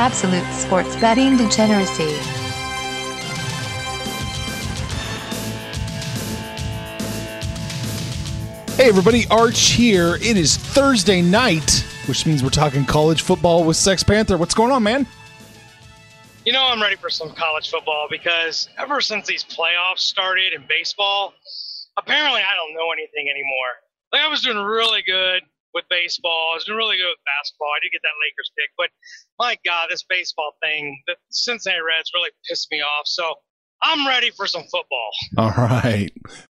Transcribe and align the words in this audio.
Absolute 0.00 0.50
sports 0.54 0.96
betting 0.96 1.36
degeneracy. 1.36 2.08
Hey 8.76 8.88
everybody, 8.88 9.26
Arch 9.30 9.60
here. 9.72 10.14
It 10.14 10.38
is 10.38 10.56
Thursday 10.56 11.20
night, 11.20 11.84
which 12.06 12.24
means 12.24 12.42
we're 12.42 12.48
talking 12.48 12.86
college 12.86 13.20
football 13.20 13.62
with 13.62 13.76
Sex 13.76 14.02
Panther. 14.02 14.38
What's 14.38 14.54
going 14.54 14.72
on, 14.72 14.82
man? 14.82 15.06
You 16.46 16.54
know, 16.54 16.64
I'm 16.64 16.80
ready 16.80 16.96
for 16.96 17.10
some 17.10 17.32
college 17.34 17.70
football 17.70 18.06
because 18.10 18.70
ever 18.78 19.02
since 19.02 19.26
these 19.26 19.44
playoffs 19.44 19.98
started 19.98 20.54
in 20.54 20.64
baseball, 20.66 21.34
apparently 21.98 22.40
I 22.40 22.54
don't 22.54 22.72
know 22.72 22.90
anything 22.90 23.28
anymore. 23.28 23.74
Like 24.14 24.22
I 24.22 24.28
was 24.28 24.40
doing 24.40 24.56
really 24.56 25.02
good 25.02 25.42
with 25.74 25.84
baseball. 25.90 26.50
I 26.52 26.54
was 26.56 26.64
doing 26.64 26.78
really 26.78 26.96
good 26.96 27.08
with 27.08 27.24
basketball. 27.24 27.68
I 27.68 27.80
did 27.82 27.92
get 27.92 28.02
that 28.02 28.16
Lakers 28.22 28.50
pick, 28.58 28.70
but 28.76 28.88
my 29.38 29.56
God, 29.64 29.88
this 29.90 30.04
baseball 30.08 30.52
thing, 30.62 31.00
the 31.06 31.16
Cincinnati 31.30 31.80
Reds 31.80 32.10
really 32.14 32.30
pissed 32.48 32.68
me 32.70 32.80
off. 32.80 33.06
So 33.06 33.34
I'm 33.82 34.06
ready 34.06 34.30
for 34.30 34.46
some 34.46 34.62
football. 34.62 35.10
All 35.38 35.52
right. 35.56 36.10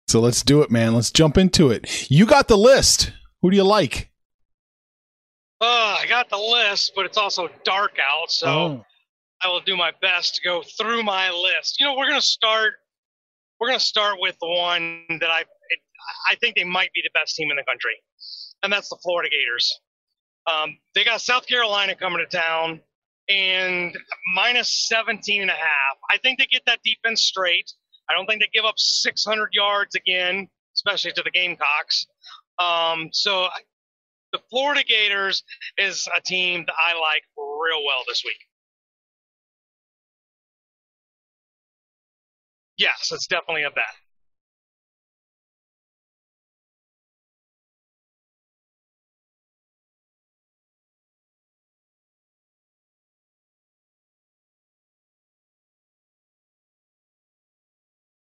So 0.08 0.20
let's 0.20 0.44
do 0.44 0.62
it, 0.62 0.70
man. 0.72 0.94
Let's 0.94 1.12
jump 1.12 1.38
into 1.38 1.72
it. 1.72 2.10
You 2.12 2.26
got 2.26 2.48
the 2.48 2.58
list. 2.58 3.12
Who 3.42 3.50
do 3.52 3.58
you 3.58 3.64
like? 3.64 4.10
Uh, 5.62 5.98
I 6.00 6.06
got 6.10 6.30
the 6.30 6.38
list, 6.38 6.92
but 6.96 7.06
it's 7.06 7.18
also 7.18 7.48
dark 7.64 7.98
out, 8.00 8.30
so 8.32 8.48
Oh. 8.48 8.86
I 9.42 9.48
will 9.48 9.62
do 9.62 9.76
my 9.78 9.92
best 10.02 10.36
to 10.36 10.42
go 10.42 10.62
through 10.78 11.04
my 11.04 11.30
list. 11.32 11.80
You 11.80 11.86
know, 11.86 11.96
we're 11.98 12.08
gonna 12.08 12.22
start. 12.22 12.74
We're 13.60 13.68
gonna 13.68 13.80
start 13.80 14.16
with 14.20 14.36
the 14.42 14.48
one 14.48 15.06
that 15.20 15.30
I 15.30 15.42
it, 15.42 15.80
I 16.30 16.36
think 16.36 16.56
they 16.56 16.64
might 16.64 16.92
be 16.94 17.02
the 17.04 17.10
best 17.14 17.36
team 17.36 17.50
in 17.52 17.58
the 17.58 17.64
country, 17.64 17.96
and 18.64 18.72
that's 18.72 18.90
the 18.90 18.98
Florida 19.04 19.30
Gators. 19.30 19.80
Um, 20.48 20.78
they 20.96 21.04
got 21.04 21.22
South 21.22 21.46
Carolina 21.48 21.96
coming 21.96 22.20
to 22.20 22.38
town, 22.38 22.82
and 23.30 23.98
minus 24.36 24.88
17 24.88 25.42
and 25.42 25.50
a 25.50 25.54
half. 25.54 25.98
I 26.12 26.18
think 26.18 26.40
they 26.40 26.46
get 26.46 26.64
that 26.66 26.80
defense 26.84 27.24
straight. 27.24 27.72
I 28.10 28.14
don't 28.14 28.26
think 28.26 28.42
they 28.42 28.50
give 28.54 28.66
up 28.66 28.76
600 28.78 29.50
yards 29.54 29.96
again, 29.96 30.48
especially 30.76 31.12
to 31.14 31.24
the 31.24 31.32
Gamecocks. 31.32 32.06
Um, 32.60 33.10
so 33.14 33.48
the 34.34 34.40
Florida 34.50 34.84
Gators 34.84 35.44
is 35.78 36.08
a 36.16 36.22
team 36.22 36.66
that 36.68 36.76
I 36.78 37.00
like 37.00 37.24
real 37.38 37.84
well 37.86 38.04
this 38.08 38.24
week. 38.26 38.38
Yes, 42.78 43.12
it's 43.14 43.28
definitely 43.28 43.64
a 43.64 43.72
bet. 43.72 43.84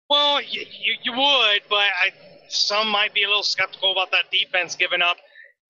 Well, 0.10 0.42
you, 0.42 0.66
you, 1.04 1.12
would, 1.12 1.62
but 1.70 1.76
I, 1.78 2.10
some 2.48 2.90
might 2.90 3.14
be 3.14 3.24
a 3.24 3.28
little 3.28 3.44
skeptical 3.44 3.92
about 3.92 4.12
that 4.12 4.32
defense 4.32 4.76
giving 4.76 5.04
up 5.04 5.18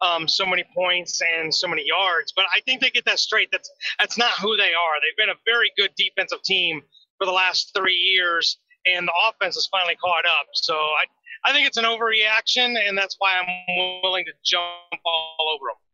um, 0.01 0.29
so 0.29 0.45
many 0.45 0.63
points 0.73 1.21
and 1.21 1.53
so 1.53 1.67
many 1.67 1.83
yards. 1.85 2.31
But 2.33 2.45
I 2.55 2.61
think 2.61 2.79
they 2.79 2.89
get 2.89 3.03
that 3.05 3.19
straight. 3.19 3.49
That's 3.51 3.69
that's 3.99 4.17
not 4.17 4.31
who 4.39 4.55
they 4.55 4.73
are. 4.73 4.93
They've 5.01 5.17
been 5.17 5.29
a 5.29 5.39
very 5.45 5.71
good 5.75 5.91
defensive 5.97 6.41
team 6.43 6.81
for 7.17 7.25
the 7.25 7.33
last 7.33 7.71
three 7.75 7.95
years, 7.95 8.57
and 8.85 9.05
the 9.07 9.13
offense 9.27 9.55
has 9.55 9.67
finally 9.69 9.97
caught 9.97 10.25
up. 10.25 10.47
So 10.53 10.73
I 10.73 11.03
I 11.43 11.53
think 11.53 11.67
it's 11.67 11.77
an 11.77 11.85
overreaction, 11.85 12.77
and 12.87 12.97
that's 12.97 13.15
why 13.19 13.33
I'm 13.37 14.01
willing 14.03 14.25
to 14.25 14.31
jump 14.45 15.01
all 15.05 15.51
over 15.53 15.65
them. 15.67 15.88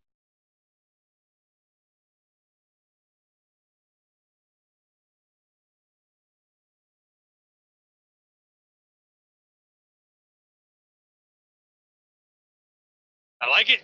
I 13.45 13.49
like 13.51 13.69
it. 13.69 13.81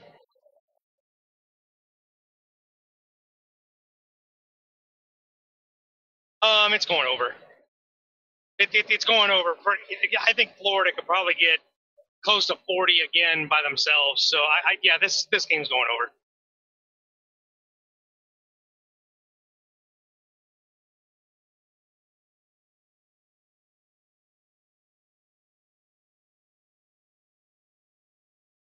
Um, 6.41 6.73
it's 6.73 6.85
going 6.87 7.07
over. 7.13 7.35
It, 8.59 8.69
it, 8.73 8.87
it's 8.89 9.05
going 9.05 9.31
over. 9.31 9.55
I 10.27 10.33
think 10.33 10.51
Florida 10.61 10.91
could 10.95 11.05
probably 11.05 11.35
get 11.35 11.59
close 12.23 12.47
to 12.47 12.57
40 12.67 12.99
again 13.07 13.47
by 13.47 13.61
themselves. 13.67 14.23
So 14.23 14.37
I, 14.39 14.73
I 14.73 14.77
yeah, 14.83 14.97
this 14.99 15.27
this 15.31 15.45
game's 15.45 15.69
going 15.69 15.87
over. 15.93 16.11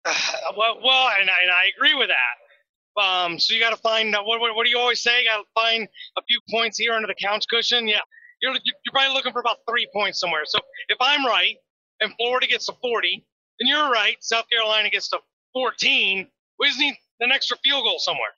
well, 0.57 0.79
well, 0.83 1.09
and 1.19 1.29
I, 1.29 1.33
and 1.43 1.51
I 1.51 1.71
agree 1.75 1.95
with 1.95 2.09
that. 2.09 3.01
Um, 3.01 3.39
so 3.39 3.53
you 3.55 3.59
got 3.59 3.71
to 3.71 3.81
find 3.81 4.15
uh, 4.15 4.21
what, 4.23 4.39
what 4.39 4.55
what 4.55 4.65
do 4.65 4.69
you 4.69 4.77
always 4.77 5.01
say? 5.01 5.25
Got 5.25 5.37
to 5.37 5.43
find 5.55 5.87
a 6.17 6.21
few 6.27 6.39
points 6.51 6.77
here 6.77 6.93
under 6.93 7.07
the 7.07 7.15
couch 7.15 7.45
cushion. 7.49 7.87
Yeah, 7.87 8.01
you're 8.41 8.53
you're 8.53 8.91
probably 8.91 9.13
looking 9.13 9.31
for 9.33 9.39
about 9.39 9.57
three 9.67 9.87
points 9.93 10.19
somewhere. 10.19 10.43
So 10.45 10.59
if 10.89 10.97
I'm 11.01 11.25
right 11.25 11.55
and 12.01 12.13
Florida 12.17 12.47
gets 12.47 12.67
to 12.67 12.73
40, 12.81 13.25
then 13.59 13.67
you're 13.67 13.89
right. 13.89 14.15
South 14.21 14.45
Carolina 14.49 14.89
gets 14.89 15.09
to 15.09 15.19
14. 15.53 16.27
We 16.59 16.67
just 16.67 16.79
need 16.79 16.95
an 17.21 17.31
extra 17.31 17.57
field 17.63 17.83
goal 17.83 17.97
somewhere. 17.99 18.33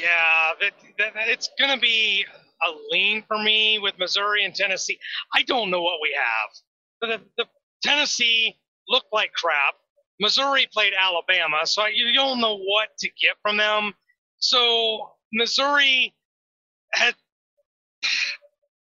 Yeah, 0.00 0.52
that, 0.60 0.72
that, 0.98 1.28
it's 1.28 1.50
going 1.58 1.74
to 1.74 1.80
be 1.80 2.24
a 2.62 2.70
lean 2.90 3.24
for 3.26 3.38
me 3.38 3.78
with 3.78 3.98
Missouri 3.98 4.44
and 4.44 4.54
Tennessee. 4.54 4.98
I 5.34 5.42
don't 5.42 5.70
know 5.70 5.82
what 5.82 5.98
we 6.02 6.16
have. 6.16 7.10
The, 7.18 7.20
the 7.36 7.48
Tennessee 7.82 8.56
looked 8.88 9.12
like 9.12 9.32
crap. 9.32 9.74
Missouri 10.20 10.66
played 10.72 10.92
Alabama, 11.00 11.58
so 11.64 11.86
you 11.86 12.12
don't 12.12 12.40
know 12.40 12.58
what 12.58 12.88
to 12.98 13.08
get 13.20 13.36
from 13.42 13.56
them. 13.56 13.92
So 14.38 15.10
Missouri 15.32 16.14
had 16.92 17.14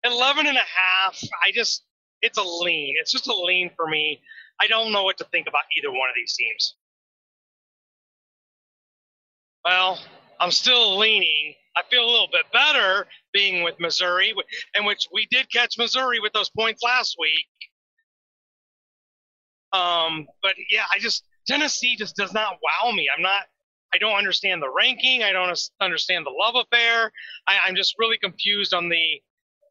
11 0.03 0.47
and 0.47 0.57
a 0.57 0.59
half. 0.59 1.21
I 1.45 1.51
just, 1.53 1.83
it's 2.21 2.37
a 2.37 2.43
lean. 2.43 2.95
It's 2.99 3.11
just 3.11 3.27
a 3.27 3.35
lean 3.35 3.71
for 3.75 3.87
me. 3.87 4.21
I 4.61 4.67
don't 4.67 4.91
know 4.91 5.03
what 5.03 5.17
to 5.17 5.25
think 5.25 5.47
about 5.47 5.63
either 5.77 5.91
one 5.91 6.09
of 6.09 6.15
these 6.15 6.35
teams. 6.35 6.75
Well, 9.65 9.99
I'm 10.39 10.51
still 10.51 10.97
leaning. 10.97 11.55
I 11.75 11.81
feel 11.89 12.03
a 12.03 12.09
little 12.09 12.29
bit 12.31 12.45
better 12.51 13.07
being 13.33 13.63
with 13.63 13.79
Missouri, 13.79 14.33
in 14.75 14.85
which 14.85 15.07
we 15.11 15.27
did 15.31 15.51
catch 15.51 15.77
Missouri 15.77 16.19
with 16.19 16.33
those 16.33 16.49
points 16.49 16.83
last 16.83 17.15
week. 17.19 17.47
Um, 19.73 20.27
but 20.43 20.53
yeah, 20.69 20.83
I 20.93 20.99
just 20.99 21.23
Tennessee 21.47 21.95
just 21.95 22.15
does 22.15 22.33
not 22.33 22.57
wow 22.61 22.91
me. 22.91 23.09
I'm 23.15 23.23
not. 23.23 23.43
I 23.93 23.97
don't 23.97 24.15
understand 24.15 24.61
the 24.61 24.71
ranking. 24.71 25.23
I 25.23 25.31
don't 25.31 25.55
understand 25.79 26.25
the 26.25 26.31
love 26.31 26.55
affair. 26.55 27.11
I, 27.47 27.57
I'm 27.65 27.75
just 27.75 27.95
really 27.99 28.17
confused 28.17 28.73
on 28.73 28.89
the 28.89 29.21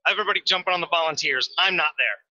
everybody 0.07 0.43
jumping 0.45 0.75
on 0.75 0.81
the 0.81 0.89
Volunteers. 0.89 1.51
I'm 1.59 1.77
not 1.77 1.91
there. 1.99 2.32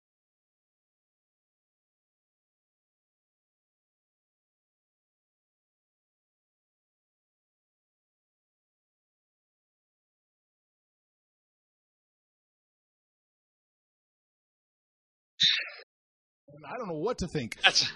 I 16.70 16.78
don't 16.78 16.88
know 16.88 16.94
what 16.94 17.18
to 17.18 17.26
think. 17.26 17.58
That's 17.62 17.90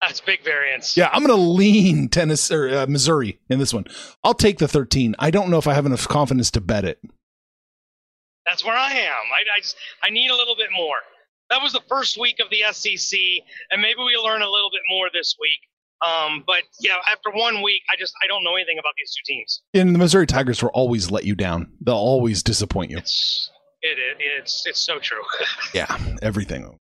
that's 0.00 0.20
big 0.20 0.42
variance. 0.44 0.96
Yeah, 0.96 1.08
I'm 1.12 1.24
going 1.24 1.38
to 1.38 1.42
lean 1.42 2.08
Tennessee 2.08 2.54
or 2.54 2.68
uh, 2.68 2.86
Missouri 2.88 3.38
in 3.48 3.60
this 3.60 3.72
one. 3.72 3.84
I'll 4.24 4.34
take 4.34 4.58
the 4.58 4.66
13. 4.66 5.14
I 5.20 5.30
don't 5.30 5.48
know 5.48 5.58
if 5.58 5.68
I 5.68 5.74
have 5.74 5.86
enough 5.86 6.08
confidence 6.08 6.50
to 6.52 6.60
bet 6.60 6.84
it. 6.84 7.00
That's 8.44 8.64
where 8.64 8.76
I 8.76 8.90
am. 8.90 9.12
I, 9.12 9.42
I 9.56 9.60
just 9.60 9.76
I 10.02 10.10
need 10.10 10.30
a 10.30 10.34
little 10.34 10.56
bit 10.56 10.70
more. 10.76 10.96
That 11.50 11.62
was 11.62 11.72
the 11.72 11.82
first 11.88 12.18
week 12.18 12.36
of 12.40 12.48
the 12.50 12.64
SEC, 12.72 13.18
and 13.70 13.80
maybe 13.80 13.98
we 13.98 14.16
learn 14.16 14.42
a 14.42 14.50
little 14.50 14.70
bit 14.72 14.80
more 14.90 15.08
this 15.12 15.36
week. 15.40 15.60
Um, 16.04 16.42
but 16.44 16.62
yeah, 16.80 16.94
after 17.12 17.30
one 17.30 17.62
week, 17.62 17.82
I 17.92 17.94
just 17.96 18.12
I 18.24 18.26
don't 18.26 18.42
know 18.42 18.56
anything 18.56 18.78
about 18.80 18.94
these 18.98 19.14
two 19.14 19.32
teams. 19.32 19.62
And 19.74 19.94
the 19.94 19.98
Missouri 20.00 20.26
Tigers 20.26 20.60
will 20.60 20.70
always 20.70 21.12
let 21.12 21.24
you 21.24 21.36
down. 21.36 21.70
They'll 21.80 21.94
always 21.94 22.42
disappoint 22.42 22.90
you. 22.90 22.98
It's 22.98 23.50
it, 23.82 23.98
it 23.98 24.16
it's 24.40 24.66
it's 24.66 24.80
so 24.80 24.98
true. 24.98 25.22
Yeah, 25.74 25.96
everything. 26.20 26.78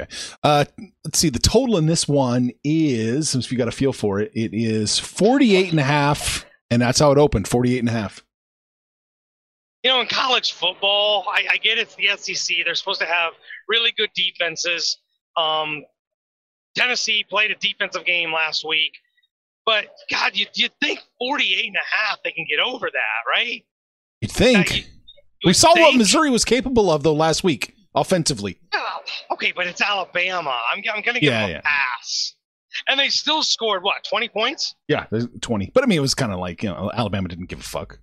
Okay. 0.00 0.10
Uh, 0.42 0.64
let's 1.04 1.18
see. 1.18 1.30
The 1.30 1.38
total 1.38 1.76
in 1.78 1.86
this 1.86 2.06
one 2.06 2.50
is, 2.64 3.28
since 3.30 3.50
we 3.50 3.56
got 3.56 3.68
a 3.68 3.72
feel 3.72 3.92
for 3.92 4.20
it, 4.20 4.30
it 4.34 4.50
is 4.52 4.98
48 4.98 5.70
and 5.70 5.80
a 5.80 5.84
half. 5.84 6.44
And 6.70 6.82
that's 6.82 6.98
how 6.98 7.12
it 7.12 7.18
opened 7.18 7.46
48 7.48 7.78
and 7.78 7.88
a 7.88 7.92
half. 7.92 8.22
you 9.84 9.90
know, 9.90 10.00
in 10.00 10.06
college 10.08 10.52
football, 10.52 11.24
I, 11.32 11.46
I 11.52 11.56
get 11.58 11.78
it's 11.78 11.94
the 11.94 12.08
SEC. 12.16 12.56
They're 12.64 12.74
supposed 12.74 13.00
to 13.00 13.06
have 13.06 13.32
really 13.68 13.92
good 13.96 14.10
defenses. 14.16 14.98
Um, 15.36 15.84
Tennessee 16.74 17.24
played 17.30 17.50
a 17.52 17.54
defensive 17.54 18.04
game 18.04 18.32
last 18.32 18.64
week, 18.66 18.92
but 19.64 19.86
God, 20.10 20.32
you 20.34 20.46
you 20.54 20.68
think 20.82 20.98
48 21.18 21.66
and 21.68 21.76
a 21.76 21.78
half 21.96 22.18
they 22.24 22.32
can 22.32 22.44
get 22.50 22.58
over 22.58 22.90
that, 22.92 23.30
right? 23.30 23.64
You'd 24.20 24.32
think. 24.32 24.70
Yeah, 24.70 24.76
you- 24.76 24.84
we 25.44 25.52
saw 25.52 25.72
what 25.74 25.94
Missouri 25.94 26.30
was 26.30 26.44
capable 26.44 26.90
of 26.90 27.02
though 27.04 27.12
last 27.14 27.44
week 27.44 27.75
offensively. 27.96 28.58
Okay, 29.32 29.52
but 29.54 29.66
it's 29.66 29.80
Alabama. 29.82 30.56
I'm, 30.72 30.82
I'm 30.94 31.02
going 31.02 31.14
to 31.14 31.20
give 31.20 31.32
Yeah, 31.32 31.40
them 31.40 31.50
a 31.50 31.52
yeah. 31.54 31.60
pass. 31.62 32.34
And 32.88 33.00
they 33.00 33.08
still 33.08 33.42
scored 33.42 33.82
what 33.82 34.04
20 34.08 34.28
points? 34.28 34.74
Yeah, 34.88 35.06
20. 35.40 35.70
But 35.74 35.82
I 35.82 35.86
mean, 35.86 35.98
it 35.98 36.02
was 36.02 36.14
kind 36.14 36.32
of 36.32 36.38
like, 36.38 36.62
you 36.62 36.68
know, 36.68 36.90
Alabama 36.94 37.28
didn't 37.28 37.46
give 37.46 37.60
a 37.60 37.64
fuck. 37.64 37.98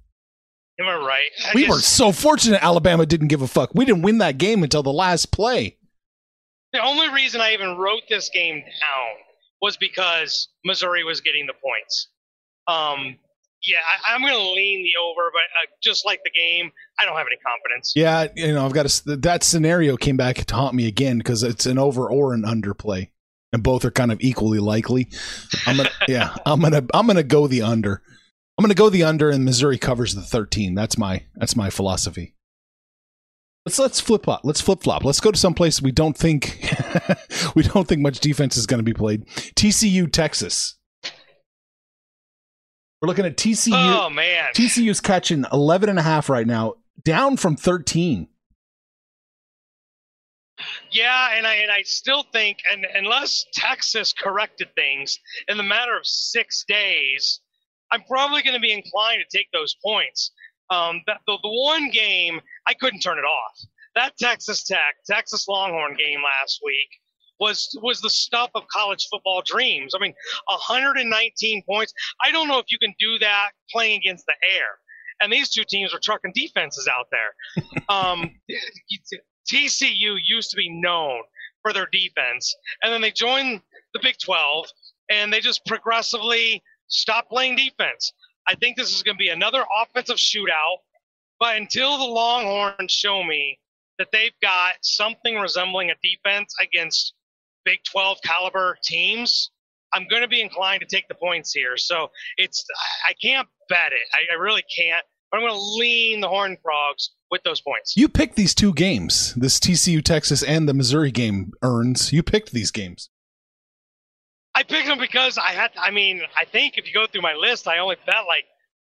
Am 0.79 0.87
I 0.87 0.95
right? 0.95 1.29
I 1.45 1.51
We 1.53 1.69
were 1.69 1.79
so 1.79 2.11
fortunate 2.11 2.63
Alabama 2.63 3.05
didn't 3.05 3.27
give 3.27 3.43
a 3.43 3.47
fuck. 3.47 3.69
We 3.75 3.85
didn't 3.85 4.01
win 4.01 4.17
that 4.17 4.39
game 4.39 4.63
until 4.63 4.81
the 4.81 4.91
last 4.91 5.31
play. 5.31 5.77
The 6.71 6.83
only 6.83 7.09
reason 7.09 7.39
I 7.41 7.53
even 7.53 7.77
wrote 7.77 8.01
this 8.09 8.29
game 8.33 8.55
down 8.59 9.13
was 9.61 9.77
because 9.77 10.49
Missouri 10.65 11.03
was 11.03 11.21
getting 11.21 11.45
the 11.45 11.53
points. 11.53 12.09
Um, 12.67 13.17
yeah, 13.65 13.77
I, 13.77 14.13
I'm 14.13 14.21
going 14.21 14.33
to 14.33 14.51
lean 14.51 14.83
the 14.83 14.93
over, 15.01 15.29
but 15.31 15.41
uh, 15.41 15.75
just 15.81 16.05
like 16.05 16.21
the 16.23 16.31
game, 16.31 16.71
I 16.99 17.05
don't 17.05 17.15
have 17.15 17.27
any 17.27 17.37
confidence. 17.37 17.93
Yeah, 17.95 18.27
you 18.35 18.53
know, 18.53 18.65
I've 18.65 18.73
got 18.73 18.87
to, 18.87 19.15
that 19.17 19.43
scenario 19.43 19.97
came 19.97 20.17
back 20.17 20.37
to 20.37 20.55
haunt 20.55 20.75
me 20.75 20.87
again 20.87 21.17
because 21.17 21.43
it's 21.43 21.65
an 21.65 21.77
over 21.77 22.09
or 22.09 22.33
an 22.33 22.43
underplay, 22.43 23.09
and 23.51 23.63
both 23.63 23.85
are 23.85 23.91
kind 23.91 24.11
of 24.11 24.19
equally 24.21 24.59
likely. 24.59 25.09
I'm 25.65 25.77
gonna, 25.77 25.89
yeah, 26.07 26.35
I'm 26.45 26.61
gonna, 26.61 26.83
I'm 26.93 27.07
gonna 27.07 27.23
go 27.23 27.47
the 27.47 27.61
under. 27.61 28.01
I'm 28.57 28.63
gonna 28.63 28.73
go 28.73 28.89
the 28.89 29.03
under, 29.03 29.29
and 29.29 29.45
Missouri 29.45 29.77
covers 29.77 30.13
the 30.13 30.21
13. 30.21 30.75
That's 30.75 30.97
my, 30.97 31.23
that's 31.35 31.55
my 31.55 31.69
philosophy. 31.69 32.35
Let's 33.65 33.79
let's 33.79 34.01
flip 34.01 34.25
flop. 34.25 34.41
Let's 34.43 34.59
flip 34.59 34.83
flop. 34.83 35.05
Let's 35.05 35.21
go 35.21 35.31
to 35.31 35.39
some 35.39 35.53
place 35.53 35.81
we 35.81 35.93
don't 35.93 36.17
think 36.17 36.69
we 37.55 37.63
don't 37.63 37.87
think 37.87 38.01
much 38.01 38.19
defense 38.19 38.57
is 38.57 38.65
going 38.65 38.79
to 38.79 38.83
be 38.83 38.93
played. 38.93 39.25
TCU, 39.27 40.11
Texas. 40.11 40.75
We're 43.03 43.07
looking 43.07 43.25
at 43.25 43.35
TCU. 43.35 43.73
Oh 43.73 44.09
man, 44.09 44.51
TCU's 44.53 45.01
catching 45.01 45.43
11 45.51 45.89
and 45.89 45.99
a 45.99 46.01
half 46.01 46.29
right 46.29 46.47
now, 46.47 46.75
down 47.03 47.35
from 47.35 47.57
13. 47.57 48.29
yeah, 50.89 51.31
and 51.35 51.45
I 51.45 51.55
and 51.55 51.69
I 51.69 51.81
still 51.81 52.23
think, 52.31 52.59
and 52.71 52.87
unless 52.95 53.45
Texas 53.51 54.13
corrected 54.13 54.69
things 54.75 55.19
in 55.49 55.57
the 55.57 55.63
matter 55.63 55.97
of 55.97 56.07
six 56.07 56.63
days, 56.65 57.41
I'm 57.91 58.03
probably 58.03 58.41
going 58.41 58.55
to 58.55 58.61
be 58.61 58.71
inclined 58.71 59.21
to 59.29 59.37
take 59.37 59.47
those 59.51 59.75
points. 59.83 60.31
Um, 60.69 61.01
the, 61.05 61.15
the 61.27 61.37
the 61.43 61.49
one 61.49 61.89
game 61.89 62.39
I 62.67 62.73
couldn't 62.73 63.01
turn 63.01 63.17
it 63.17 63.25
off. 63.25 63.59
That 63.95 64.15
Texas 64.17 64.63
Tech 64.63 64.95
Texas 65.05 65.45
Longhorn 65.49 65.97
game 65.97 66.21
last 66.23 66.61
week 66.63 66.87
was 67.43 67.77
was 67.81 67.99
the 67.99 68.09
stuff 68.09 68.49
of 68.55 68.63
college 68.67 69.07
football 69.11 69.43
dreams. 69.45 69.93
I 69.95 69.99
mean, 69.99 70.13
119 70.45 71.63
points. 71.69 71.93
I 72.21 72.31
don't 72.31 72.47
know 72.47 72.57
if 72.57 72.65
you 72.69 72.79
can 72.79 72.93
do 72.99 73.19
that 73.19 73.51
playing 73.71 73.97
against 73.97 74.25
the 74.25 74.33
air. 74.55 74.79
And 75.21 75.31
these 75.31 75.49
two 75.49 75.63
teams 75.67 75.93
are 75.93 75.99
trucking 76.01 76.31
defenses 76.33 76.87
out 76.87 77.07
there. 77.11 77.75
um, 77.89 78.31
TCU 79.51 80.17
used 80.25 80.49
to 80.51 80.57
be 80.57 80.69
known 80.69 81.21
for 81.61 81.73
their 81.73 81.87
defense, 81.91 82.53
and 82.81 82.91
then 82.91 83.01
they 83.01 83.11
joined 83.11 83.61
the 83.93 83.99
Big 84.01 84.15
12, 84.23 84.65
and 85.11 85.31
they 85.31 85.39
just 85.39 85.65
progressively 85.65 86.61
stopped 86.87 87.29
playing 87.29 87.55
defense. 87.55 88.11
I 88.47 88.55
think 88.55 88.75
this 88.75 88.93
is 88.93 89.03
going 89.03 89.15
to 89.15 89.23
be 89.23 89.29
another 89.29 89.63
offensive 89.81 90.17
shootout, 90.17 90.77
but 91.39 91.57
until 91.57 91.97
the 91.97 92.03
Longhorns 92.03 92.91
show 92.91 93.23
me 93.23 93.59
that 93.99 94.09
they've 94.11 94.37
got 94.41 94.73
something 94.81 95.35
resembling 95.35 95.91
a 95.91 95.95
defense 96.03 96.53
against 96.61 97.13
Big 97.65 97.79
12 97.91 98.17
caliber 98.23 98.77
teams, 98.83 99.51
I'm 99.93 100.07
going 100.09 100.21
to 100.21 100.27
be 100.27 100.41
inclined 100.41 100.81
to 100.81 100.87
take 100.87 101.07
the 101.07 101.15
points 101.15 101.53
here. 101.53 101.77
So 101.77 102.09
it's 102.37 102.65
I 103.07 103.13
can't 103.21 103.47
bet 103.69 103.91
it. 103.91 104.07
I, 104.13 104.33
I 104.33 104.37
really 104.37 104.63
can't. 104.75 105.05
But 105.31 105.37
I'm 105.37 105.43
going 105.47 105.53
to 105.53 105.77
lean 105.77 106.21
the 106.21 106.29
Horned 106.29 106.59
Frogs 106.61 107.11
with 107.31 107.41
those 107.43 107.59
points. 107.61 107.97
You 107.97 108.07
picked 108.07 108.35
these 108.35 108.53
two 108.53 108.71
games, 108.73 109.33
this 109.33 109.59
TCU 109.59 110.03
Texas 110.03 110.43
and 110.43 110.69
the 110.69 110.73
Missouri 110.75 111.11
game 111.11 111.53
earns. 111.63 112.13
You 112.13 112.21
picked 112.21 112.51
these 112.51 112.69
games. 112.69 113.09
I 114.53 114.61
picked 114.61 114.87
them 114.87 114.99
because 114.99 115.39
I 115.39 115.51
had. 115.51 115.71
I 115.75 115.89
mean, 115.89 116.21
I 116.37 116.45
think 116.45 116.77
if 116.77 116.85
you 116.85 116.93
go 116.93 117.07
through 117.07 117.23
my 117.23 117.33
list, 117.33 117.67
I 117.67 117.79
only 117.79 117.95
bet 118.05 118.25
like 118.27 118.45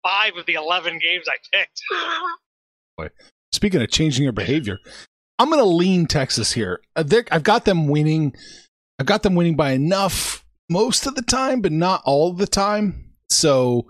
five 0.03 0.37
of 0.37 0.45
the 0.45 0.53
11 0.53 0.99
games 0.99 1.25
I 1.27 1.57
picked. 1.57 1.81
Speaking 3.51 3.81
of 3.81 3.89
changing 3.89 4.23
your 4.23 4.31
behavior, 4.31 4.79
I'm 5.39 5.49
going 5.49 5.63
to 5.63 5.65
lean 5.69 6.05
Texas 6.05 6.51
here. 6.53 6.81
Uh, 6.95 7.03
they're- 7.03 7.25
I've 7.31 7.43
got 7.43 7.65
them 7.65 7.87
winning. 7.87 8.35
I've 8.99 9.05
got 9.05 9.23
them 9.23 9.35
winning 9.35 9.55
by 9.55 9.71
enough 9.71 10.43
most 10.69 11.05
of 11.07 11.15
the 11.15 11.21
time, 11.21 11.61
but 11.61 11.71
not 11.71 12.01
all 12.05 12.33
the 12.33 12.45
time. 12.47 13.13
So, 13.29 13.87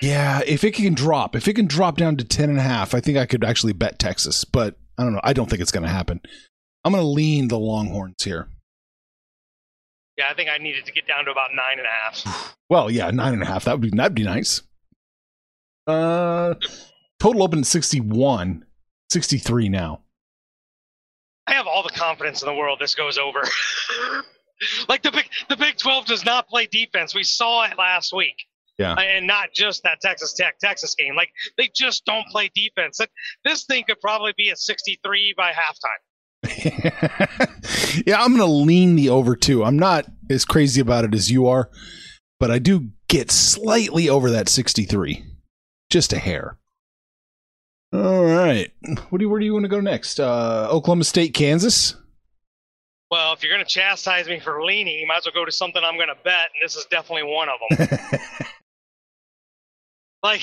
yeah, 0.00 0.40
if 0.46 0.62
it 0.64 0.74
can 0.74 0.94
drop, 0.94 1.34
if 1.34 1.48
it 1.48 1.54
can 1.54 1.66
drop 1.66 1.96
down 1.96 2.16
to 2.16 2.24
10 2.24 2.48
and 2.50 2.58
a 2.58 2.62
half, 2.62 2.94
I 2.94 3.00
think 3.00 3.18
I 3.18 3.26
could 3.26 3.44
actually 3.44 3.72
bet 3.72 3.98
Texas, 3.98 4.44
but 4.44 4.76
I 4.96 5.02
don't 5.02 5.12
know. 5.12 5.20
I 5.24 5.32
don't 5.32 5.50
think 5.50 5.60
it's 5.60 5.72
going 5.72 5.82
to 5.82 5.88
happen. 5.88 6.20
I'm 6.84 6.92
going 6.92 7.02
to 7.02 7.08
lean 7.08 7.48
the 7.48 7.58
Longhorns 7.58 8.22
here. 8.22 8.48
yeah, 10.16 10.26
I 10.30 10.34
think 10.34 10.48
I 10.48 10.58
needed 10.58 10.86
to 10.86 10.92
get 10.92 11.06
down 11.08 11.24
to 11.24 11.30
about 11.32 11.50
nine 11.54 11.78
and 11.78 11.86
a 11.86 11.90
half. 12.30 12.54
Well, 12.70 12.90
yeah, 12.90 13.10
nine 13.10 13.32
and 13.32 13.42
a 13.42 13.46
half. 13.46 13.64
That 13.64 13.72
would 13.80 13.90
be 13.90 13.96
that'd 13.96 14.14
be 14.14 14.24
nice. 14.24 14.60
Uh, 15.86 16.52
total 17.18 17.42
open 17.42 17.60
at 17.60 17.66
61, 17.66 18.62
63 19.10 19.68
now. 19.70 20.02
I 21.48 21.54
have 21.54 21.66
all 21.66 21.82
the 21.82 21.88
confidence 21.90 22.42
in 22.42 22.46
the 22.46 22.54
world 22.54 22.78
this 22.80 22.94
goes 22.94 23.18
over. 23.18 23.42
like 24.88 25.02
the 25.02 25.10
big 25.10 25.28
the 25.48 25.56
Big 25.56 25.76
12 25.78 26.06
does 26.06 26.24
not 26.24 26.46
play 26.48 26.66
defense. 26.66 27.14
We 27.14 27.24
saw 27.24 27.64
it 27.64 27.78
last 27.78 28.12
week. 28.12 28.36
Yeah. 28.78 28.92
Uh, 28.92 29.00
and 29.00 29.26
not 29.26 29.48
just 29.54 29.82
that 29.82 30.00
Texas 30.00 30.34
Tech 30.34 30.58
Texas 30.60 30.94
game. 30.94 31.16
Like 31.16 31.30
they 31.56 31.68
just 31.74 32.04
don't 32.04 32.26
play 32.28 32.50
defense. 32.54 32.98
That- 32.98 33.10
This 33.44 33.64
thing 33.64 33.84
could 33.88 34.00
probably 34.00 34.34
be 34.36 34.50
a 34.50 34.56
63 34.56 35.34
by 35.36 35.52
halftime. 35.52 36.02
yeah, 38.06 38.22
I'm 38.22 38.36
going 38.36 38.38
to 38.38 38.44
lean 38.46 38.94
the 38.96 39.08
over 39.08 39.34
too. 39.34 39.64
I'm 39.64 39.78
not 39.78 40.06
as 40.30 40.44
crazy 40.44 40.80
about 40.80 41.04
it 41.04 41.14
as 41.14 41.30
you 41.30 41.46
are, 41.48 41.70
but 42.38 42.50
I 42.50 42.58
do 42.58 42.90
get 43.08 43.30
slightly 43.30 44.08
over 44.08 44.30
that 44.30 44.48
63, 44.48 45.24
just 45.90 46.12
a 46.12 46.18
hair. 46.18 46.58
All 47.92 48.24
right, 48.24 48.70
what 49.08 49.18
do 49.18 49.24
you, 49.24 49.30
where 49.30 49.40
do 49.40 49.46
you 49.46 49.54
want 49.54 49.64
to 49.64 49.68
go 49.68 49.80
next? 49.80 50.20
Uh, 50.20 50.68
Oklahoma 50.70 51.04
State, 51.04 51.32
Kansas. 51.32 51.94
Well, 53.10 53.32
if 53.32 53.42
you're 53.42 53.52
going 53.52 53.64
to 53.64 53.70
chastise 53.70 54.26
me 54.26 54.38
for 54.38 54.62
leaning, 54.62 54.98
you 54.98 55.06
might 55.06 55.18
as 55.18 55.24
well 55.24 55.32
go 55.32 55.44
to 55.46 55.52
something 55.52 55.82
I'm 55.82 55.96
going 55.96 56.08
to 56.08 56.22
bet, 56.22 56.50
and 56.52 56.62
this 56.62 56.76
is 56.76 56.84
definitely 56.90 57.32
one 57.32 57.48
of 57.48 57.78
them. 57.78 58.18
like 60.22 60.42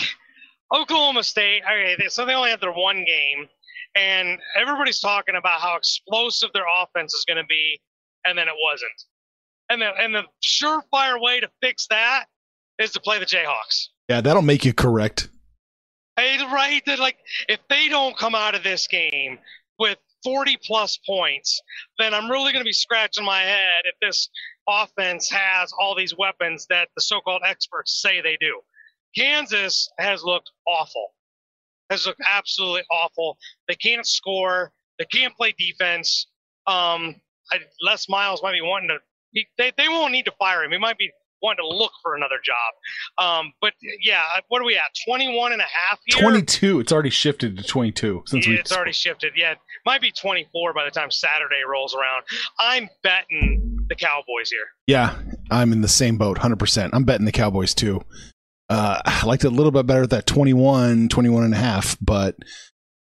Oklahoma 0.73 1.21
State, 1.21 1.61
okay, 1.63 1.95
they, 1.99 2.07
so 2.07 2.25
they 2.25 2.33
only 2.33 2.49
had 2.49 2.61
their 2.61 2.73
one 2.73 3.05
game, 3.05 3.47
and 3.95 4.39
everybody's 4.59 4.99
talking 4.99 5.35
about 5.35 5.61
how 5.61 5.75
explosive 5.75 6.49
their 6.53 6.65
offense 6.81 7.13
is 7.13 7.25
going 7.27 7.37
to 7.37 7.45
be, 7.47 7.79
and 8.25 8.35
then 8.35 8.47
it 8.47 8.55
wasn't. 8.63 9.03
And 9.69 9.81
the 9.81 9.91
and 9.99 10.15
the 10.15 10.23
surefire 10.43 11.21
way 11.21 11.39
to 11.39 11.49
fix 11.61 11.85
that 11.91 12.25
is 12.79 12.91
to 12.93 12.99
play 12.99 13.19
the 13.19 13.25
Jayhawks. 13.25 13.87
yeah, 14.09 14.21
that'll 14.21 14.41
make 14.41 14.65
you 14.65 14.73
correct. 14.73 15.29
Right? 16.17 16.81
That 16.85 16.99
like 16.99 17.17
if 17.49 17.59
they 17.69 17.89
don't 17.89 18.17
come 18.17 18.35
out 18.35 18.55
of 18.55 18.63
this 18.63 18.87
game 18.87 19.37
with 19.79 19.97
40 20.23 20.57
plus 20.65 20.97
points, 21.05 21.61
then 21.99 22.13
I'm 22.13 22.29
really 22.29 22.51
going 22.51 22.63
to 22.63 22.67
be 22.67 22.73
scratching 22.73 23.25
my 23.25 23.41
head 23.41 23.83
if 23.85 23.95
this 24.01 24.29
offense 24.67 25.29
has 25.29 25.71
all 25.79 25.95
these 25.95 26.17
weapons 26.17 26.65
that 26.69 26.89
the 26.95 27.01
so-called 27.01 27.43
experts 27.45 28.01
say 28.01 28.21
they 28.21 28.37
do. 28.39 28.59
Kansas 29.15 29.89
has 29.99 30.23
looked 30.23 30.51
awful. 30.67 31.13
Has 31.89 32.05
looked 32.07 32.21
absolutely 32.27 32.83
awful. 32.91 33.37
They 33.67 33.75
can't 33.75 34.05
score. 34.05 34.71
They 34.97 35.05
can't 35.05 35.35
play 35.35 35.53
defense. 35.57 36.27
Um, 36.67 37.15
I, 37.51 37.59
Les 37.81 38.09
Miles 38.09 38.41
might 38.41 38.53
be 38.53 38.61
wanting 38.61 38.89
to. 38.89 38.97
He, 39.31 39.47
they 39.57 39.71
they 39.77 39.87
won't 39.87 40.11
need 40.11 40.25
to 40.25 40.33
fire 40.39 40.63
him. 40.63 40.71
He 40.71 40.77
might 40.79 40.97
be 40.97 41.11
wanting 41.41 41.63
to 41.69 41.75
look 41.75 41.91
for 42.01 42.15
another 42.15 42.37
job. 42.43 43.23
Um, 43.25 43.53
but 43.61 43.73
yeah, 44.03 44.21
what 44.47 44.61
are 44.61 44.65
we 44.65 44.75
at? 44.75 44.83
21 45.07 45.51
and 45.53 45.61
a 45.61 45.65
half 45.65 45.99
here? 46.05 46.21
22. 46.21 46.79
It's 46.79 46.91
already 46.91 47.09
shifted 47.09 47.57
to 47.57 47.63
22 47.63 48.23
since 48.25 48.45
Yeah, 48.47 48.53
we. 48.53 48.59
it's 48.59 48.71
already 48.71 48.93
shifted. 48.93 49.33
Yeah, 49.35 49.51
it 49.51 49.57
might 49.85 50.01
be 50.01 50.11
24 50.11 50.73
by 50.73 50.85
the 50.85 50.91
time 50.91 51.11
Saturday 51.11 51.61
rolls 51.69 51.95
around. 51.95 52.23
I'm 52.59 52.89
betting 53.03 53.85
the 53.89 53.95
Cowboys 53.95 54.49
here. 54.49 54.65
Yeah, 54.87 55.15
I'm 55.51 55.71
in 55.71 55.81
the 55.81 55.87
same 55.87 56.17
boat, 56.17 56.39
100%. 56.39 56.89
I'm 56.93 57.03
betting 57.03 57.25
the 57.25 57.31
Cowboys 57.31 57.73
too. 57.75 58.01
Uh, 58.67 58.99
I 59.05 59.25
liked 59.25 59.43
it 59.45 59.49
a 59.49 59.55
little 59.55 59.71
bit 59.71 59.85
better 59.85 60.03
at 60.03 60.09
that 60.09 60.25
21, 60.25 61.09
21 61.09 61.43
and 61.43 61.53
a 61.53 61.57
half, 61.57 61.95
but 62.01 62.35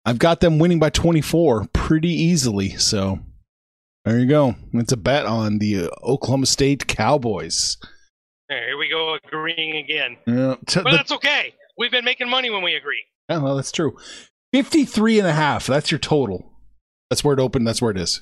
I've 0.04 0.18
got 0.18 0.40
them 0.40 0.58
winning 0.58 0.80
by 0.80 0.90
24 0.90 1.68
pretty 1.72 2.10
easily. 2.10 2.70
So 2.70 3.20
there 4.04 4.18
you 4.18 4.26
go. 4.26 4.56
It's 4.72 4.90
a 4.90 4.96
bet 4.96 5.24
on 5.26 5.58
the 5.58 5.84
uh, 5.84 5.88
Oklahoma 6.02 6.46
State 6.46 6.88
Cowboys. 6.88 7.76
Here 8.48 8.76
we 8.78 8.88
go, 8.88 9.16
agreeing 9.24 9.76
again. 9.76 10.16
Yeah, 10.26 10.56
t- 10.66 10.80
But 10.82 10.90
the- 10.90 10.96
that's 10.96 11.12
okay. 11.12 11.54
We've 11.78 11.90
been 11.90 12.04
making 12.04 12.28
money 12.28 12.50
when 12.50 12.62
we 12.62 12.74
agree. 12.74 13.02
yeah, 13.28 13.38
well, 13.38 13.56
that's 13.56 13.72
true. 13.72 13.96
53 14.52 15.18
and 15.20 15.28
a 15.28 15.32
half. 15.32 15.66
That's 15.66 15.90
your 15.90 15.98
total. 15.98 16.50
That's 17.08 17.24
where 17.24 17.32
it 17.34 17.40
opened. 17.40 17.66
That's 17.66 17.80
where 17.80 17.90
it 17.90 17.96
is. 17.96 18.20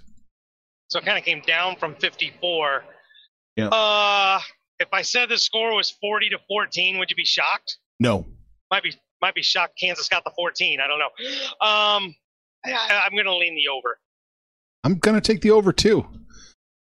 So 0.89 0.99
it 1.01 1.05
kind 1.05 1.19
of 1.19 1.25
came 1.25 1.41
down 1.47 1.77
from 1.77 1.95
54. 1.97 2.85
Yeah. 3.57 3.69
Uh, 3.69 4.41
if 4.79 4.89
I 4.93 5.03
said 5.03 5.29
the 5.29 5.39
score 5.39 5.75
was 5.75 5.91
40 6.01 6.31
to 6.31 6.39
14, 6.49 6.99
would 6.99 7.11
you 7.11 7.17
be 7.17 7.25
shocked? 7.25 7.79
No. 7.99 8.27
Might 8.71 8.83
be 8.85 8.95
might 9.21 9.35
be 9.35 9.43
shocked. 9.43 9.79
Kansas 9.79 10.09
got 10.09 10.25
the 10.25 10.31
14. 10.37 10.81
I 10.81 10.87
don't 10.87 10.99
know. 10.99 11.67
Um, 11.67 12.15
I, 12.65 13.03
I'm 13.05 13.13
going 13.13 13.27
to 13.27 13.37
lean 13.37 13.55
the 13.55 13.69
over. 13.69 13.99
I'm 14.85 14.95
going 14.95 15.15
to 15.15 15.21
take 15.21 15.43
the 15.43 15.51
over 15.51 15.73
too. 15.73 16.07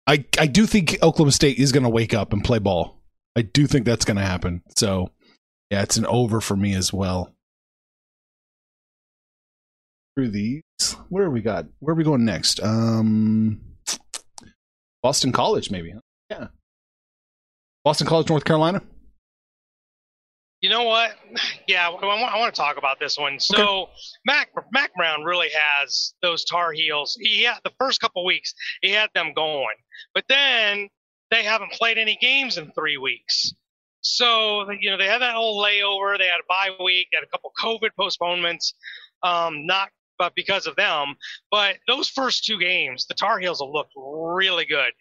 I 0.05 0.23
I 0.37 0.45
do 0.47 0.65
think 0.65 0.97
Oklahoma 1.01 1.31
State 1.31 1.57
is 1.57 1.71
going 1.71 1.83
to 1.83 1.89
wake 1.89 2.13
up 2.13 2.33
and 2.33 2.43
play 2.43 2.59
ball. 2.59 2.96
I 3.37 3.43
do 3.43 3.67
think 3.67 3.85
that's 3.85 4.03
going 4.03 4.17
to 4.17 4.23
happen. 4.23 4.63
So, 4.75 5.11
yeah, 5.69 5.83
it's 5.83 5.97
an 5.97 6.07
over 6.07 6.41
for 6.41 6.55
me 6.55 6.73
as 6.73 6.91
well. 6.91 7.35
Through 10.15 10.31
these, 10.31 10.63
where 11.09 11.25
are 11.25 11.29
we 11.29 11.41
got? 11.41 11.67
Where 11.77 11.93
are 11.93 11.95
we 11.95 12.03
going 12.03 12.25
next? 12.25 12.59
Um, 12.63 13.61
Boston 15.03 15.31
College, 15.31 15.69
maybe. 15.69 15.93
Yeah, 16.31 16.47
Boston 17.85 18.07
College, 18.07 18.27
North 18.27 18.43
Carolina. 18.43 18.81
You 20.61 20.71
know 20.71 20.83
what? 20.83 21.11
Yeah, 21.67 21.89
I 21.89 21.89
want, 21.89 22.05
I 22.05 22.39
want 22.39 22.55
to 22.55 22.61
talk 22.61 22.77
about 22.77 22.97
this 22.97 23.17
one. 23.17 23.41
So 23.41 23.89
Mack 24.25 24.51
Mack 24.71 24.93
Brown 24.95 25.23
really 25.23 25.49
has 25.53 26.13
those 26.21 26.45
Tar 26.45 26.71
Heels. 26.71 27.17
He 27.19 27.43
had 27.43 27.57
the 27.65 27.73
first 27.77 27.99
couple 27.99 28.23
weeks 28.23 28.53
he 28.81 28.91
had 28.91 29.09
them 29.13 29.33
going, 29.35 29.75
but 30.15 30.23
then 30.29 30.87
they 31.31 31.43
haven't 31.43 31.71
played 31.73 31.97
any 31.97 32.17
games 32.21 32.57
in 32.57 32.71
three 32.71 32.97
weeks. 32.97 33.53
So 34.01 34.69
you 34.71 34.89
know 34.89 34.97
they 34.97 35.07
had 35.07 35.21
that 35.21 35.35
whole 35.35 35.61
layover. 35.61 36.17
They 36.17 36.27
had 36.27 36.39
a 36.39 36.47
bye 36.47 36.71
week. 36.83 37.07
Had 37.13 37.23
a 37.23 37.27
couple 37.27 37.51
COVID 37.59 37.89
postponements. 37.97 38.73
Um, 39.23 39.65
not 39.65 39.89
but 40.17 40.33
because 40.35 40.67
of 40.67 40.75
them. 40.75 41.15
But 41.51 41.77
those 41.87 42.09
first 42.09 42.45
two 42.45 42.59
games, 42.59 43.05
the 43.05 43.13
Tar 43.13 43.39
Heels 43.39 43.61
have 43.61 43.69
looked 43.69 43.93
really 43.95 44.65
good. 44.65 44.91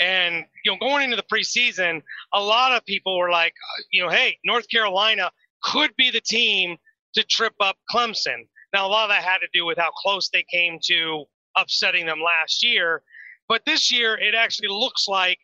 And, 0.00 0.44
you 0.64 0.72
know, 0.72 0.78
going 0.78 1.04
into 1.04 1.16
the 1.16 1.24
preseason, 1.32 2.02
a 2.32 2.42
lot 2.42 2.72
of 2.72 2.84
people 2.84 3.18
were 3.18 3.30
like, 3.30 3.54
you 3.92 4.02
know, 4.02 4.10
hey, 4.10 4.38
North 4.44 4.68
Carolina 4.68 5.30
could 5.62 5.94
be 5.96 6.10
the 6.10 6.20
team 6.20 6.76
to 7.14 7.22
trip 7.24 7.54
up 7.60 7.76
Clemson. 7.92 8.46
Now, 8.72 8.86
a 8.86 8.88
lot 8.88 9.04
of 9.04 9.10
that 9.10 9.22
had 9.22 9.38
to 9.38 9.48
do 9.52 9.64
with 9.64 9.78
how 9.78 9.90
close 9.90 10.28
they 10.28 10.44
came 10.50 10.78
to 10.86 11.24
upsetting 11.56 12.06
them 12.06 12.20
last 12.20 12.64
year. 12.64 13.02
But 13.48 13.64
this 13.64 13.92
year, 13.92 14.16
it 14.18 14.34
actually 14.34 14.68
looks 14.68 15.06
like 15.06 15.38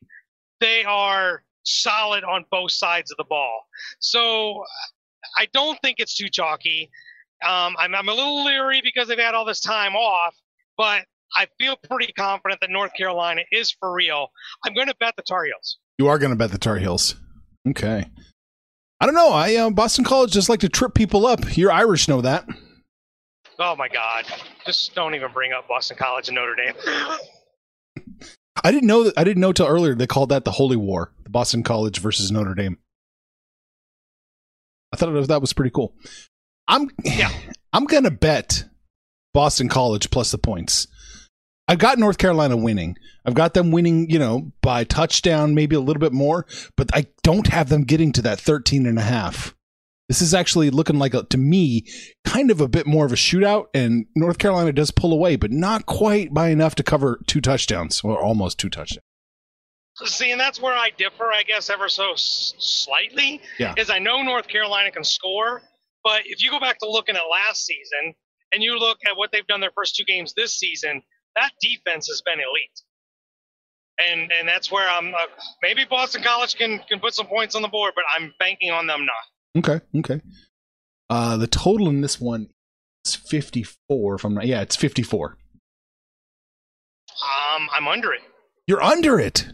they 0.61 0.85
are 0.85 1.43
solid 1.65 2.25
on 2.25 2.45
both 2.51 2.73
sides 2.73 3.11
of 3.11 3.17
the 3.17 3.25
ball. 3.25 3.67
So 3.99 4.65
I 5.37 5.47
don't 5.53 5.79
think 5.83 5.97
it's 5.99 6.17
too 6.17 6.29
chalky. 6.29 6.91
Um, 7.47 7.75
I'm, 7.79 7.95
I'm 7.95 8.09
a 8.09 8.15
little 8.15 8.45
leery 8.45 8.81
because 8.83 9.09
they've 9.09 9.19
had 9.19 9.35
all 9.35 9.45
this 9.45 9.61
time 9.61 9.95
off, 9.95 10.35
but 10.77 11.05
I 11.37 11.47
feel 11.59 11.77
pretty 11.89 12.13
confident 12.13 12.61
that 12.61 12.71
North 12.71 12.93
Carolina 12.95 13.43
is 13.53 13.71
for 13.71 13.93
real. 13.93 14.29
I'm 14.67 14.75
going 14.75 14.89
to 14.89 14.97
bet 15.01 15.15
the 15.17 15.23
Tar 15.23 15.45
Heels. 15.45 15.79
You 15.99 16.09
are 16.09 16.19
going 16.19 16.31
to 16.31 16.37
bet 16.37 16.51
the 16.51 16.59
Tar 16.59 16.77
Heels. 16.77 17.17
Okay. 17.69 18.07
I 19.01 19.07
don't 19.07 19.15
know. 19.15 19.31
I 19.31 19.57
uh, 19.57 19.71
Boston 19.71 20.05
College 20.05 20.33
just 20.33 20.49
like 20.49 20.61
to 20.61 20.69
trip 20.69 20.95
people 20.95 21.27
up. 21.27 21.57
You're 21.57 21.73
Irish, 21.73 22.09
know 22.09 22.21
that. 22.21 22.47
Oh 23.59 23.77
my 23.77 23.89
God! 23.89 24.25
Just 24.65 24.95
don't 24.95 25.15
even 25.15 25.33
bring 25.33 25.53
up 25.53 25.69
Boston 25.69 25.97
College 25.99 26.29
and 26.29 26.35
Notre 26.35 26.55
Dame. 26.55 26.75
I 28.63 28.73
didn't 28.73 28.87
know 28.87 29.05
that. 29.05 29.15
I 29.17 29.25
didn't 29.25 29.41
know 29.41 29.53
till 29.53 29.67
earlier 29.67 29.95
they 29.95 30.07
called 30.07 30.31
that 30.31 30.45
the 30.45 30.53
Holy 30.53 30.77
War, 30.77 31.13
the 31.23 31.31
Boston 31.31 31.63
College 31.63 31.99
versus 31.99 32.31
Notre 32.31 32.55
Dame. 32.55 32.79
I 34.93 34.97
thought 34.97 35.29
that 35.29 35.41
was 35.41 35.53
pretty 35.53 35.71
cool. 35.71 35.95
I'm 36.69 36.91
Yeah. 37.05 37.31
I'm 37.73 37.85
gonna 37.85 38.11
bet 38.11 38.65
Boston 39.33 39.69
College 39.69 40.11
plus 40.11 40.33
the 40.33 40.39
points. 40.39 40.89
I've 41.69 41.79
got 41.79 41.99
North 41.99 42.19
Carolina 42.19 42.57
winning. 42.57 42.97
I've 43.25 43.35
got 43.35 43.55
them 43.55 43.71
winning, 43.71 44.11
you 44.11 44.19
know, 44.19 44.51
by 44.61 44.83
touchdown, 44.83 45.55
maybe 45.55 45.77
a 45.77 45.81
little 45.81 46.01
bit 46.01 46.13
more, 46.13 46.45
but 46.77 46.91
I 46.93 47.07
don't 47.23 47.47
have 47.47 47.69
them 47.69 47.85
getting 47.85 48.11
to 48.13 48.23
that 48.23 48.41
13 48.41 48.87
and 48.87 48.99
a 48.99 49.03
half. 49.03 49.55
This 50.11 50.23
is 50.23 50.35
actually 50.35 50.71
looking 50.71 50.99
like, 50.99 51.15
a, 51.15 51.23
to 51.23 51.39
me, 51.39 51.87
kind 52.25 52.51
of 52.51 52.61
a 52.61 52.67
bit 52.67 52.85
more 52.85 53.07
of 53.07 53.13
a 53.13 53.15
shootout, 53.15 53.67
and 53.73 54.07
North 54.17 54.39
Carolina 54.39 54.73
does 54.73 54.91
pull 54.91 55.13
away, 55.13 55.37
but 55.37 55.53
not 55.53 55.87
quite 55.87 56.35
by 56.35 56.49
enough 56.49 56.75
to 56.75 56.83
cover 56.83 57.21
two 57.29 57.41
touchdowns, 57.41 58.01
or 58.03 58.21
almost 58.21 58.59
two 58.59 58.69
touchdowns. 58.69 59.05
See, 60.05 60.33
and 60.33 60.41
that's 60.41 60.61
where 60.61 60.75
I 60.75 60.91
differ, 60.91 61.27
I 61.27 61.45
guess, 61.45 61.71
ever 61.71 61.89
so 61.89 62.15
s- 62.15 62.55
slightly. 62.59 63.41
Yeah. 63.61 63.75
Is 63.77 63.89
I 63.89 64.01
know 64.01 64.21
North 64.23 64.49
Carolina 64.49 64.91
can 64.91 65.05
score, 65.05 65.63
but 66.03 66.23
if 66.25 66.43
you 66.43 66.51
go 66.51 66.59
back 66.59 66.81
to 66.81 66.91
looking 66.91 67.15
at 67.15 67.23
last 67.31 67.65
season 67.65 68.13
and 68.53 68.65
you 68.65 68.77
look 68.81 68.99
at 69.07 69.17
what 69.17 69.31
they've 69.31 69.47
done 69.47 69.61
their 69.61 69.71
first 69.77 69.95
two 69.95 70.05
games 70.05 70.35
this 70.35 70.59
season, 70.59 71.03
that 71.37 71.53
defense 71.61 72.09
has 72.09 72.21
been 72.27 72.41
elite. 72.41 74.11
And 74.11 74.33
and 74.33 74.49
that's 74.49 74.73
where 74.73 74.89
I'm. 74.89 75.15
Uh, 75.15 75.27
maybe 75.63 75.85
Boston 75.89 76.25
College 76.25 76.57
can 76.57 76.81
can 76.89 76.99
put 76.99 77.15
some 77.15 77.27
points 77.27 77.55
on 77.55 77.63
the 77.63 77.69
board, 77.69 77.93
but 77.95 78.05
I'm 78.17 78.35
banking 78.41 78.73
on 78.73 78.89
them 78.89 79.07
not. 79.07 79.15
Okay, 79.59 79.81
okay. 79.99 80.21
Uh, 81.09 81.37
the 81.37 81.47
total 81.47 81.89
in 81.89 82.01
this 82.01 82.21
one 82.21 82.49
is 83.05 83.15
54, 83.15 84.15
if 84.15 84.25
I'm 84.25 84.35
not, 84.35 84.47
yeah, 84.47 84.61
it's 84.63 84.77
54. 84.77 85.37
Um, 87.23 87.69
I'm 87.73 87.89
under 87.89 88.13
it. 88.13 88.21
You're 88.67 88.83
under 88.83 89.19
it. 89.19 89.47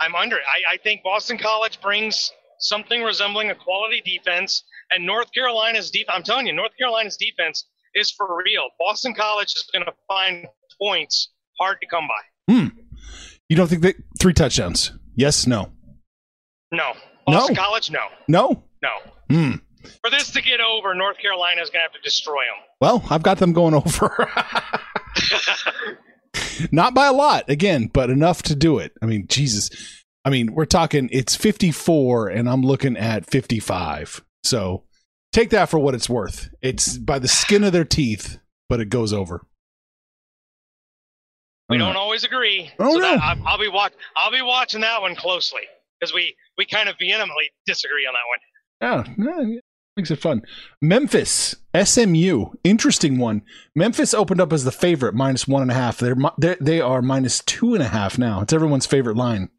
I'm 0.00 0.14
under 0.14 0.36
it. 0.36 0.42
I, 0.46 0.74
I 0.74 0.76
think 0.78 1.02
Boston 1.02 1.38
College 1.38 1.80
brings 1.80 2.30
something 2.58 3.02
resembling 3.02 3.50
a 3.50 3.54
quality 3.54 4.02
defense, 4.04 4.64
and 4.90 5.04
North 5.04 5.32
Carolina's 5.32 5.90
defense. 5.90 6.10
I'm 6.14 6.22
telling 6.22 6.46
you, 6.46 6.52
North 6.52 6.72
Carolina's 6.78 7.16
defense 7.16 7.66
is 7.94 8.10
for 8.10 8.42
real. 8.44 8.68
Boston 8.78 9.14
College 9.14 9.54
is 9.54 9.68
going 9.72 9.84
to 9.84 9.92
find 10.06 10.46
points 10.80 11.32
hard 11.58 11.78
to 11.80 11.86
come 11.86 12.06
by. 12.06 12.52
Hmm. 12.54 12.68
You 13.48 13.56
don't 13.56 13.68
think 13.68 13.82
that 13.82 13.96
three 14.20 14.34
touchdowns? 14.34 14.92
Yes, 15.14 15.46
no. 15.46 15.72
No, 16.72 16.92
Boston 17.26 17.54
No. 17.54 17.62
College, 17.62 17.90
no, 17.90 18.06
No? 18.28 18.62
No. 18.86 19.34
Hmm. 19.34 19.52
For 20.02 20.10
this 20.10 20.30
to 20.32 20.42
get 20.42 20.60
over, 20.60 20.94
North 20.94 21.18
Carolina 21.18 21.62
is 21.62 21.70
going 21.70 21.80
to 21.80 21.84
have 21.84 21.92
to 21.92 22.00
destroy 22.02 22.42
them. 22.42 22.64
Well, 22.80 23.04
I've 23.10 23.22
got 23.22 23.38
them 23.38 23.52
going 23.52 23.74
over. 23.74 24.28
Not 26.72 26.94
by 26.94 27.06
a 27.06 27.12
lot, 27.12 27.48
again, 27.48 27.88
but 27.92 28.10
enough 28.10 28.42
to 28.44 28.54
do 28.54 28.78
it. 28.78 28.92
I 29.02 29.06
mean, 29.06 29.26
Jesus. 29.28 29.70
I 30.24 30.30
mean, 30.30 30.54
we're 30.54 30.64
talking 30.64 31.08
it's 31.12 31.36
54 31.36 32.28
and 32.28 32.48
I'm 32.48 32.62
looking 32.62 32.96
at 32.96 33.30
55. 33.30 34.24
So 34.42 34.84
take 35.32 35.50
that 35.50 35.68
for 35.68 35.78
what 35.78 35.94
it's 35.94 36.08
worth. 36.08 36.48
It's 36.62 36.98
by 36.98 37.18
the 37.18 37.28
skin 37.28 37.64
of 37.64 37.72
their 37.72 37.84
teeth, 37.84 38.38
but 38.68 38.80
it 38.80 38.90
goes 38.90 39.12
over. 39.12 39.46
we 41.68 41.78
don't 41.78 41.96
always 41.96 42.24
agree. 42.24 42.70
Oh, 42.78 42.94
so 42.94 42.98
no. 42.98 43.14
I, 43.14 43.40
I'll 43.46 43.58
be 43.58 43.68
watch. 43.68 43.92
I'll 44.16 44.32
be 44.32 44.42
watching 44.42 44.80
that 44.80 45.00
one 45.00 45.14
closely 45.14 45.62
because 46.00 46.12
we 46.12 46.34
we 46.58 46.66
kind 46.66 46.88
of 46.88 46.96
vehemently 46.98 47.50
disagree 47.66 48.06
on 48.06 48.14
that 48.14 48.26
one. 48.28 48.38
Yeah, 48.80 49.04
makes 49.96 50.10
it 50.10 50.20
fun. 50.20 50.42
Memphis, 50.82 51.56
SMU, 51.74 52.50
interesting 52.62 53.18
one. 53.18 53.42
Memphis 53.74 54.12
opened 54.12 54.40
up 54.40 54.52
as 54.52 54.64
the 54.64 54.72
favorite, 54.72 55.14
minus 55.14 55.48
one 55.48 55.62
and 55.62 55.70
a 55.70 55.74
half. 55.74 55.98
They're, 55.98 56.16
they're 56.36 56.56
they 56.60 56.80
are 56.80 57.00
minus 57.02 57.40
two 57.40 57.74
and 57.74 57.82
a 57.82 57.88
half 57.88 58.18
now. 58.18 58.42
It's 58.42 58.52
everyone's 58.52 58.86
favorite 58.86 59.16
line. 59.16 59.50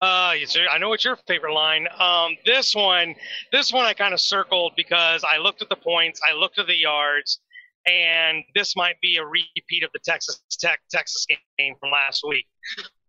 Uh. 0.00 0.28
I 0.70 0.78
know 0.78 0.90
what's 0.90 1.04
your 1.04 1.16
favorite 1.26 1.54
line. 1.54 1.88
Um, 1.98 2.36
this 2.44 2.74
one, 2.74 3.14
this 3.50 3.72
one 3.72 3.84
I 3.84 3.94
kind 3.94 4.14
of 4.14 4.20
circled 4.20 4.74
because 4.76 5.24
I 5.24 5.38
looked 5.38 5.62
at 5.62 5.68
the 5.68 5.76
points, 5.76 6.20
I 6.28 6.34
looked 6.34 6.58
at 6.58 6.66
the 6.66 6.76
yards, 6.76 7.40
and 7.86 8.44
this 8.54 8.76
might 8.76 9.00
be 9.00 9.16
a 9.16 9.24
repeat 9.24 9.82
of 9.82 9.90
the 9.92 10.00
Texas 10.04 10.40
Tech 10.50 10.80
Texas 10.90 11.26
game 11.58 11.74
from 11.80 11.90
last 11.90 12.22
week. 12.26 12.46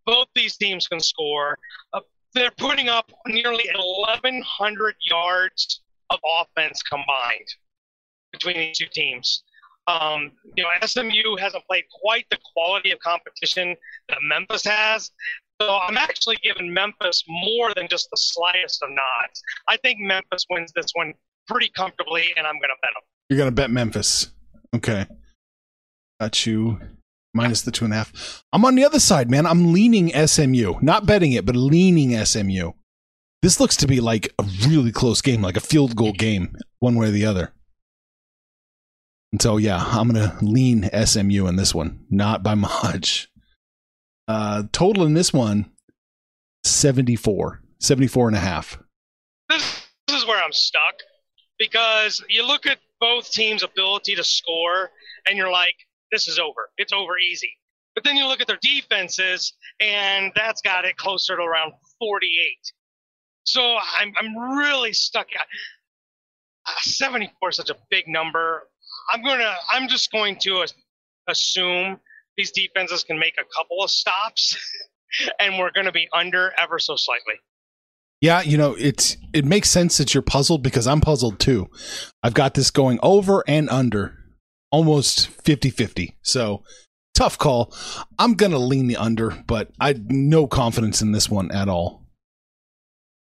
Both 0.06 0.28
these 0.34 0.56
teams 0.56 0.88
can 0.88 1.00
score. 1.00 1.58
Uh, 1.92 2.00
they're 2.34 2.52
putting 2.56 2.88
up 2.88 3.10
nearly 3.26 3.68
1,100 3.74 4.94
yards 5.00 5.80
of 6.10 6.18
offense 6.24 6.82
combined 6.82 7.48
between 8.32 8.56
these 8.56 8.78
two 8.78 8.86
teams. 8.92 9.42
Um, 9.86 10.32
you 10.56 10.62
know, 10.62 10.68
SMU 10.86 11.36
hasn't 11.38 11.64
played 11.66 11.84
quite 12.02 12.26
the 12.30 12.38
quality 12.54 12.92
of 12.92 13.00
competition 13.00 13.74
that 14.08 14.18
Memphis 14.22 14.64
has. 14.64 15.10
So 15.60 15.78
I'm 15.78 15.98
actually 15.98 16.36
giving 16.42 16.72
Memphis 16.72 17.24
more 17.28 17.74
than 17.74 17.88
just 17.88 18.08
the 18.10 18.16
slightest 18.16 18.82
of 18.82 18.90
nods. 18.90 19.42
I 19.68 19.76
think 19.78 19.98
Memphis 20.00 20.46
wins 20.48 20.72
this 20.74 20.86
one 20.94 21.12
pretty 21.46 21.70
comfortably, 21.76 22.26
and 22.36 22.46
I'm 22.46 22.54
going 22.54 22.70
to 22.70 22.76
bet 22.80 22.90
them. 22.94 23.02
You're 23.30 23.38
gonna 23.38 23.52
bet 23.52 23.70
Memphis. 23.70 24.32
Okay. 24.74 25.06
Got 26.18 26.46
you. 26.46 26.80
Minus 27.32 27.62
the 27.62 27.70
two 27.70 27.84
and 27.84 27.94
a 27.94 27.98
half. 27.98 28.42
I'm 28.52 28.64
on 28.64 28.74
the 28.74 28.84
other 28.84 28.98
side, 28.98 29.30
man. 29.30 29.46
I'm 29.46 29.72
leaning 29.72 30.10
SMU. 30.26 30.74
Not 30.82 31.06
betting 31.06 31.32
it, 31.32 31.46
but 31.46 31.56
leaning 31.56 32.24
SMU. 32.24 32.72
This 33.42 33.60
looks 33.60 33.76
to 33.76 33.86
be 33.86 34.00
like 34.00 34.34
a 34.38 34.44
really 34.66 34.92
close 34.92 35.22
game, 35.22 35.40
like 35.40 35.56
a 35.56 35.60
field 35.60 35.96
goal 35.96 36.12
game, 36.12 36.56
one 36.80 36.96
way 36.96 37.08
or 37.08 37.10
the 37.10 37.26
other. 37.26 37.52
And 39.32 39.40
so, 39.40 39.56
yeah, 39.56 39.82
I'm 39.82 40.12
to 40.14 40.36
lean 40.42 40.90
SMU 40.92 41.46
in 41.46 41.56
this 41.56 41.74
one, 41.74 42.04
not 42.10 42.42
by 42.42 42.54
much. 42.54 43.28
Uh, 44.26 44.64
total 44.72 45.04
in 45.04 45.14
this 45.14 45.32
one, 45.32 45.70
74, 46.64 47.62
74 47.78 48.28
and 48.28 48.36
a 48.36 48.40
half. 48.40 48.78
This, 49.48 49.88
this 50.06 50.16
is 50.16 50.26
where 50.26 50.42
I'm 50.42 50.52
stuck 50.52 50.94
because 51.58 52.22
you 52.28 52.46
look 52.46 52.66
at 52.66 52.78
both 53.00 53.30
teams' 53.30 53.62
ability 53.62 54.14
to 54.16 54.24
score, 54.24 54.90
and 55.26 55.36
you're 55.36 55.50
like, 55.50 55.74
this 56.10 56.28
is 56.28 56.38
over. 56.38 56.68
It's 56.76 56.92
over 56.92 57.18
easy. 57.18 57.50
But 57.94 58.04
then 58.04 58.16
you 58.16 58.26
look 58.26 58.40
at 58.40 58.46
their 58.46 58.58
defenses, 58.62 59.52
and 59.80 60.32
that's 60.34 60.62
got 60.62 60.84
it 60.84 60.96
closer 60.96 61.36
to 61.36 61.42
around 61.42 61.72
48. 61.98 62.72
So 63.44 63.78
I'm, 63.98 64.12
I'm 64.18 64.36
really 64.56 64.92
stuck. 64.92 65.26
Uh, 66.66 66.72
74 66.80 67.48
is 67.48 67.56
such 67.56 67.70
a 67.70 67.76
big 67.90 68.06
number. 68.06 68.68
I'm 69.12 69.22
gonna. 69.22 69.54
I'm 69.70 69.88
just 69.88 70.12
going 70.12 70.36
to 70.42 70.66
assume 71.28 71.98
these 72.36 72.52
defenses 72.52 73.02
can 73.04 73.18
make 73.18 73.34
a 73.38 73.44
couple 73.56 73.82
of 73.82 73.90
stops, 73.90 74.56
and 75.40 75.58
we're 75.58 75.72
going 75.72 75.86
to 75.86 75.92
be 75.92 76.08
under 76.12 76.52
ever 76.58 76.78
so 76.78 76.96
slightly. 76.96 77.34
Yeah, 78.20 78.42
you 78.42 78.58
know, 78.58 78.76
it's 78.78 79.16
it 79.32 79.44
makes 79.44 79.70
sense 79.70 79.96
that 79.96 80.14
you're 80.14 80.22
puzzled 80.22 80.62
because 80.62 80.86
I'm 80.86 81.00
puzzled 81.00 81.40
too. 81.40 81.70
I've 82.22 82.34
got 82.34 82.54
this 82.54 82.70
going 82.70 82.98
over 83.02 83.42
and 83.48 83.68
under 83.70 84.19
almost 84.70 85.30
50-50. 85.44 86.14
So, 86.22 86.62
tough 87.14 87.38
call. 87.38 87.74
I'm 88.18 88.34
going 88.34 88.52
to 88.52 88.58
lean 88.58 88.86
the 88.86 88.96
under, 88.96 89.30
but 89.46 89.70
I 89.80 89.94
no 90.08 90.46
confidence 90.46 91.02
in 91.02 91.12
this 91.12 91.28
one 91.28 91.50
at 91.50 91.68
all. 91.68 92.02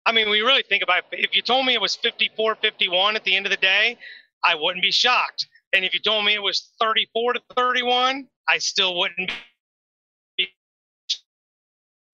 I 0.05 0.11
mean, 0.11 0.29
we 0.29 0.41
really 0.41 0.63
think 0.67 0.83
about 0.83 1.03
it, 1.11 1.19
if 1.19 1.35
you 1.35 1.41
told 1.41 1.65
me 1.65 1.73
it 1.73 1.81
was 1.81 1.97
54-51 1.97 3.15
at 3.15 3.23
the 3.23 3.35
end 3.35 3.45
of 3.45 3.49
the 3.49 3.57
day, 3.57 3.97
I 4.43 4.55
wouldn't 4.55 4.83
be 4.83 4.91
shocked. 4.91 5.47
And 5.73 5.83
if 5.83 5.93
you 5.93 5.99
told 5.99 6.25
me 6.25 6.35
it 6.35 6.41
was 6.41 6.71
34 6.79 7.33
to 7.33 7.41
31, 7.57 8.27
I 8.47 8.57
still 8.59 8.97
wouldn't 8.97 9.31
be 10.37 10.47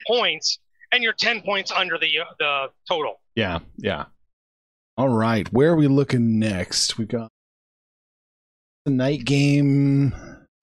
points 0.08 0.58
and 0.92 1.04
you're 1.04 1.14
10 1.14 1.42
points 1.42 1.72
under 1.72 1.98
the 1.98 2.20
uh, 2.20 2.26
the 2.40 2.68
total. 2.88 3.20
Yeah, 3.36 3.60
yeah. 3.78 4.06
All 4.98 5.10
right, 5.10 5.52
where 5.54 5.72
are 5.72 5.76
we 5.76 5.88
looking 5.88 6.38
next? 6.38 6.98
We 6.98 7.06
got 7.06 7.30
the 8.86 8.92
night 8.92 9.26
game. 9.26 10.14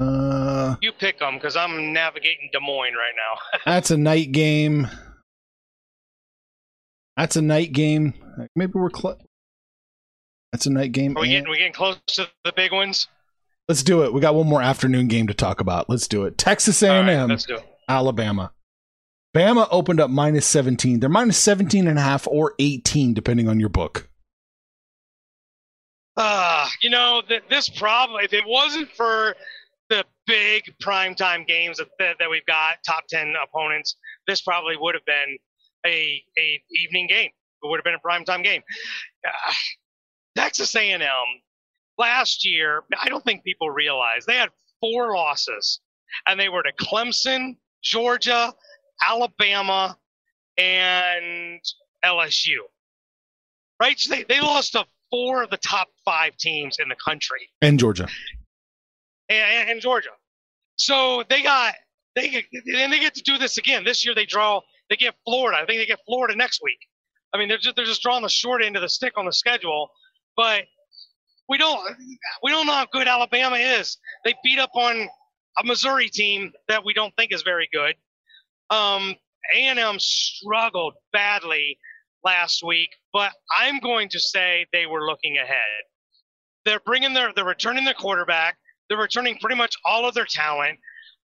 Uh, 0.00 0.76
you 0.80 0.92
pick 0.92 1.18
them 1.18 1.34
because 1.34 1.56
I'm 1.56 1.92
navigating 1.92 2.50
Des 2.52 2.60
Moines 2.60 2.94
right 2.94 3.14
now. 3.16 3.58
that's 3.66 3.90
a 3.90 3.96
night 3.96 4.32
game. 4.32 4.88
That's 7.16 7.36
a 7.36 7.42
night 7.42 7.72
game. 7.72 8.14
Maybe 8.54 8.72
we're 8.74 8.90
close. 8.90 9.16
That's 10.52 10.66
a 10.66 10.70
night 10.70 10.92
game. 10.92 11.16
Are 11.16 11.22
we 11.22 11.28
getting 11.28 11.50
we 11.50 11.58
getting 11.58 11.72
close 11.72 11.98
to 12.08 12.28
the 12.44 12.52
big 12.52 12.72
ones? 12.72 13.08
Let's 13.68 13.82
do 13.82 14.04
it. 14.04 14.12
We 14.12 14.20
got 14.20 14.34
one 14.34 14.46
more 14.46 14.62
afternoon 14.62 15.08
game 15.08 15.26
to 15.26 15.34
talk 15.34 15.60
about. 15.60 15.90
Let's 15.90 16.08
do 16.08 16.24
it. 16.24 16.38
Texas 16.38 16.82
A&M, 16.82 17.06
right, 17.06 17.24
let's 17.28 17.44
do 17.44 17.56
it. 17.56 17.68
Alabama. 17.86 18.52
Bama 19.36 19.68
opened 19.70 20.00
up 20.00 20.08
minus 20.10 20.46
17. 20.46 21.00
They're 21.00 21.10
minus 21.10 21.36
17 21.36 21.86
and 21.86 21.98
a 21.98 22.02
half 22.02 22.26
or 22.26 22.54
18, 22.58 23.12
depending 23.12 23.46
on 23.46 23.60
your 23.60 23.68
book. 23.68 24.07
Uh, 26.18 26.66
you 26.82 26.90
know, 26.90 27.22
th- 27.28 27.44
this 27.48 27.68
problem, 27.68 28.22
if 28.24 28.32
it 28.32 28.42
wasn't 28.44 28.90
for 28.96 29.36
the 29.88 30.04
big 30.26 30.64
primetime 30.82 31.46
games 31.46 31.78
that, 31.78 31.86
that, 32.18 32.28
we've 32.28 32.44
got, 32.46 32.78
top 32.84 33.04
10 33.08 33.34
opponents, 33.42 33.96
this 34.26 34.42
probably 34.42 34.76
would 34.76 34.96
have 34.96 35.04
been 35.04 35.38
a, 35.86 36.20
a 36.36 36.62
evening 36.72 37.06
game. 37.06 37.30
It 37.62 37.68
would 37.68 37.78
have 37.78 37.84
been 37.84 37.94
a 37.94 38.06
primetime 38.06 38.42
game. 38.42 38.62
Uh, 39.24 39.52
Texas 40.36 40.74
A&M 40.74 41.00
last 41.98 42.44
year, 42.44 42.82
I 43.00 43.08
don't 43.08 43.24
think 43.24 43.44
people 43.44 43.70
realize 43.70 44.26
they 44.26 44.36
had 44.36 44.50
four 44.80 45.14
losses, 45.14 45.80
and 46.26 46.38
they 46.38 46.48
were 46.48 46.64
to 46.64 46.72
Clemson, 46.80 47.56
Georgia, 47.82 48.52
Alabama, 49.06 49.96
and 50.56 51.60
LSU. 52.04 52.58
Right? 53.80 53.98
So 53.98 54.14
they, 54.16 54.24
they 54.24 54.40
lost 54.40 54.72
to 54.72 54.84
four 55.10 55.42
of 55.42 55.50
the 55.50 55.56
top 55.58 55.88
five 56.04 56.36
teams 56.36 56.76
in 56.78 56.88
the 56.88 56.96
country. 56.96 57.48
And 57.62 57.78
Georgia. 57.78 58.08
And, 59.28 59.70
and 59.70 59.80
Georgia. 59.80 60.10
So 60.76 61.24
they 61.28 61.42
got 61.42 61.74
they 62.14 62.28
get, 62.28 62.44
and 62.52 62.92
they 62.92 63.00
get 63.00 63.14
to 63.14 63.22
do 63.22 63.38
this 63.38 63.58
again. 63.58 63.84
This 63.84 64.04
year 64.04 64.14
they 64.14 64.26
draw 64.26 64.60
they 64.90 64.96
get 64.96 65.14
Florida. 65.24 65.58
I 65.58 65.66
think 65.66 65.80
they 65.80 65.86
get 65.86 66.00
Florida 66.06 66.36
next 66.36 66.60
week. 66.62 66.78
I 67.34 67.38
mean 67.38 67.48
they're 67.48 67.58
just 67.58 67.76
they're 67.76 67.84
just 67.84 68.02
drawing 68.02 68.22
the 68.22 68.28
short 68.28 68.62
end 68.62 68.76
of 68.76 68.82
the 68.82 68.88
stick 68.88 69.14
on 69.16 69.26
the 69.26 69.32
schedule. 69.32 69.90
But 70.36 70.64
we 71.48 71.58
don't 71.58 71.80
we 72.42 72.50
don't 72.50 72.66
know 72.66 72.74
how 72.74 72.86
good 72.90 73.08
Alabama 73.08 73.56
is. 73.56 73.98
They 74.24 74.34
beat 74.44 74.58
up 74.58 74.70
on 74.74 75.08
a 75.58 75.64
Missouri 75.64 76.08
team 76.08 76.52
that 76.68 76.84
we 76.84 76.94
don't 76.94 77.14
think 77.16 77.32
is 77.32 77.42
very 77.42 77.68
good. 77.72 77.94
Um, 78.70 79.14
A&M 79.54 79.98
struggled 79.98 80.94
badly 81.12 81.78
last 82.24 82.62
week, 82.64 82.90
but 83.12 83.32
I'm 83.58 83.78
going 83.80 84.08
to 84.10 84.20
say 84.20 84.66
they 84.72 84.86
were 84.86 85.06
looking 85.06 85.36
ahead. 85.38 85.84
They're 86.64 86.80
bringing 86.84 87.14
their, 87.14 87.32
they're 87.34 87.44
returning 87.44 87.84
their 87.84 87.94
quarterback. 87.94 88.56
They're 88.88 88.98
returning 88.98 89.38
pretty 89.38 89.56
much 89.56 89.74
all 89.84 90.06
of 90.06 90.14
their 90.14 90.26
talent. 90.26 90.78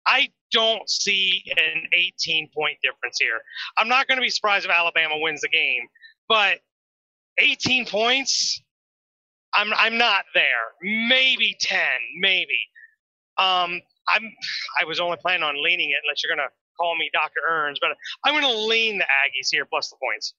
I 0.07 0.29
don't 0.53 0.89
see 0.89 1.43
an 1.57 1.83
18 1.93 2.51
point 2.55 2.79
difference 2.83 3.19
here. 3.21 3.41
I'm 3.77 3.89
not 3.89 4.09
going 4.09 4.17
to 4.17 4.23
be 4.23 4.31
surprised 4.31 4.65
if 4.65 4.71
Alabama 4.71 5.15
wins 5.19 5.43
the 5.43 5.49
game, 5.49 5.87
but 6.29 6.59
18 7.39 7.87
points, 7.87 8.61
I'm 9.55 9.73
I'm 9.75 9.99
not 9.99 10.25
there. 10.35 10.45
Maybe 10.83 11.57
10, 11.61 11.79
maybe. 12.21 12.59
Um, 13.39 13.81
I'm 14.09 14.33
I 14.81 14.85
was 14.87 15.01
only 15.01 15.17
planning 15.21 15.43
on 15.43 15.63
leaning 15.63 15.91
it 15.91 15.99
unless 16.05 16.23
you're 16.25 16.35
gonna 16.35 16.49
call 16.79 16.97
me 16.97 17.11
Dr. 17.13 17.41
Earns, 17.49 17.79
but 17.81 17.91
I'm 18.25 18.41
going 18.41 18.45
to 18.45 18.67
lean 18.67 18.99
the 18.99 19.05
Aggies 19.05 19.49
here 19.51 19.65
plus 19.65 19.91
the 19.91 19.97
points. 19.97 20.35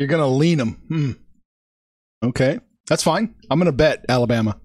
You're 0.00 0.08
going 0.08 0.22
to 0.22 0.26
lean 0.26 0.56
them. 0.56 0.70
Hmm. 0.88 1.10
Okay, 2.24 2.58
that's 2.88 3.02
fine. 3.02 3.34
I'm 3.50 3.58
going 3.58 3.66
to 3.66 3.72
bet 3.72 4.06
Alabama. 4.08 4.58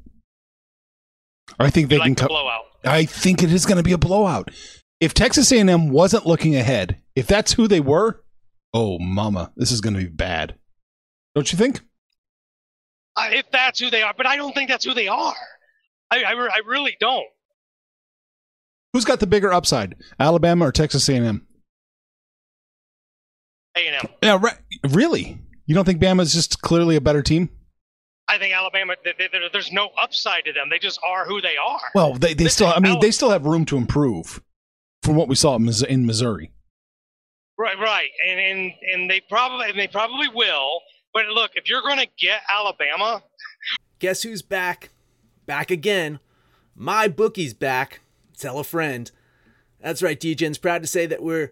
I 1.60 1.70
think 1.70 1.90
they 1.90 1.98
like 1.98 2.16
can. 2.16 2.28
Blowout. 2.28 2.64
I 2.86 3.04
think 3.04 3.44
it 3.44 3.52
is 3.52 3.66
going 3.66 3.78
to 3.78 3.84
be 3.84 3.92
a 3.92 3.98
blowout. 3.98 4.50
If 5.02 5.14
Texas 5.14 5.52
A&M 5.52 5.90
wasn't 5.90 6.26
looking 6.26 6.56
ahead, 6.56 7.02
if 7.18 7.28
that's 7.28 7.52
who 7.52 7.68
they 7.68 7.82
were, 7.82 8.24
oh 8.74 8.98
mama, 8.98 9.52
this 9.58 9.74
is 9.74 9.82
going 9.82 9.94
to 9.96 10.00
be 10.00 10.08
bad. 10.08 10.56
Don't 11.36 11.52
you 11.52 11.58
think? 11.58 11.82
Uh, 13.18 13.28
if 13.32 13.52
that's 13.52 13.80
who 13.80 13.90
they 13.90 14.04
are, 14.04 14.14
but 14.16 14.26
I 14.26 14.38
don't 14.38 14.54
think 14.54 14.70
that's 14.70 14.86
who 14.86 14.94
they 14.94 15.10
are. 15.10 15.36
I, 16.12 16.24
I, 16.24 16.32
I 16.32 16.62
really 16.66 16.96
don't. 17.02 17.28
Who's 18.94 19.04
got 19.04 19.20
the 19.20 19.28
bigger 19.28 19.52
upside, 19.52 19.96
Alabama 20.18 20.68
or 20.68 20.72
Texas 20.72 21.10
A&M? 21.10 21.46
A&M. 23.78 24.08
Yeah, 24.24 24.38
right. 24.42 24.58
Really? 24.90 25.40
You 25.66 25.76
don't 25.76 25.86
think 25.86 26.02
Bama 26.02 26.22
is 26.22 26.34
just 26.34 26.62
clearly 26.62 26.96
a 26.96 27.02
better 27.02 27.22
team? 27.22 27.50
I 28.28 28.38
think 28.38 28.54
Alabama. 28.54 28.96
They, 29.04 29.14
they, 29.18 29.28
there's 29.52 29.72
no 29.72 29.90
upside 30.02 30.46
to 30.46 30.54
them. 30.54 30.70
They 30.70 30.80
just 30.80 31.00
are 31.08 31.26
who 31.26 31.42
they 31.42 31.58
are. 31.58 31.80
Well, 31.94 32.14
they, 32.14 32.34
they 32.34 32.48
still. 32.48 32.68
I 32.68 32.80
mean, 32.80 33.00
they 33.00 33.12
still 33.12 33.30
have 33.30 33.46
room 33.46 33.66
to 33.66 33.78
improve 33.78 34.42
from 35.04 35.16
what 35.16 35.28
we 35.28 35.36
saw 35.36 35.56
in 35.56 36.06
Missouri. 36.06 36.52
Right, 37.58 37.78
right, 37.80 38.10
and 38.28 38.40
and 38.40 38.72
and 38.94 39.10
they 39.10 39.22
probably 39.30 39.70
and 39.70 39.80
they 39.80 39.88
probably 39.88 40.28
will. 40.28 40.82
But 41.14 41.28
look, 41.28 41.52
if 41.56 41.70
you're 41.70 41.82
going 41.82 42.00
to 42.00 42.08
get 42.20 42.42
Alabama, 42.50 43.24
guess 44.00 44.24
who's 44.24 44.42
back? 44.42 44.90
Back 45.46 45.72
again. 45.72 46.20
MyBookie's 46.78 47.54
back. 47.54 48.02
Tell 48.38 48.60
a 48.60 48.64
friend. 48.64 49.10
That's 49.80 50.02
right, 50.02 50.20
DJ's 50.20 50.58
proud 50.58 50.82
to 50.82 50.88
say 50.88 51.06
that 51.06 51.24
we're 51.24 51.52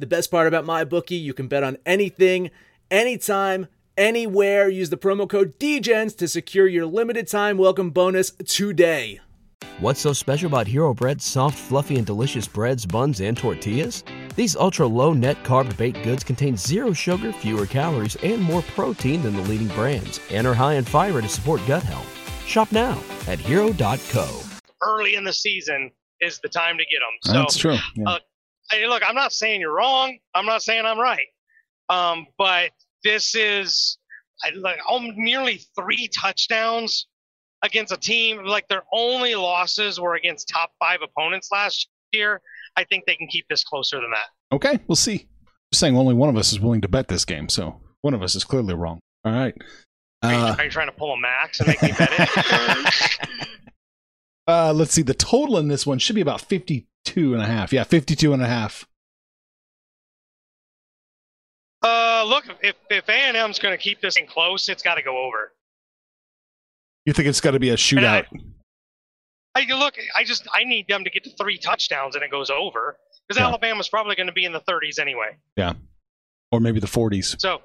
The 0.00 0.06
best 0.06 0.30
part 0.30 0.46
about 0.46 0.64
MyBookie, 0.64 1.20
you 1.20 1.34
can 1.34 1.48
bet 1.48 1.64
on 1.64 1.76
anything, 1.84 2.50
anytime, 2.88 3.66
anywhere. 3.96 4.68
Use 4.68 4.90
the 4.90 4.96
promo 4.96 5.28
code 5.28 5.58
DEGENS 5.58 6.14
to 6.18 6.28
secure 6.28 6.68
your 6.68 6.86
limited 6.86 7.26
time 7.26 7.58
welcome 7.58 7.90
bonus 7.90 8.30
today. 8.30 9.20
What's 9.80 9.98
so 10.00 10.12
special 10.12 10.46
about 10.46 10.68
Hero 10.68 10.94
Bread's 10.94 11.24
soft, 11.24 11.58
fluffy, 11.58 11.96
and 11.96 12.06
delicious 12.06 12.46
breads, 12.46 12.86
buns, 12.86 13.20
and 13.20 13.36
tortillas? 13.36 14.04
These 14.36 14.54
ultra 14.54 14.86
low 14.86 15.12
net 15.12 15.42
carb 15.42 15.76
baked 15.76 16.04
goods 16.04 16.22
contain 16.22 16.56
zero 16.56 16.92
sugar, 16.92 17.32
fewer 17.32 17.66
calories, 17.66 18.14
and 18.22 18.40
more 18.40 18.62
protein 18.62 19.22
than 19.22 19.34
the 19.34 19.42
leading 19.42 19.68
brands, 19.68 20.20
and 20.30 20.46
are 20.46 20.54
high 20.54 20.74
in 20.74 20.84
fiber 20.84 21.20
to 21.20 21.28
support 21.28 21.60
gut 21.66 21.82
health. 21.82 22.06
Shop 22.46 22.70
now 22.70 23.02
at 23.26 23.40
hero.co. 23.40 24.40
Early 24.80 25.16
in 25.16 25.24
the 25.24 25.32
season 25.32 25.90
is 26.20 26.38
the 26.38 26.48
time 26.48 26.78
to 26.78 26.84
get 26.84 27.00
them. 27.00 27.18
So 27.22 27.32
That's 27.32 27.56
true. 27.56 27.76
Yeah. 27.96 28.04
uh, 28.10 28.18
hey, 28.70 28.86
look, 28.86 29.02
I'm 29.06 29.14
not 29.14 29.32
saying 29.32 29.60
you're 29.60 29.74
wrong. 29.74 30.18
I'm 30.34 30.46
not 30.46 30.62
saying 30.62 30.84
I'm 30.84 30.98
right. 30.98 31.26
Um, 31.88 32.26
but 32.36 32.70
this 33.04 33.34
is 33.34 33.98
I, 34.42 34.50
like 34.50 34.78
um, 34.90 35.12
nearly 35.16 35.60
three 35.78 36.08
touchdowns 36.08 37.06
against 37.62 37.92
a 37.92 37.96
team. 37.96 38.44
Like 38.44 38.68
their 38.68 38.82
only 38.92 39.34
losses 39.34 39.98
were 40.00 40.14
against 40.14 40.48
top 40.48 40.70
five 40.78 41.00
opponents 41.02 41.48
last 41.52 41.88
year. 42.12 42.40
I 42.76 42.84
think 42.84 43.04
they 43.06 43.16
can 43.16 43.26
keep 43.26 43.46
this 43.48 43.64
closer 43.64 44.00
than 44.00 44.10
that. 44.10 44.54
Okay, 44.54 44.78
we'll 44.86 44.96
see. 44.96 45.28
Just 45.72 45.80
saying 45.80 45.96
only 45.96 46.14
one 46.14 46.28
of 46.28 46.36
us 46.36 46.52
is 46.52 46.60
willing 46.60 46.80
to 46.82 46.88
bet 46.88 47.08
this 47.08 47.24
game, 47.24 47.48
so 47.48 47.80
one 48.00 48.14
of 48.14 48.22
us 48.22 48.34
is 48.34 48.44
clearly 48.44 48.74
wrong. 48.74 49.00
All 49.24 49.32
right. 49.32 49.54
Are, 50.22 50.32
you, 50.32 50.38
Uh, 50.38 50.54
are 50.58 50.64
you 50.64 50.70
trying 50.70 50.88
to 50.88 50.92
pull 50.92 51.12
a 51.12 51.18
max 51.18 51.60
and 51.60 51.68
make 51.68 51.82
me 51.82 51.92
bet 51.96 52.08
it? 52.12 53.28
uh, 54.46 54.72
let's 54.72 54.92
see. 54.92 55.02
The 55.02 55.14
total 55.14 55.58
in 55.58 55.68
this 55.68 55.86
one 55.86 55.98
should 55.98 56.14
be 56.14 56.20
about 56.20 56.40
52 57.08 57.34
and 57.34 57.42
a 57.42 57.46
half. 57.46 57.72
Yeah, 57.72 57.84
52 57.84 58.32
and 58.32 58.42
a 58.42 58.46
half. 58.46 58.86
uh, 61.82 62.24
look, 62.26 62.44
if 62.62 62.76
if 62.90 63.08
A 63.08 63.12
and 63.12 63.36
M's 63.36 63.58
going 63.58 63.76
to 63.76 63.82
keep 63.82 64.00
this 64.00 64.14
thing 64.14 64.26
close, 64.26 64.68
it's 64.68 64.82
got 64.82 64.96
to 64.96 65.02
go 65.02 65.16
over. 65.18 65.52
You 67.06 67.12
think 67.12 67.28
it's 67.28 67.40
got 67.40 67.52
to 67.52 67.60
be 67.60 67.70
a 67.70 67.76
shootout? 67.76 68.26
I 69.54 69.64
look, 69.74 69.94
I 70.16 70.24
just 70.24 70.46
I 70.52 70.64
need 70.64 70.86
them 70.88 71.04
to 71.04 71.10
get 71.10 71.24
to 71.24 71.30
three 71.30 71.58
touchdowns 71.58 72.14
and 72.14 72.22
it 72.24 72.30
goes 72.30 72.50
over 72.50 72.96
because 73.26 73.40
Yeah. 73.40 73.48
Alabama's 73.48 73.88
probably 73.88 74.14
going 74.14 74.26
to 74.26 74.32
be 74.32 74.44
in 74.44 74.52
the 74.52 74.60
30s 74.60 74.98
anyway. 75.00 75.36
Yeah, 75.56 75.72
or 76.52 76.60
maybe 76.60 76.80
the 76.80 76.86
40s. 76.86 77.40
So 77.40 77.62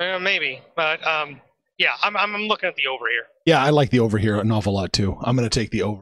uh, 0.00 0.18
maybe, 0.18 0.60
but 0.74 1.04
um, 1.06 1.40
yeah, 1.78 1.92
I'm, 2.02 2.16
I'm 2.16 2.34
I'm 2.34 2.42
looking 2.44 2.68
at 2.68 2.76
the 2.76 2.86
over 2.86 3.08
here. 3.08 3.26
Yeah, 3.46 3.62
I 3.62 3.70
like 3.70 3.90
the 3.90 4.00
over 4.00 4.18
here 4.18 4.36
an 4.40 4.50
awful 4.50 4.72
lot 4.72 4.92
too. 4.92 5.16
I'm 5.20 5.36
going 5.36 5.48
to 5.48 5.60
take 5.60 5.70
the 5.70 5.82
over. 5.82 6.00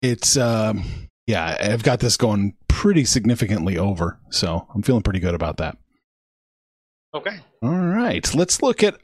It's 0.00 0.36
um 0.36 1.01
yeah, 1.26 1.56
I've 1.60 1.82
got 1.82 2.00
this 2.00 2.16
going 2.16 2.54
pretty 2.68 3.04
significantly 3.04 3.78
over, 3.78 4.18
so 4.30 4.66
I'm 4.74 4.82
feeling 4.82 5.02
pretty 5.02 5.20
good 5.20 5.34
about 5.34 5.58
that. 5.58 5.76
Okay. 7.14 7.38
All 7.62 7.70
right, 7.70 8.34
let's 8.34 8.62
look 8.62 8.82
at 8.82 8.98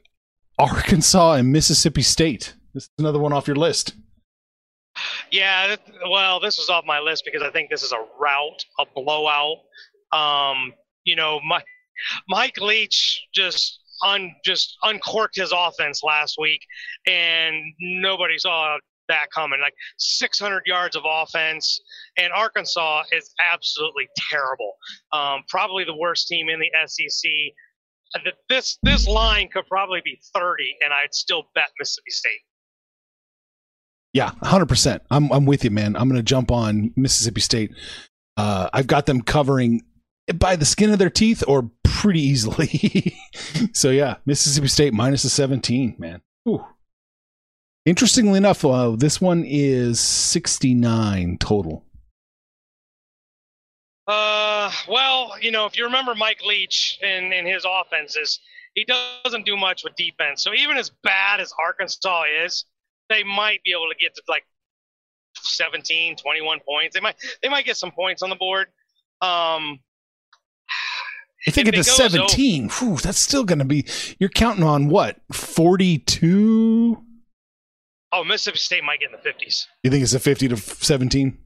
Arkansas 0.59 1.35
and 1.35 1.53
Mississippi 1.53 2.03
State. 2.03 2.55
This 2.75 2.85
is 2.85 2.91
another 2.99 3.19
one 3.19 3.33
off 3.33 3.47
your 3.47 3.57
list. 3.57 3.95
Yeah. 5.31 5.77
Well, 6.11 6.41
this 6.41 6.59
was 6.59 6.69
off 6.69 6.85
my 6.85 6.99
list 6.99 7.25
because 7.25 7.43
I 7.43 7.51
think 7.51 7.71
this 7.71 7.83
is 7.83 7.93
a 7.93 8.05
rout, 8.19 8.65
a 8.79 8.85
blowout. 8.95 9.59
Um, 10.13 10.73
you 11.05 11.17
know, 11.17 11.41
my, 11.47 11.63
Mike 12.29 12.57
Leach 12.61 13.27
just 13.35 13.81
un 14.05 14.35
just 14.45 14.77
uncorked 14.83 15.37
his 15.37 15.53
offense 15.55 16.03
last 16.03 16.37
week, 16.41 16.61
and 17.07 17.57
nobody 17.81 18.39
saw 18.39 18.79
that 19.09 19.27
coming. 19.35 19.61
Like 19.61 19.75
600 19.99 20.63
yards 20.67 20.97
of 20.97 21.03
offense, 21.07 21.81
and 22.17 22.33
Arkansas 22.33 23.05
is 23.13 23.33
absolutely 23.53 24.09
terrible. 24.31 24.73
Um, 25.13 25.41
probably 25.49 25.85
the 25.85 25.97
worst 25.97 26.29
team 26.29 26.49
in 26.49 26.61
the 26.61 26.71
SEC. 26.87 27.31
Uh, 28.15 28.31
This 28.49 28.79
this 28.83 29.07
line 29.07 29.49
could 29.53 29.67
probably 29.67 30.01
be 30.05 30.19
30, 30.35 30.77
and 30.83 30.93
I'd 30.93 31.15
still 31.15 31.45
bet 31.55 31.69
Mississippi 31.79 32.11
State. 32.11 32.41
Yeah, 34.13 34.31
100%. 34.43 35.01
I'm 35.11 35.31
I'm 35.31 35.45
with 35.45 35.65
you, 35.65 35.71
man. 35.71 35.95
I'm 35.95 36.09
going 36.09 36.17
to 36.17 36.23
jump 36.23 36.51
on 36.51 36.93
Mississippi 36.97 37.41
State. 37.41 37.73
Uh, 38.37 38.71
I've 38.73 38.87
got 38.87 39.07
them 39.07 39.21
covering 39.21 39.83
by 40.35 40.57
the 40.57 40.65
skin 40.65 40.93
of 40.93 40.99
their 40.99 41.11
teeth 41.11 41.43
or 41.47 41.71
pretty 41.83 42.21
easily. 42.21 43.17
so 43.73 43.91
yeah, 43.91 44.17
Mississippi 44.27 44.69
State 44.69 44.93
minus 44.95 45.23
the 45.23 45.29
17, 45.29 45.97
man. 45.99 46.23
Ooh. 46.49 46.65
Interestingly 47.85 48.37
enough, 48.37 48.65
uh, 48.65 48.91
this 48.97 49.21
one 49.21 49.45
is 49.47 50.01
69 50.01 51.39
total. 51.39 51.85
Uh, 54.07 54.71
well, 54.89 55.33
you 55.41 55.51
know, 55.51 55.67
if 55.67 55.77
you 55.77 55.85
remember 55.85 56.15
Mike 56.15 56.41
Leach 56.47 56.99
and, 57.03 57.33
and 57.33 57.47
his 57.47 57.67
offenses, 57.69 58.41
he 58.75 58.85
doesn't 58.85 59.45
do 59.45 59.57
much 59.57 59.85
with 59.85 59.95
defense. 59.97 60.43
So 60.43 60.55
even 60.55 60.77
as 60.77 60.91
bad 61.03 61.41
as 61.41 61.53
Arkansas 61.63 62.23
is, 62.45 62.65
they 63.09 63.23
might 63.23 63.63
be 63.65 63.73
able 63.73 63.89
to 63.91 63.97
get 63.99 64.15
to 64.15 64.23
like 64.29 64.45
17, 65.37 66.17
21 66.17 66.61
points. 66.67 66.95
They 66.95 67.01
might 67.01 67.17
they 67.43 67.49
might 67.49 67.65
get 67.65 67.77
some 67.77 67.91
points 67.91 68.23
on 68.23 68.31
the 68.31 68.37
board. 68.37 68.69
Um, 69.21 69.81
I 71.47 71.51
think 71.51 71.69
it's 71.69 71.77
it 71.77 71.81
it 71.81 71.95
to 71.95 72.03
goes 72.03 72.13
17. 72.13 72.69
Whew, 72.69 72.97
that's 72.97 73.19
still 73.19 73.45
going 73.45 73.61
to 73.61 73.65
be. 73.65 73.87
You're 74.19 74.29
counting 74.29 74.65
on 74.65 74.89
what? 74.89 75.19
42? 75.33 76.68
Oh, 78.13 78.25
Mississippi 78.25 78.59
State 78.59 78.85
might 78.85 79.01
get 79.01 79.11
in 79.11 79.19
the 79.23 79.29
50s. 79.29 79.67
You 79.83 79.91
think 79.91 80.03
it's 80.03 80.15
a 80.15 80.21
50 80.21 80.49
to 80.49 80.57
17? 80.57 81.39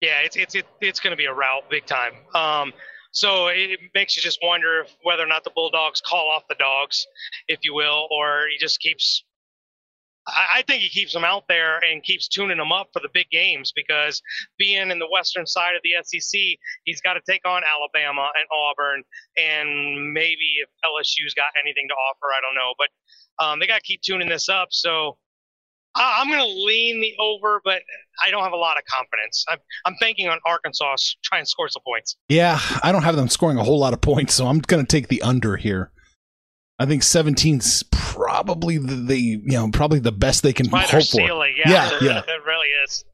Yeah, 0.00 0.20
it's 0.20 0.36
it's 0.36 0.54
it, 0.54 0.66
it's 0.80 0.98
going 0.98 1.10
to 1.10 1.16
be 1.16 1.26
a 1.26 1.32
rout 1.32 1.64
big 1.70 1.84
time. 1.84 2.14
Um, 2.34 2.72
so 3.12 3.48
it, 3.48 3.78
makes 3.94 4.16
you 4.16 4.22
just 4.22 4.38
wonder 4.42 4.80
if, 4.80 4.96
whether 5.02 5.22
or 5.22 5.26
not 5.26 5.44
the 5.44 5.50
Bulldogs 5.54 6.00
call 6.00 6.30
off 6.30 6.44
the 6.48 6.54
dogs, 6.58 7.06
if 7.48 7.60
you 7.62 7.74
will, 7.74 8.06
or 8.10 8.46
he 8.50 8.56
just 8.58 8.80
keeps. 8.80 9.24
I, 10.26 10.58
I 10.58 10.62
think 10.62 10.82
he 10.82 10.88
keeps 10.88 11.12
them 11.12 11.24
out 11.24 11.44
there 11.48 11.78
and 11.78 12.02
keeps 12.02 12.28
tuning 12.28 12.56
them 12.56 12.72
up 12.72 12.88
for 12.92 13.00
the 13.00 13.08
big 13.12 13.28
games 13.30 13.72
because 13.74 14.22
being 14.58 14.90
in 14.90 14.98
the 14.98 15.08
western 15.12 15.46
side 15.46 15.74
of 15.74 15.82
the 15.82 15.92
SEC, 16.02 16.40
he's 16.84 17.00
got 17.02 17.14
to 17.14 17.20
take 17.28 17.46
on 17.46 17.62
Alabama 17.62 18.30
and 18.36 18.44
Auburn, 18.50 19.02
and 19.36 20.12
maybe 20.14 20.62
if 20.62 20.68
LSU's 20.84 21.34
got 21.34 21.48
anything 21.60 21.88
to 21.88 21.94
offer, 21.94 22.32
I 22.32 22.40
don't 22.40 22.54
know, 22.54 22.72
but 22.78 23.44
um, 23.44 23.58
they 23.58 23.66
got 23.66 23.76
to 23.76 23.82
keep 23.82 24.00
tuning 24.02 24.28
this 24.28 24.48
up. 24.48 24.68
So 24.70 25.18
I'm 25.94 26.28
going 26.28 26.38
to 26.40 26.46
lean 26.64 27.00
the 27.00 27.12
over, 27.20 27.60
but 27.64 27.82
I 28.24 28.30
don't 28.30 28.42
have 28.44 28.52
a 28.52 28.56
lot 28.56 28.76
of 28.76 28.84
confidence. 28.84 29.44
I'm, 29.48 29.58
I'm 29.84 29.94
banking 30.00 30.28
on 30.28 30.38
Arkansas 30.46 30.92
s- 30.92 31.16
try 31.24 31.38
and 31.38 31.48
score 31.48 31.68
some 31.68 31.82
points. 31.84 32.16
Yeah, 32.28 32.58
I 32.82 32.92
don't 32.92 33.02
have 33.02 33.16
them 33.16 33.28
scoring 33.28 33.58
a 33.58 33.64
whole 33.64 33.78
lot 33.80 33.92
of 33.92 34.00
points, 34.00 34.34
so 34.34 34.46
I'm 34.46 34.60
going 34.60 34.84
to 34.84 34.88
take 34.88 35.08
the 35.08 35.20
under 35.22 35.56
here. 35.56 35.90
I 36.78 36.86
think 36.86 37.02
17's 37.02 37.82
probably 37.90 38.78
the, 38.78 38.94
the 38.94 39.18
you 39.20 39.40
know 39.44 39.68
probably 39.70 39.98
the 39.98 40.12
best 40.12 40.42
they 40.42 40.52
can 40.52 40.68
By 40.68 40.82
hope 40.82 40.90
their 40.90 41.00
for. 41.02 41.20
yeah, 41.20 41.90
Yeah, 41.90 41.98
yeah. 42.00 42.18
it 42.20 42.44
really 42.46 42.68
is. 42.84 43.04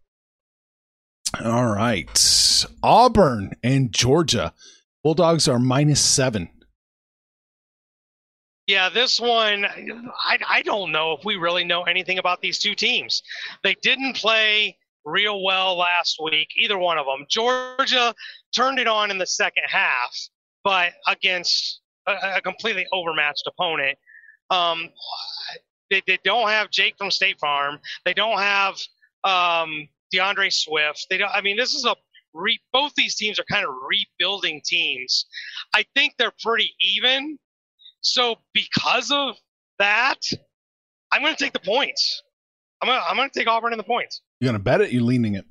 All 1.45 1.67
right, 1.67 2.65
Auburn 2.83 3.53
and 3.63 3.93
Georgia 3.93 4.53
Bulldogs 5.03 5.49
are 5.49 5.59
minus 5.59 6.01
seven. 6.01 6.49
Yeah, 8.67 8.89
this 8.89 9.21
one, 9.21 9.65
I, 9.65 10.39
I 10.49 10.63
don't 10.63 10.91
know 10.91 11.13
if 11.13 11.25
we 11.25 11.37
really 11.37 11.65
know 11.65 11.85
anything 11.85 12.19
about 12.19 12.41
these 12.41 12.59
two 12.59 12.75
teams. 12.75 13.23
They 13.63 13.77
didn't 13.81 14.17
play 14.17 14.77
real 15.05 15.45
well 15.45 15.77
last 15.77 16.19
week, 16.23 16.49
either 16.57 16.77
one 16.77 16.99
of 16.99 17.07
them. 17.07 17.27
Georgia 17.31 18.13
turned 18.55 18.81
it 18.81 18.89
on 18.89 19.13
in 19.13 19.19
the 19.19 19.27
second 19.27 19.63
half, 19.69 20.17
but 20.65 20.93
against 21.07 21.81
a, 22.09 22.15
a 22.37 22.41
completely 22.41 22.87
overmatched 22.93 23.47
opponent. 23.47 23.97
Um, 24.51 24.91
they, 25.91 26.03
they 26.09 26.19
don't 26.25 26.49
have 26.49 26.71
Jake 26.71 26.97
from 26.99 27.13
State 27.13 27.39
Farm. 27.39 27.79
They 28.05 28.15
don't 28.15 28.39
have 28.39 28.75
um, 29.23 29.89
DeAndre 30.13 30.53
Swift. 30.53 31.07
They 31.09 31.19
don't. 31.19 31.31
I 31.33 31.41
mean, 31.41 31.57
this 31.57 31.75
is 31.75 31.85
a 31.85 31.95
re, 32.35 32.59
both 32.73 32.93
these 32.97 33.15
teams 33.15 33.39
are 33.39 33.45
kind 33.51 33.65
of 33.65 33.73
rebuilding 33.89 34.61
teams. 34.65 35.27
I 35.73 35.85
think 35.95 36.15
they're 36.19 36.33
pretty 36.43 36.75
even. 36.81 37.39
So 38.07 38.37
because 38.55 39.11
of 39.11 39.37
that, 39.79 40.21
I'm 41.13 41.23
going 41.23 41.35
to 41.35 41.43
take 41.43 41.53
the 41.53 41.59
points. 41.59 42.23
I'm 42.81 42.89
going 42.89 43.01
to, 43.01 43.05
I'm 43.05 43.17
going 43.17 43.29
to 43.29 43.39
take 43.39 43.49
Auburn 43.49 43.73
in 43.73 43.79
the 43.79 43.85
points. 43.85 44.23
You're 44.41 44.49
going 44.49 44.59
to 44.59 44.63
bet 44.63 44.81
it? 44.81 44.93
You're 44.93 45.03
leaning 45.03 45.35
it. 45.35 45.45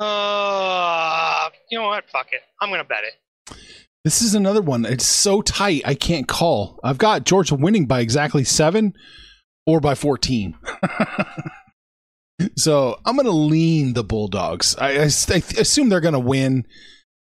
Uh, 0.00 1.50
you 1.70 1.78
know 1.78 1.86
what? 1.86 2.08
Fuck 2.10 2.28
it. 2.32 2.40
I'm 2.60 2.68
going 2.68 2.80
to 2.80 2.88
bet 2.88 3.04
it. 3.04 3.56
This 4.04 4.22
is 4.22 4.34
another 4.34 4.60
one. 4.60 4.84
It's 4.84 5.06
so 5.06 5.42
tight, 5.42 5.82
I 5.84 5.94
can't 5.94 6.26
call. 6.26 6.80
I've 6.82 6.98
got 6.98 7.24
Georgia 7.24 7.54
winning 7.54 7.86
by 7.86 8.00
exactly 8.00 8.44
seven 8.44 8.94
or 9.66 9.80
by 9.80 9.94
14. 9.94 10.56
so 12.56 12.98
I'm 13.04 13.16
going 13.16 13.26
to 13.26 13.32
lean 13.32 13.94
the 13.94 14.04
Bulldogs. 14.04 14.76
I, 14.76 14.90
I, 14.90 15.02
I 15.02 15.42
assume 15.58 15.88
they're 15.88 16.00
going 16.00 16.14
to 16.14 16.20
win. 16.20 16.66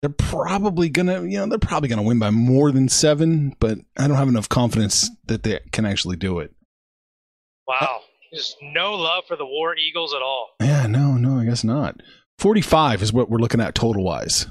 They're 0.03 0.11
probably 0.11 0.91
to, 1.07 1.25
you 1.27 1.39
know, 1.39 1.47
they're 1.47 1.59
probably 1.59 1.89
to 1.99 2.07
win 2.07 2.19
by 2.19 2.31
more 2.31 2.71
than 2.71 2.89
seven, 2.89 3.57
but 3.59 3.79
I 3.99 4.07
don't 4.07 4.17
have 4.17 4.29
enough 4.29 4.49
confidence 4.49 5.11
that 5.27 5.43
they 5.43 5.61
can 5.73 5.85
actually 5.87 6.17
do 6.17 6.39
it. 6.41 6.55
Wow. 7.67 8.01
Just 8.33 8.57
no 8.63 8.95
love 8.95 9.25
for 9.27 9.37
the 9.37 9.47
War 9.47 9.75
Eagles 9.77 10.15
at 10.15 10.23
all. 10.23 10.51
Yeah, 10.61 10.87
no, 10.87 11.13
no, 11.15 11.39
I 11.41 11.45
guess 11.45 11.65
not. 11.65 12.03
45 12.39 13.03
is 13.03 13.13
what 13.13 13.31
we're 13.31 13.39
looking 13.39 13.61
at 13.61 13.75
total 13.75 14.05
wise. 14.05 14.47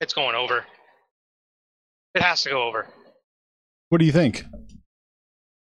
It's 0.00 0.12
going 0.12 0.34
over. 0.34 0.64
It 2.14 2.22
has 2.22 2.42
to 2.42 2.50
go 2.50 2.62
over. 2.68 2.86
What 3.88 3.98
do 3.98 4.04
you 4.04 4.12
think? 4.12 4.44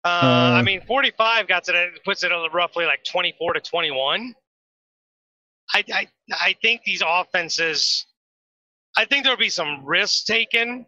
Uh, 0.03 0.07
Uh, 0.07 0.55
I 0.57 0.61
mean, 0.61 0.81
45 0.81 1.47
got 1.47 1.65
to 1.65 1.71
the, 1.71 1.87
puts 2.03 2.23
it 2.23 2.31
at 2.31 2.53
roughly 2.53 2.85
like 2.85 3.03
24 3.03 3.53
to 3.53 3.59
21. 3.59 4.33
I, 5.73 5.83
I 5.93 6.07
I 6.31 6.55
think 6.61 6.81
these 6.83 7.03
offenses. 7.05 8.07
I 8.99 9.05
think 9.05 9.23
there'll 9.23 9.37
be 9.39 9.49
some 9.49 9.85
risks 9.85 10.25
taken. 10.25 10.85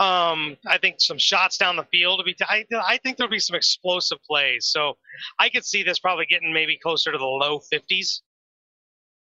Um, 0.00 0.56
I 0.66 0.78
think 0.80 0.96
some 0.98 1.18
shots 1.18 1.56
down 1.56 1.76
the 1.76 1.84
field 1.84 2.18
to 2.18 2.24
be. 2.24 2.34
T- 2.34 2.44
I, 2.48 2.64
I 2.86 2.98
think 2.98 3.16
there'll 3.16 3.30
be 3.30 3.38
some 3.38 3.54
explosive 3.56 4.18
plays. 4.28 4.66
So 4.66 4.96
I 5.38 5.48
could 5.48 5.64
see 5.64 5.82
this 5.84 6.00
probably 6.00 6.26
getting 6.26 6.52
maybe 6.52 6.76
closer 6.82 7.12
to 7.12 7.18
the 7.18 7.24
low 7.24 7.60
50s. 7.72 8.20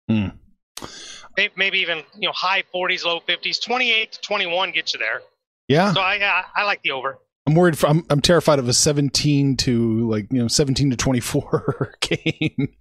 Hmm. 0.09 0.29
May- 1.37 1.51
Maybe 1.57 1.79
even 1.81 1.99
you 2.19 2.29
know 2.29 2.33
high 2.33 2.63
40s, 2.75 3.05
low 3.05 3.21
50s. 3.21 3.63
28 3.63 4.13
to 4.13 4.21
21 4.23 4.71
gets 4.73 4.95
you 4.95 4.99
there. 5.01 5.21
Yeah, 5.69 5.93
So 5.93 6.01
I 6.01 6.15
I, 6.17 6.45
I 6.57 6.65
like 6.65 6.81
the 6.83 6.93
over. 6.93 7.19
I'm 7.47 7.55
worried. 7.55 7.77
For, 7.77 7.87
I'm 7.89 8.05
I'm 8.09 8.21
terrified 8.23 8.59
of 8.59 8.69
a 8.69 8.73
17 8.73 9.57
to 9.59 10.11
like 10.11 10.27
you 10.33 10.39
know 10.39 10.49
17 10.49 10.91
to 10.91 10.97
24 10.97 11.95
game. 12.01 12.75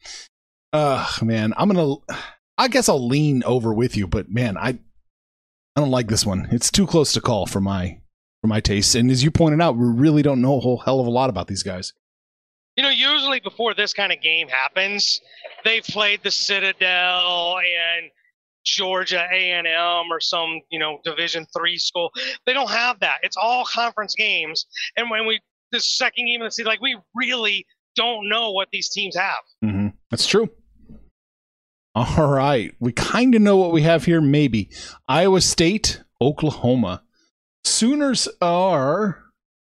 Ugh, 0.74 1.24
man, 1.24 1.54
I'm 1.58 1.70
gonna. 1.70 1.96
I 2.58 2.68
guess 2.70 2.88
I'll 2.88 3.06
lean 3.06 3.44
over 3.44 3.74
with 3.74 3.98
you, 3.98 4.08
but 4.08 4.30
man, 4.30 4.58
I 4.58 4.80
I 5.76 5.82
don't 5.82 5.92
like 5.92 6.08
this 6.08 6.26
one. 6.26 6.48
It's 6.52 6.72
too 6.72 6.88
close 6.88 7.12
to 7.14 7.22
call 7.22 7.46
for 7.46 7.60
my 7.60 8.00
for 8.42 8.48
my 8.48 8.60
taste. 8.62 8.96
And 8.96 9.12
as 9.12 9.24
you 9.24 9.32
pointed 9.32 9.62
out, 9.62 9.76
we 9.76 9.88
really 9.88 10.22
don't 10.22 10.42
know 10.42 10.58
a 10.58 10.60
whole 10.60 10.78
hell 10.78 11.00
of 11.00 11.08
a 11.08 11.10
lot 11.10 11.30
about 11.30 11.48
these 11.48 11.64
guys. 11.64 11.94
You 12.78 12.84
know, 12.84 12.90
usually 12.90 13.40
before 13.40 13.74
this 13.74 13.94
kind 13.94 14.12
of 14.12 14.22
game 14.22 14.48
happens, 14.48 15.22
they've 15.64 15.84
played 15.84 16.22
the 16.24 16.32
Citadel 16.32 17.58
and 17.58 18.12
Georgia 18.66 19.26
A&M 19.32 20.12
or 20.12 20.20
some, 20.20 20.60
you 20.70 20.80
know, 20.80 21.00
Division 21.04 21.46
three 21.56 21.78
school. 21.78 22.12
They 22.46 22.54
don't 22.54 22.70
have 22.70 23.00
that. 23.00 23.20
It's 23.24 23.38
all 23.38 23.66
conference 23.66 24.16
games. 24.16 24.66
And 24.98 25.10
when 25.10 25.26
we 25.26 25.40
the 25.72 25.80
second 25.80 26.26
game 26.26 26.42
of 26.42 26.48
the 26.48 26.52
season, 26.52 26.68
like 26.68 26.82
we 26.82 26.98
really 27.14 27.66
don't 27.96 28.28
know 28.30 28.52
what 28.52 28.70
these 28.72 28.90
teams 28.90 29.16
have. 29.16 29.40
hmm 29.62 29.88
That's 30.12 30.28
true. 30.28 30.50
All 31.96 32.28
right, 32.28 32.76
we 32.82 32.92
kind 32.92 33.36
of 33.36 33.42
know 33.42 33.56
what 33.56 33.72
we 33.72 33.84
have 33.84 34.04
here. 34.04 34.20
Maybe 34.20 34.70
Iowa 35.08 35.40
State, 35.40 36.02
Oklahoma. 36.22 37.04
Sooners 37.64 38.28
are 38.42 39.24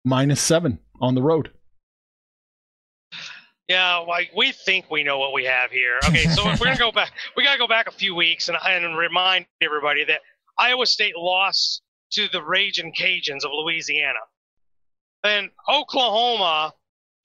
minus 0.06 0.40
seven 0.40 0.80
on 1.02 1.16
the 1.16 1.22
road. 1.22 1.52
Yeah, 3.68 3.98
like 3.98 4.32
we 4.34 4.54
think 4.54 4.90
we 4.90 5.04
know 5.04 5.18
what 5.18 5.34
we 5.34 5.44
have 5.44 5.72
here. 5.72 6.00
Okay, 6.08 6.24
so 6.28 6.46
we're 6.46 6.56
gonna 6.56 6.78
go 6.78 6.92
back, 6.92 7.12
we 7.36 7.44
gotta 7.44 7.60
go 7.60 7.68
back 7.68 7.88
a 7.88 7.92
few 7.92 8.16
weeks 8.16 8.48
and, 8.48 8.58
and 8.64 8.98
remind 8.98 9.46
everybody 9.62 10.06
that 10.06 10.22
Iowa 10.58 10.86
State 10.86 11.18
lost 11.18 11.82
to 12.12 12.30
the 12.32 12.42
Raging 12.42 12.94
Cajuns 12.98 13.44
of 13.44 13.52
Louisiana. 13.52 14.20
Then 15.22 15.50
Oklahoma 15.68 16.72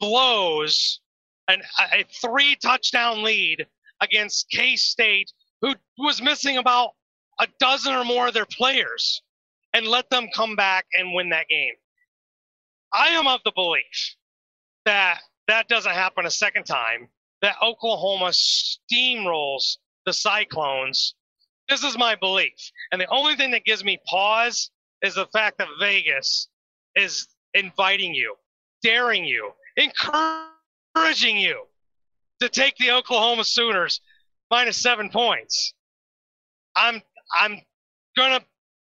blows 0.01 0.99
an, 1.47 1.63
a 1.93 2.05
three 2.21 2.57
touchdown 2.57 3.23
lead 3.23 3.67
against 4.01 4.51
K 4.51 4.77
State, 4.77 5.33
who 5.61 5.75
was 5.99 6.23
missing 6.23 6.57
about 6.57 6.91
a 7.39 7.47
dozen 7.59 7.95
or 7.95 8.05
more 8.05 8.29
of 8.29 8.35
their 8.35 8.47
players, 8.47 9.23
and 9.73 9.87
let 9.87 10.11
them 10.11 10.29
come 10.35 10.57
back 10.57 10.87
and 10.95 11.15
win 11.15 11.31
that 11.31 11.49
game. 11.49 11.75
I 12.93 13.09
am 13.09 13.27
of 13.27 13.41
the 13.45 13.53
belief 13.55 14.17
that 14.85 15.21
that 15.49 15.69
doesn't 15.69 15.93
happen 15.93 16.27
a 16.27 16.31
second 16.31 16.65
time, 16.65 17.09
that 17.43 17.57
Oklahoma 17.63 18.33
steamrolls 18.33 19.77
the 20.07 20.13
Cyclones. 20.13 21.15
This 21.69 21.85
is 21.85 21.97
my 21.97 22.15
belief. 22.17 22.71
And 22.91 23.01
the 23.01 23.09
only 23.09 23.37
thing 23.37 23.53
that 23.53 23.65
gives 23.65 23.85
me 23.85 23.99
pause 24.07 24.71
is 25.03 25.15
the 25.15 25.27
fact 25.27 25.59
that 25.59 25.69
Vegas 25.79 26.49
is 26.97 27.29
inviting 27.55 28.15
you, 28.15 28.35
daring 28.83 29.25
you, 29.25 29.53
encouraging 29.77 31.37
you 31.37 31.65
to 32.41 32.49
take 32.49 32.77
the 32.77 32.91
Oklahoma 32.91 33.45
Sooners 33.45 34.01
minus 34.51 34.77
seven 34.77 35.11
points. 35.11 35.75
I'm 36.77 37.03
I'm 37.39 37.61
gonna 38.17 38.41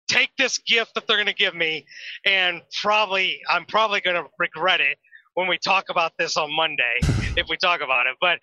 take 0.09 0.29
this 0.37 0.57
gift 0.59 0.95
that 0.95 1.07
they're 1.07 1.17
gonna 1.17 1.33
give 1.33 1.55
me, 1.55 1.85
and 2.25 2.61
probably 2.81 3.39
I'm 3.49 3.65
probably 3.65 4.01
gonna 4.01 4.23
regret 4.39 4.81
it 4.81 4.97
when 5.33 5.47
we 5.47 5.57
talk 5.57 5.85
about 5.89 6.13
this 6.17 6.35
on 6.35 6.51
Monday, 6.55 6.97
if 7.37 7.47
we 7.47 7.57
talk 7.57 7.81
about 7.81 8.07
it. 8.07 8.15
But 8.19 8.39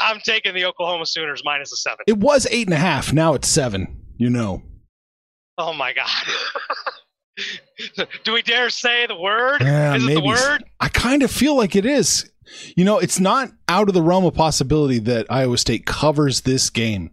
I'm 0.00 0.20
taking 0.20 0.54
the 0.54 0.64
Oklahoma 0.64 1.06
Sooners 1.06 1.42
minus 1.44 1.72
a 1.72 1.76
seven. 1.76 2.00
It 2.06 2.18
was 2.18 2.46
eight 2.50 2.66
and 2.66 2.74
a 2.74 2.78
half. 2.78 3.12
Now 3.12 3.34
it's 3.34 3.48
seven. 3.48 4.00
You 4.16 4.30
know. 4.30 4.62
Oh 5.58 5.72
my 5.72 5.92
God. 5.92 6.08
Do 8.24 8.32
we 8.32 8.42
dare 8.42 8.70
say 8.70 9.06
the 9.06 9.16
word? 9.16 9.60
Yeah, 9.60 9.94
is 9.94 10.04
it 10.04 10.06
maybe. 10.06 10.20
the 10.20 10.26
word? 10.26 10.64
I 10.80 10.88
kind 10.88 11.22
of 11.22 11.30
feel 11.30 11.56
like 11.56 11.74
it 11.76 11.86
is. 11.86 12.30
You 12.76 12.84
know, 12.84 12.98
it's 12.98 13.20
not 13.20 13.50
out 13.68 13.88
of 13.88 13.94
the 13.94 14.02
realm 14.02 14.24
of 14.24 14.34
possibility 14.34 14.98
that 15.00 15.26
Iowa 15.30 15.58
State 15.58 15.86
covers 15.86 16.42
this 16.42 16.70
game. 16.70 17.10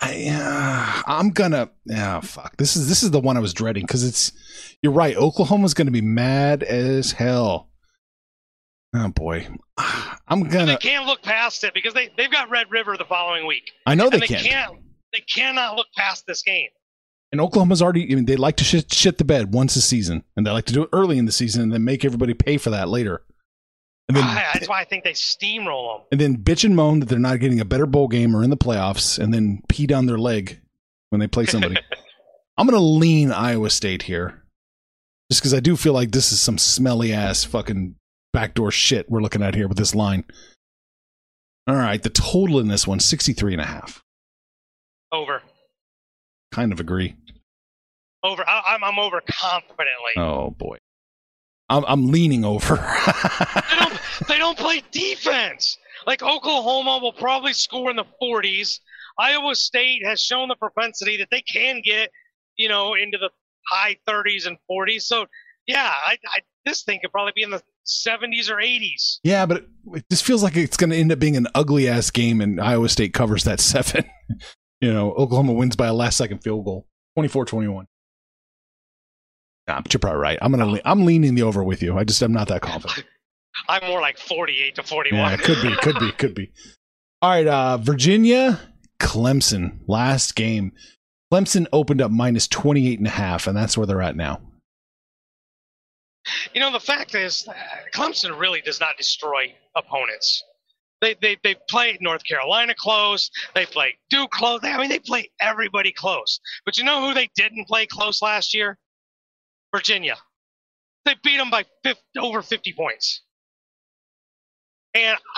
I, 0.00 0.28
uh, 0.30 1.02
I'm 1.06 1.30
gonna. 1.30 1.70
Yeah, 1.84 2.20
fuck. 2.20 2.56
This 2.56 2.76
is 2.76 2.88
this 2.88 3.02
is 3.02 3.10
the 3.10 3.20
one 3.20 3.36
I 3.36 3.40
was 3.40 3.52
dreading 3.52 3.84
because 3.84 4.04
it's. 4.04 4.32
You're 4.80 4.92
right. 4.92 5.16
Oklahoma's 5.16 5.74
gonna 5.74 5.90
be 5.90 6.00
mad 6.00 6.62
as 6.62 7.12
hell. 7.12 7.68
Oh 8.94 9.08
boy, 9.08 9.48
I'm 10.28 10.44
gonna. 10.44 10.66
They 10.66 10.76
can't 10.76 11.06
look 11.06 11.22
past 11.22 11.64
it 11.64 11.74
because 11.74 11.94
they, 11.94 12.10
they've 12.16 12.30
got 12.30 12.48
Red 12.48 12.70
River 12.70 12.96
the 12.96 13.04
following 13.04 13.46
week. 13.46 13.72
I 13.86 13.96
know 13.96 14.08
they 14.08 14.20
they 14.20 14.26
can. 14.28 14.44
can't 14.44 14.78
they 15.12 15.20
cannot 15.20 15.76
look 15.76 15.88
past 15.96 16.26
this 16.26 16.42
game. 16.42 16.68
And 17.30 17.40
Oklahoma's 17.40 17.82
already. 17.82 18.10
I 18.10 18.14
mean, 18.14 18.24
they 18.24 18.36
like 18.36 18.56
to 18.56 18.64
shit, 18.64 18.92
shit 18.92 19.18
the 19.18 19.24
bed 19.24 19.52
once 19.52 19.76
a 19.76 19.82
season, 19.82 20.24
and 20.36 20.46
they 20.46 20.50
like 20.50 20.64
to 20.66 20.72
do 20.72 20.84
it 20.84 20.88
early 20.92 21.18
in 21.18 21.26
the 21.26 21.32
season, 21.32 21.62
and 21.62 21.72
then 21.72 21.84
make 21.84 22.04
everybody 22.04 22.34
pay 22.34 22.56
for 22.56 22.70
that 22.70 22.88
later. 22.88 23.22
And 24.08 24.16
then 24.16 24.24
I- 24.24 24.50
that's 24.54 24.68
why 24.68 24.80
I 24.80 24.84
think 24.84 25.04
they 25.04 25.12
steamroll 25.12 25.98
them. 25.98 26.06
and 26.12 26.20
then 26.20 26.36
bitch 26.38 26.64
and 26.64 26.74
moan 26.74 27.00
that 27.00 27.08
they're 27.10 27.18
not 27.18 27.40
getting 27.40 27.60
a 27.60 27.64
better 27.64 27.86
bowl 27.86 28.08
game 28.08 28.34
or 28.34 28.42
in 28.42 28.50
the 28.50 28.56
playoffs, 28.56 29.18
and 29.18 29.32
then 29.34 29.62
pee 29.68 29.86
down 29.86 30.06
their 30.06 30.18
leg 30.18 30.60
when 31.10 31.20
they 31.20 31.26
play 31.26 31.44
somebody. 31.46 31.76
I'm 32.56 32.66
gonna 32.66 32.80
lean 32.80 33.30
Iowa 33.30 33.70
State 33.70 34.02
here, 34.02 34.42
just 35.30 35.40
because 35.42 35.52
I 35.54 35.60
do 35.60 35.76
feel 35.76 35.92
like 35.92 36.10
this 36.10 36.32
is 36.32 36.40
some 36.40 36.58
smelly 36.58 37.12
ass 37.12 37.44
fucking 37.44 37.94
backdoor 38.32 38.70
shit 38.70 39.10
we're 39.10 39.20
looking 39.22 39.42
at 39.42 39.54
here 39.54 39.68
with 39.68 39.76
this 39.78 39.94
line. 39.94 40.24
All 41.68 41.76
right, 41.76 42.02
the 42.02 42.08
total 42.10 42.58
in 42.60 42.68
this 42.68 42.86
one 42.86 42.98
63 43.00 43.52
and 43.52 43.60
a 43.62 43.66
half. 43.66 44.02
Over. 45.12 45.42
Kind 46.50 46.72
of 46.72 46.80
agree. 46.80 47.14
Over. 48.24 48.42
I, 48.48 48.62
I'm, 48.74 48.82
I'm 48.82 48.98
over 48.98 49.20
confidently. 49.30 50.12
Oh 50.16 50.50
boy, 50.50 50.78
I'm 51.68 51.84
I'm 51.86 52.06
leaning 52.10 52.44
over. 52.44 52.76
They 53.70 53.76
don't 53.84 53.97
they 54.26 54.38
don't 54.38 54.58
play 54.58 54.82
defense. 54.90 55.76
Like 56.06 56.22
Oklahoma 56.22 56.98
will 57.02 57.12
probably 57.12 57.52
score 57.52 57.90
in 57.90 57.96
the 57.96 58.06
40s. 58.22 58.80
Iowa 59.18 59.54
State 59.54 60.04
has 60.06 60.20
shown 60.20 60.48
the 60.48 60.56
propensity 60.56 61.16
that 61.18 61.28
they 61.30 61.42
can 61.42 61.80
get, 61.84 62.10
you 62.56 62.68
know, 62.68 62.94
into 62.94 63.18
the 63.18 63.30
high 63.70 63.96
30s 64.08 64.46
and 64.46 64.56
40s. 64.70 65.02
So 65.02 65.26
yeah, 65.66 65.92
I, 66.06 66.16
I 66.26 66.40
this 66.64 66.82
thing 66.82 66.98
could 67.00 67.12
probably 67.12 67.32
be 67.34 67.42
in 67.42 67.50
the 67.50 67.62
70s 67.86 68.50
or 68.50 68.56
80s. 68.56 69.18
yeah, 69.22 69.46
but 69.46 69.58
it, 69.58 69.68
it 69.94 70.04
just 70.10 70.24
feels 70.24 70.42
like 70.42 70.56
it's 70.56 70.76
going 70.76 70.90
to 70.90 70.96
end 70.96 71.12
up 71.12 71.18
being 71.18 71.36
an 71.36 71.46
ugly 71.54 71.88
ass 71.88 72.10
game, 72.10 72.40
and 72.40 72.60
Iowa 72.60 72.88
State 72.88 73.14
covers 73.14 73.44
that 73.44 73.60
seven. 73.60 74.04
you 74.80 74.92
know, 74.92 75.12
Oklahoma 75.12 75.52
wins 75.52 75.76
by 75.76 75.86
a 75.86 75.94
last 75.94 76.16
second 76.16 76.38
field 76.38 76.64
goal, 76.64 76.86
24-21. 77.18 77.84
Nah, 79.66 79.80
but 79.82 79.92
you're 79.92 79.98
probably 80.00 80.20
right. 80.20 80.38
I'm 80.40 80.50
gonna. 80.50 80.80
I'm 80.86 81.04
leaning 81.04 81.34
the 81.34 81.42
over 81.42 81.62
with 81.62 81.82
you. 81.82 81.98
I 81.98 82.04
just 82.04 82.22
I'm 82.22 82.32
not 82.32 82.48
that 82.48 82.62
confident. 82.62 83.06
I'm 83.68 83.86
more 83.88 84.00
like 84.00 84.18
48 84.18 84.74
to 84.76 84.82
41. 84.82 85.18
Yeah, 85.18 85.34
it 85.34 85.40
could 85.40 85.62
be, 85.62 85.76
could 85.76 85.98
be, 85.98 86.12
could 86.12 86.34
be. 86.34 86.52
All 87.22 87.30
right, 87.30 87.46
uh, 87.46 87.78
Virginia, 87.78 88.60
Clemson, 89.00 89.80
last 89.86 90.34
game. 90.36 90.72
Clemson 91.32 91.66
opened 91.72 92.00
up 92.00 92.10
minus 92.10 92.46
28 92.48 92.98
and 92.98 93.06
a 93.06 93.10
half, 93.10 93.46
and 93.46 93.56
that's 93.56 93.76
where 93.76 93.86
they're 93.86 94.02
at 94.02 94.16
now. 94.16 94.40
You 96.54 96.60
know, 96.60 96.70
the 96.70 96.80
fact 96.80 97.14
is, 97.14 97.46
uh, 97.48 97.54
Clemson 97.94 98.38
really 98.38 98.60
does 98.60 98.80
not 98.80 98.96
destroy 98.96 99.54
opponents. 99.76 100.42
They, 101.00 101.14
they, 101.20 101.36
they 101.44 101.54
play 101.68 101.96
North 102.00 102.22
Carolina 102.24 102.74
close. 102.76 103.30
They 103.54 103.66
play 103.66 103.96
Duke 104.10 104.30
close. 104.30 104.60
I 104.62 104.76
mean, 104.78 104.88
they 104.88 104.98
play 104.98 105.30
everybody 105.40 105.92
close. 105.92 106.40
But 106.64 106.76
you 106.76 106.84
know 106.84 107.06
who 107.06 107.14
they 107.14 107.30
didn't 107.36 107.66
play 107.66 107.86
close 107.86 108.20
last 108.20 108.52
year? 108.52 108.76
Virginia. 109.74 110.16
They 111.04 111.14
beat 111.22 111.36
them 111.36 111.50
by 111.50 111.64
50, 111.84 112.02
over 112.18 112.42
50 112.42 112.72
points. 112.72 113.22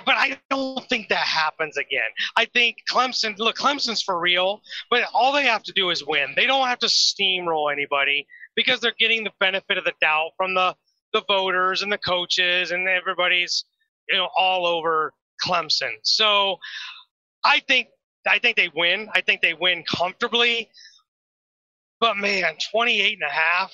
But 0.05 0.17
I 0.17 0.39
don't 0.51 0.89
think 0.89 1.09
that 1.09 1.19
happens 1.19 1.77
again. 1.77 2.09
I 2.37 2.45
think 2.47 2.77
Clemson. 2.91 3.39
Look, 3.39 3.57
Clemson's 3.57 4.03
for 4.03 4.19
real, 4.19 4.61
but 4.91 5.05
all 5.15 5.33
they 5.33 5.45
have 5.45 5.63
to 5.65 5.73
do 5.73 5.91
is 5.91 6.05
win. 6.07 6.33
They 6.37 6.47
don't 6.47 6.67
have 6.67 6.79
to 6.81 6.87
steamroll 6.87 7.73
anybody 7.73 8.27
because 8.57 8.81
they're 8.81 8.95
getting 8.99 9.25
the 9.25 9.33
benefit 9.41 9.79
of 9.79 9.85
the 9.85 9.95
doubt 10.01 10.31
from 10.37 10.55
the 10.55 10.75
the 11.13 11.23
voters 11.27 11.83
and 11.83 11.93
the 11.93 11.99
coaches 11.99 12.71
and 12.71 12.89
everybody's 12.89 13.65
you 14.09 14.17
know 14.17 14.29
all 14.37 14.67
over 14.67 15.13
Clemson. 15.45 15.93
So 16.03 16.59
I 17.45 17.61
think 17.67 17.89
I 18.27 18.39
think 18.39 18.57
they 18.57 18.71
win. 18.75 19.09
I 19.15 19.21
think 19.21 19.41
they 19.41 19.55
win 19.55 19.85
comfortably. 19.85 20.69
But 22.01 22.17
man, 22.17 22.55
28 22.73 23.13
and 23.15 23.23
a 23.23 23.33
half. 23.33 23.73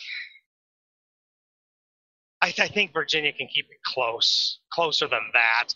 I, 2.46 2.62
I 2.62 2.68
think 2.68 2.92
Virginia 2.92 3.32
can 3.32 3.48
keep 3.48 3.66
it 3.70 3.78
close, 3.84 4.60
closer 4.72 5.08
than 5.08 5.20
that. 5.32 5.68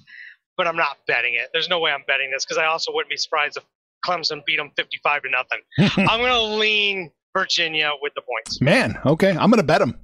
But 0.56 0.66
I'm 0.66 0.76
not 0.76 0.98
betting 1.06 1.34
it. 1.34 1.48
There's 1.52 1.68
no 1.68 1.80
way 1.80 1.90
I'm 1.90 2.04
betting 2.06 2.30
this 2.30 2.44
because 2.44 2.58
I 2.58 2.66
also 2.66 2.92
wouldn't 2.92 3.10
be 3.10 3.16
surprised 3.16 3.56
if 3.56 3.64
Clemson 4.06 4.44
beat 4.44 4.58
them 4.58 4.70
55 4.76 5.22
to 5.22 5.30
nothing. 5.30 6.06
I'm 6.08 6.20
going 6.20 6.32
to 6.32 6.58
lean 6.58 7.10
Virginia 7.36 7.90
with 8.00 8.12
the 8.14 8.22
points. 8.22 8.60
Man, 8.60 8.98
okay, 9.04 9.30
I'm 9.30 9.50
going 9.50 9.58
to 9.58 9.62
bet 9.62 9.80
them. 9.80 9.98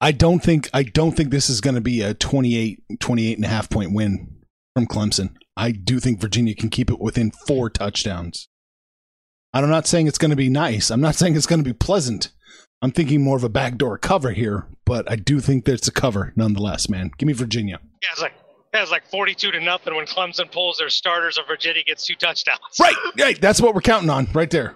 I 0.00 0.12
don't 0.12 0.40
think 0.40 0.68
I 0.74 0.82
don't 0.82 1.12
think 1.12 1.30
this 1.30 1.48
is 1.48 1.62
going 1.62 1.76
to 1.76 1.80
be 1.80 2.02
a 2.02 2.12
28 2.12 3.00
28 3.00 3.38
and 3.38 3.44
a 3.44 3.48
half 3.48 3.70
point 3.70 3.94
win 3.94 4.42
from 4.74 4.86
Clemson. 4.86 5.34
I 5.56 5.70
do 5.70 5.98
think 5.98 6.20
Virginia 6.20 6.54
can 6.54 6.68
keep 6.68 6.90
it 6.90 7.00
within 7.00 7.30
four 7.30 7.70
touchdowns. 7.70 8.48
I'm 9.54 9.70
not 9.70 9.86
saying 9.86 10.08
it's 10.08 10.18
going 10.18 10.30
to 10.30 10.36
be 10.36 10.50
nice. 10.50 10.90
I'm 10.90 11.00
not 11.00 11.14
saying 11.14 11.36
it's 11.36 11.46
going 11.46 11.62
to 11.62 11.64
be 11.64 11.72
pleasant. 11.72 12.32
I'm 12.82 12.90
thinking 12.90 13.22
more 13.22 13.36
of 13.36 13.44
a 13.44 13.48
backdoor 13.48 13.98
cover 13.98 14.32
here, 14.32 14.66
but 14.84 15.10
I 15.10 15.16
do 15.16 15.40
think 15.40 15.64
there's 15.64 15.88
a 15.88 15.92
cover 15.92 16.32
nonetheless, 16.36 16.88
man. 16.88 17.10
Give 17.16 17.26
me 17.26 17.32
Virginia. 17.32 17.80
Yeah, 18.02 18.08
it's 18.12 18.20
like 18.20 18.34
yeah, 18.74 18.82
it's 18.82 18.90
like 18.90 19.08
42 19.08 19.52
to 19.52 19.60
nothing 19.60 19.94
when 19.94 20.04
Clemson 20.04 20.50
pulls 20.50 20.78
their 20.78 20.88
starters 20.88 21.38
or 21.38 21.44
Virginia 21.46 21.84
gets 21.84 22.04
two 22.06 22.16
touchdowns. 22.16 22.58
Right, 22.80 22.96
right. 23.18 23.40
That's 23.40 23.60
what 23.60 23.72
we're 23.72 23.80
counting 23.80 24.10
on 24.10 24.26
right 24.34 24.50
there. 24.50 24.74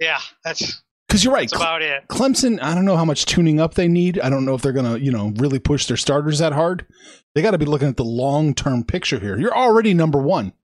Yeah, 0.00 0.18
that's 0.42 0.82
because 1.06 1.22
you're 1.22 1.34
right. 1.34 1.50
That's 1.50 1.60
about 1.60 1.82
it. 1.82 2.08
Clemson, 2.08 2.62
I 2.62 2.74
don't 2.74 2.86
know 2.86 2.96
how 2.96 3.04
much 3.04 3.26
tuning 3.26 3.60
up 3.60 3.74
they 3.74 3.88
need. 3.88 4.18
I 4.20 4.30
don't 4.30 4.46
know 4.46 4.54
if 4.54 4.62
they're 4.62 4.72
going 4.72 4.90
to, 4.90 4.98
you 4.98 5.12
know, 5.12 5.34
really 5.36 5.58
push 5.58 5.84
their 5.86 5.98
starters 5.98 6.38
that 6.38 6.54
hard. 6.54 6.86
They 7.34 7.42
got 7.42 7.50
to 7.50 7.58
be 7.58 7.66
looking 7.66 7.88
at 7.88 7.98
the 7.98 8.04
long 8.04 8.54
term 8.54 8.84
picture 8.84 9.18
here. 9.18 9.38
You're 9.38 9.56
already 9.56 9.92
number 9.92 10.18
one. 10.18 10.54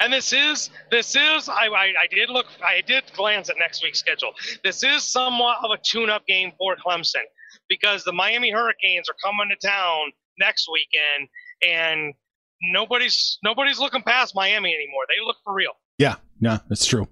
And 0.00 0.12
this 0.12 0.32
is 0.32 0.70
this 0.90 1.14
is 1.16 1.48
I, 1.48 1.66
I, 1.66 1.92
I 2.02 2.06
did 2.10 2.30
look 2.30 2.46
I 2.64 2.80
did 2.80 3.04
glance 3.14 3.48
at 3.48 3.56
next 3.58 3.82
week's 3.82 3.98
schedule. 3.98 4.32
This 4.64 4.82
is 4.82 5.02
somewhat 5.04 5.58
of 5.64 5.70
a 5.70 5.78
tune-up 5.82 6.26
game 6.26 6.52
for 6.58 6.76
Clemson 6.76 7.24
because 7.68 8.04
the 8.04 8.12
Miami 8.12 8.50
Hurricanes 8.50 9.08
are 9.08 9.16
coming 9.22 9.48
to 9.48 9.66
town 9.66 10.12
next 10.38 10.68
weekend, 10.72 11.28
and 11.62 12.14
nobody's 12.62 13.38
nobody's 13.42 13.78
looking 13.78 14.02
past 14.02 14.34
Miami 14.34 14.74
anymore. 14.74 15.02
They 15.08 15.24
look 15.24 15.36
for 15.44 15.52
real. 15.52 15.72
Yeah, 15.98 16.16
yeah, 16.40 16.58
that's 16.68 16.86
true. 16.86 17.08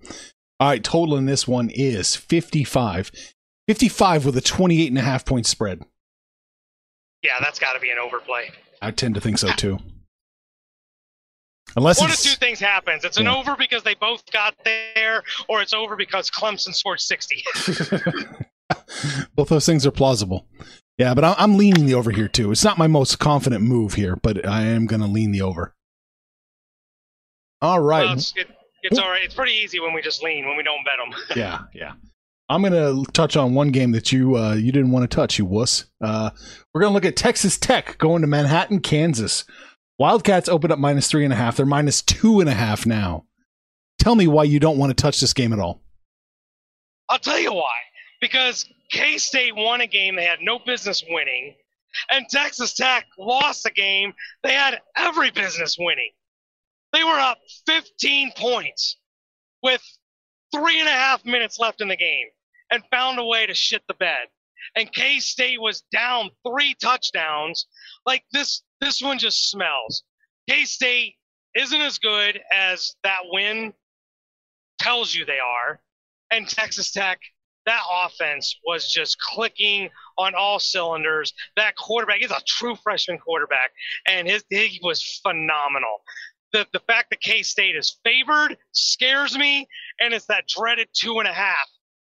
All 0.58 0.68
right, 0.68 0.82
total 0.82 1.16
in 1.16 1.26
this 1.26 1.46
one 1.46 1.70
is 1.70 2.16
55. 2.16 3.10
55 3.68 4.24
with 4.24 4.36
a 4.36 4.40
28 4.40 4.88
and 4.88 4.98
a 4.98 5.02
half 5.02 5.24
point 5.24 5.44
spread. 5.44 5.82
Yeah, 7.22 7.34
that's 7.40 7.58
got 7.58 7.72
to 7.72 7.80
be 7.80 7.90
an 7.90 7.98
overplay. 7.98 8.50
I 8.80 8.92
tend 8.92 9.16
to 9.16 9.20
think 9.20 9.38
so 9.38 9.48
too. 9.48 9.78
Unless 11.76 12.00
one 12.00 12.10
of 12.10 12.16
two 12.16 12.36
things 12.36 12.58
happens: 12.58 13.04
it's 13.04 13.18
an 13.18 13.26
yeah. 13.26 13.36
over 13.36 13.54
because 13.56 13.82
they 13.82 13.94
both 13.94 14.24
got 14.32 14.54
there, 14.64 15.22
or 15.48 15.60
it's 15.60 15.74
over 15.74 15.94
because 15.94 16.30
Clemson 16.30 16.74
scored 16.74 17.00
sixty. 17.00 17.44
both 19.36 19.48
those 19.48 19.66
things 19.66 19.86
are 19.86 19.90
plausible. 19.90 20.46
Yeah, 20.98 21.12
but 21.12 21.36
I'm 21.38 21.58
leaning 21.58 21.84
the 21.84 21.94
over 21.94 22.10
here 22.10 22.28
too. 22.28 22.50
It's 22.50 22.64
not 22.64 22.78
my 22.78 22.86
most 22.86 23.18
confident 23.18 23.62
move 23.62 23.94
here, 23.94 24.16
but 24.16 24.46
I 24.46 24.62
am 24.62 24.86
going 24.86 25.02
to 25.02 25.06
lean 25.06 25.30
the 25.30 25.42
over. 25.42 25.74
All 27.60 27.80
right. 27.80 28.06
Well, 28.06 28.14
it's, 28.14 28.32
it, 28.36 28.48
it's 28.82 28.98
all 28.98 29.10
right. 29.10 29.22
It's 29.22 29.34
pretty 29.34 29.52
easy 29.52 29.78
when 29.78 29.92
we 29.92 30.00
just 30.00 30.22
lean 30.22 30.46
when 30.46 30.56
we 30.56 30.62
don't 30.62 30.84
bet 30.84 30.94
them. 30.96 31.36
yeah, 31.36 31.60
yeah. 31.74 31.92
I'm 32.48 32.62
going 32.62 32.72
to 32.72 33.10
touch 33.12 33.36
on 33.36 33.54
one 33.54 33.72
game 33.72 33.92
that 33.92 34.12
you 34.12 34.36
uh, 34.36 34.54
you 34.54 34.72
didn't 34.72 34.92
want 34.92 35.10
to 35.10 35.14
touch, 35.14 35.38
you 35.38 35.44
wuss. 35.44 35.84
Uh, 36.00 36.30
we're 36.72 36.80
going 36.80 36.90
to 36.90 36.94
look 36.94 37.04
at 37.04 37.16
Texas 37.16 37.58
Tech 37.58 37.98
going 37.98 38.22
to 38.22 38.28
Manhattan, 38.28 38.80
Kansas. 38.80 39.44
Wildcats 39.98 40.48
opened 40.48 40.72
up 40.72 40.78
minus 40.78 41.08
three 41.08 41.24
and 41.24 41.32
a 41.32 41.36
half. 41.36 41.56
They're 41.56 41.66
minus 41.66 42.02
two 42.02 42.40
and 42.40 42.48
a 42.48 42.54
half 42.54 42.84
now. 42.84 43.24
Tell 43.98 44.14
me 44.14 44.26
why 44.26 44.44
you 44.44 44.60
don't 44.60 44.78
want 44.78 44.90
to 44.90 45.02
touch 45.02 45.20
this 45.20 45.32
game 45.32 45.52
at 45.52 45.58
all. 45.58 45.80
I'll 47.08 47.18
tell 47.18 47.38
you 47.38 47.52
why. 47.52 47.74
Because 48.20 48.66
K 48.90 49.18
State 49.18 49.54
won 49.56 49.80
a 49.80 49.86
game 49.86 50.16
they 50.16 50.24
had 50.24 50.40
no 50.42 50.58
business 50.58 51.02
winning, 51.08 51.54
and 52.10 52.28
Texas 52.28 52.74
Tech 52.74 53.06
lost 53.18 53.66
a 53.66 53.70
game 53.70 54.12
they 54.42 54.52
had 54.52 54.80
every 54.96 55.30
business 55.30 55.76
winning. 55.78 56.10
They 56.92 57.04
were 57.04 57.18
up 57.18 57.38
15 57.66 58.32
points 58.36 58.96
with 59.62 59.82
three 60.54 60.78
and 60.78 60.88
a 60.88 60.92
half 60.92 61.24
minutes 61.24 61.58
left 61.58 61.80
in 61.80 61.88
the 61.88 61.96
game 61.96 62.26
and 62.70 62.82
found 62.90 63.18
a 63.18 63.24
way 63.24 63.46
to 63.46 63.54
shit 63.54 63.82
the 63.88 63.94
bed. 63.94 64.28
And 64.74 64.92
K 64.92 65.18
State 65.20 65.60
was 65.60 65.82
down 65.92 66.30
three 66.46 66.74
touchdowns. 66.80 67.66
Like 68.04 68.24
this, 68.32 68.62
this 68.80 69.00
one 69.00 69.18
just 69.18 69.50
smells. 69.50 70.02
K 70.48 70.64
State 70.64 71.14
isn't 71.56 71.80
as 71.80 71.98
good 71.98 72.40
as 72.52 72.94
that 73.02 73.20
win 73.30 73.72
tells 74.78 75.14
you 75.14 75.24
they 75.24 75.38
are. 75.38 75.80
And 76.30 76.48
Texas 76.48 76.92
Tech, 76.92 77.18
that 77.66 77.82
offense 77.90 78.54
was 78.66 78.92
just 78.92 79.18
clicking 79.18 79.88
on 80.18 80.34
all 80.34 80.58
cylinders. 80.58 81.32
That 81.56 81.76
quarterback 81.76 82.22
is 82.22 82.30
a 82.30 82.40
true 82.46 82.76
freshman 82.76 83.18
quarterback, 83.18 83.70
and 84.06 84.28
his 84.28 84.44
he 84.50 84.80
was 84.82 85.20
phenomenal. 85.22 86.02
The 86.52 86.66
the 86.72 86.80
fact 86.80 87.10
that 87.10 87.20
K 87.20 87.42
State 87.42 87.76
is 87.76 87.98
favored 88.04 88.56
scares 88.72 89.36
me, 89.36 89.66
and 90.00 90.14
it's 90.14 90.26
that 90.26 90.46
dreaded 90.46 90.88
two 90.92 91.18
and 91.18 91.28
a 91.28 91.32
half 91.32 91.68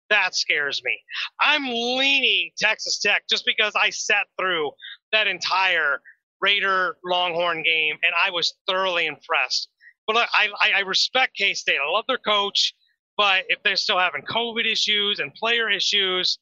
that 0.09 0.35
scares 0.35 0.81
me. 0.83 0.97
I'm 1.39 1.67
leaning 1.67 2.51
Texas 2.57 2.99
Tech 2.99 3.23
just 3.29 3.45
because 3.45 3.73
I 3.75 3.89
sat 3.89 4.27
through 4.39 4.71
that 5.11 5.27
entire 5.27 6.01
Raider 6.41 6.97
Longhorn 7.03 7.63
game 7.63 7.95
and 8.03 8.13
I 8.23 8.29
was 8.31 8.55
thoroughly 8.67 9.07
impressed. 9.07 9.69
But 10.07 10.17
I, 10.17 10.47
I, 10.61 10.71
I 10.75 10.79
respect 10.81 11.35
K 11.35 11.53
State. 11.53 11.79
I 11.83 11.91
love 11.91 12.05
their 12.07 12.19
coach, 12.19 12.73
but 13.17 13.45
if 13.49 13.63
they're 13.63 13.75
still 13.75 13.97
having 13.97 14.21
COVID 14.21 14.71
issues 14.71 15.19
and 15.19 15.33
player 15.33 15.69
issues, 15.69 16.37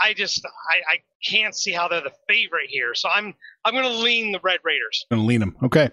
I 0.00 0.14
just 0.14 0.44
I, 0.68 0.94
I 0.94 0.98
can't 1.24 1.54
see 1.54 1.72
how 1.72 1.88
they're 1.88 2.00
the 2.00 2.12
favorite 2.28 2.68
here. 2.68 2.94
So 2.94 3.08
I'm 3.08 3.34
I'm 3.64 3.74
going 3.74 3.84
to 3.84 4.02
lean 4.02 4.32
the 4.32 4.40
Red 4.42 4.60
Raiders. 4.64 5.04
Going 5.10 5.22
to 5.22 5.26
lean 5.26 5.40
them. 5.40 5.56
Okay. 5.62 5.90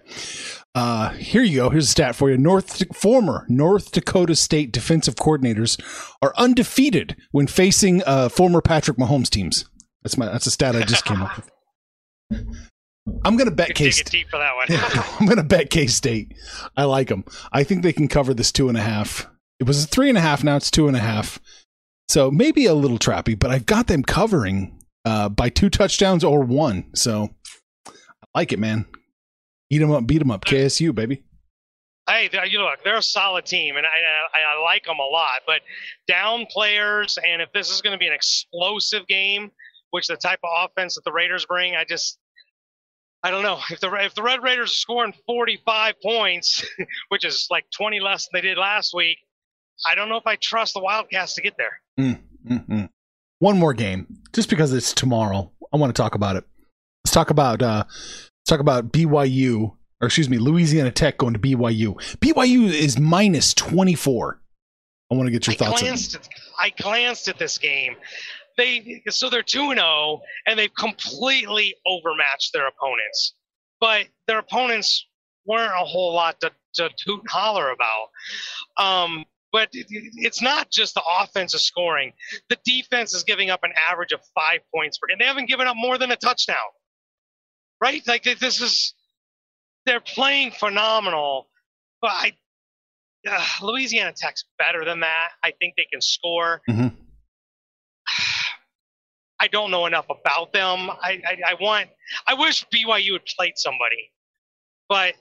Uh, 0.74 1.10
here 1.10 1.42
you 1.42 1.56
go. 1.56 1.70
Here's 1.70 1.84
a 1.84 1.90
stat 1.90 2.16
for 2.16 2.30
you. 2.30 2.38
North 2.38 2.84
former 2.96 3.44
North 3.48 3.92
Dakota 3.92 4.34
State 4.34 4.72
defensive 4.72 5.16
coordinators 5.16 5.80
are 6.22 6.32
undefeated 6.36 7.16
when 7.32 7.46
facing 7.46 8.02
uh, 8.04 8.28
former 8.28 8.62
Patrick 8.62 8.96
Mahomes 8.96 9.28
teams. 9.28 9.66
That's 10.02 10.16
my 10.16 10.26
that's 10.26 10.46
a 10.46 10.50
stat 10.50 10.74
I 10.76 10.82
just 10.82 11.04
came 11.04 11.22
up 11.22 11.36
with. 11.36 12.44
I'm 13.24 13.36
going 13.36 13.48
to 13.48 13.54
bet 13.54 13.74
K 13.74 13.90
State. 13.90 14.28
for 14.28 14.38
that 14.38 14.54
one. 14.54 14.66
I'm 15.20 15.26
going 15.26 15.38
to 15.38 15.42
bet 15.42 15.70
K 15.70 15.86
State. 15.86 16.34
I 16.76 16.84
like 16.84 17.08
them. 17.08 17.24
I 17.52 17.64
think 17.64 17.82
they 17.82 17.92
can 17.92 18.08
cover 18.08 18.34
this 18.34 18.52
two 18.52 18.68
and 18.68 18.76
a 18.76 18.82
half. 18.82 19.28
It 19.58 19.66
was 19.66 19.84
a 19.84 19.86
three 19.86 20.08
and 20.08 20.18
a 20.18 20.20
half. 20.20 20.44
Now 20.44 20.56
it's 20.56 20.70
two 20.70 20.88
and 20.88 20.96
a 20.96 21.00
half. 21.00 21.40
So 22.08 22.30
maybe 22.30 22.66
a 22.66 22.74
little 22.74 22.98
trappy, 22.98 23.38
but 23.38 23.50
I've 23.50 23.66
got 23.66 23.86
them 23.86 24.02
covering 24.02 24.78
uh, 25.04 25.28
by 25.28 25.50
two 25.50 25.68
touchdowns 25.68 26.24
or 26.24 26.42
one. 26.42 26.90
So 26.94 27.30
I 27.86 27.92
like 28.34 28.52
it, 28.52 28.58
man. 28.58 28.86
Eat 29.70 29.78
them 29.78 29.90
up, 29.90 30.06
beat 30.06 30.18
them 30.18 30.30
up. 30.30 30.44
KSU, 30.44 30.94
baby. 30.94 31.22
Hey, 32.08 32.30
you 32.48 32.62
look, 32.62 32.82
they're 32.82 32.96
a 32.96 33.02
solid 33.02 33.44
team, 33.44 33.76
and 33.76 33.84
I, 33.84 34.38
I, 34.38 34.54
I 34.54 34.62
like 34.62 34.86
them 34.86 34.98
a 34.98 35.04
lot. 35.04 35.40
But 35.46 35.60
down 36.06 36.46
players, 36.50 37.18
and 37.22 37.42
if 37.42 37.52
this 37.52 37.70
is 37.70 37.82
going 37.82 37.92
to 37.92 37.98
be 37.98 38.06
an 38.06 38.14
explosive 38.14 39.06
game, 39.06 39.50
which 39.90 40.06
the 40.06 40.16
type 40.16 40.40
of 40.42 40.70
offense 40.70 40.94
that 40.94 41.04
the 41.04 41.12
Raiders 41.12 41.44
bring, 41.44 41.76
I 41.76 41.84
just 41.84 42.18
I 43.22 43.30
don't 43.30 43.42
know 43.42 43.58
if 43.70 43.80
the 43.80 43.92
if 43.96 44.14
the 44.14 44.22
Red 44.22 44.42
Raiders 44.42 44.70
are 44.70 44.74
scoring 44.74 45.12
45 45.26 45.94
points, 46.02 46.64
which 47.08 47.26
is 47.26 47.46
like 47.50 47.66
20 47.76 48.00
less 48.00 48.26
than 48.26 48.40
they 48.40 48.48
did 48.48 48.56
last 48.56 48.94
week. 48.94 49.18
I 49.86 49.94
don't 49.94 50.08
know 50.08 50.16
if 50.16 50.26
I 50.26 50.36
trust 50.36 50.74
the 50.74 50.80
Wildcats 50.80 51.34
to 51.34 51.42
get 51.42 51.56
there. 51.56 51.80
Mm, 51.98 52.20
mm, 52.46 52.88
One 53.38 53.58
more 53.58 53.74
game, 53.74 54.06
just 54.32 54.50
because 54.50 54.72
it's 54.72 54.92
tomorrow. 54.92 55.52
I 55.72 55.76
want 55.76 55.94
to 55.94 56.00
talk 56.00 56.14
about 56.14 56.36
it. 56.36 56.44
Let's 57.04 57.12
talk 57.12 57.30
about 57.30 57.62
uh, 57.62 57.84
let's 57.86 58.30
talk 58.46 58.60
about 58.60 58.92
BYU, 58.92 59.74
or 60.00 60.06
excuse 60.06 60.28
me, 60.28 60.38
Louisiana 60.38 60.90
Tech 60.90 61.18
going 61.18 61.34
to 61.34 61.38
BYU. 61.38 61.94
BYU 62.18 62.68
is 62.68 62.98
minus 62.98 63.54
twenty 63.54 63.94
four. 63.94 64.40
I 65.10 65.14
want 65.14 65.26
to 65.26 65.30
get 65.30 65.46
your 65.46 65.54
I 65.54 65.56
thoughts. 65.56 65.80
Glanced 65.82 66.14
at, 66.16 66.28
I 66.58 66.70
glanced 66.70 67.28
at 67.28 67.38
this 67.38 67.58
game. 67.58 67.96
They 68.56 69.02
so 69.08 69.30
they're 69.30 69.42
two 69.42 69.70
and 69.70 69.78
zero, 69.78 69.86
oh, 69.86 70.20
and 70.46 70.58
they've 70.58 70.74
completely 70.74 71.74
overmatched 71.86 72.52
their 72.52 72.66
opponents. 72.66 73.34
But 73.80 74.06
their 74.26 74.40
opponents 74.40 75.06
weren't 75.46 75.72
a 75.72 75.84
whole 75.84 76.12
lot 76.12 76.40
to, 76.40 76.50
to 76.74 76.90
toot 76.98 77.20
and 77.20 77.30
holler 77.30 77.70
about. 77.70 78.08
Um, 78.76 79.24
but 79.52 79.68
it's 79.72 80.42
not 80.42 80.70
just 80.70 80.94
the 80.94 81.02
offensive 81.20 81.60
scoring. 81.60 82.12
The 82.48 82.58
defense 82.64 83.14
is 83.14 83.22
giving 83.24 83.50
up 83.50 83.60
an 83.62 83.72
average 83.90 84.12
of 84.12 84.20
five 84.34 84.60
points 84.74 84.98
per 84.98 85.08
game. 85.08 85.18
They 85.18 85.26
haven't 85.26 85.48
given 85.48 85.66
up 85.66 85.76
more 85.76 85.98
than 85.98 86.10
a 86.10 86.16
touchdown, 86.16 86.56
right? 87.80 88.02
Like 88.06 88.24
this 88.24 88.60
is 88.60 88.94
they're 89.86 90.00
playing 90.00 90.52
phenomenal. 90.52 91.48
But 92.00 92.10
I, 92.10 92.32
uh, 93.28 93.44
Louisiana 93.62 94.12
Tech's 94.14 94.44
better 94.58 94.84
than 94.84 95.00
that. 95.00 95.30
I 95.42 95.52
think 95.58 95.74
they 95.76 95.86
can 95.90 96.00
score. 96.00 96.60
Mm-hmm. 96.68 96.88
I 99.40 99.46
don't 99.46 99.70
know 99.70 99.86
enough 99.86 100.06
about 100.10 100.52
them. 100.52 100.90
I, 100.90 101.22
I, 101.26 101.38
I 101.50 101.54
want. 101.60 101.88
I 102.26 102.34
wish 102.34 102.66
BYU 102.74 103.12
had 103.12 103.24
played 103.36 103.52
somebody, 103.56 104.12
but 104.88 105.14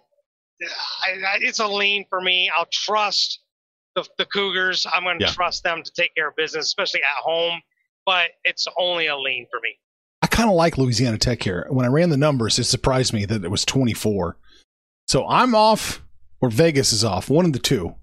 I, 1.05 1.11
I, 1.11 1.37
it's 1.41 1.59
a 1.59 1.67
lean 1.67 2.05
for 2.09 2.19
me. 2.19 2.51
I'll 2.55 2.67
trust 2.71 3.41
the, 3.97 4.07
the 4.17 4.25
Cougars. 4.25 4.85
I'm 4.93 5.03
going 5.03 5.19
to 5.19 5.25
yeah. 5.25 5.31
trust 5.31 5.63
them 5.63 5.81
to 5.83 5.91
take 5.91 6.13
care 6.15 6.29
of 6.29 6.35
business, 6.35 6.67
especially 6.67 7.01
at 7.01 7.23
home. 7.23 7.59
but 8.05 8.29
it's 8.43 8.67
only 8.79 9.07
a 9.07 9.17
lean 9.17 9.47
for 9.51 9.59
me. 9.61 9.77
I 10.21 10.27
kind 10.27 10.49
of 10.49 10.55
like 10.55 10.77
Louisiana 10.77 11.17
Tech 11.17 11.43
here. 11.43 11.67
When 11.69 11.85
I 11.85 11.89
ran 11.89 12.09
the 12.09 12.17
numbers, 12.17 12.57
it 12.59 12.65
surprised 12.65 13.13
me 13.13 13.25
that 13.25 13.43
it 13.43 13.51
was 13.51 13.65
24. 13.65 14.37
So 15.07 15.27
I'm 15.27 15.55
off, 15.55 16.03
or 16.41 16.49
Vegas 16.49 16.93
is 16.93 17.03
off, 17.03 17.29
one 17.29 17.45
of 17.45 17.53
the 17.53 17.59
two. 17.59 17.95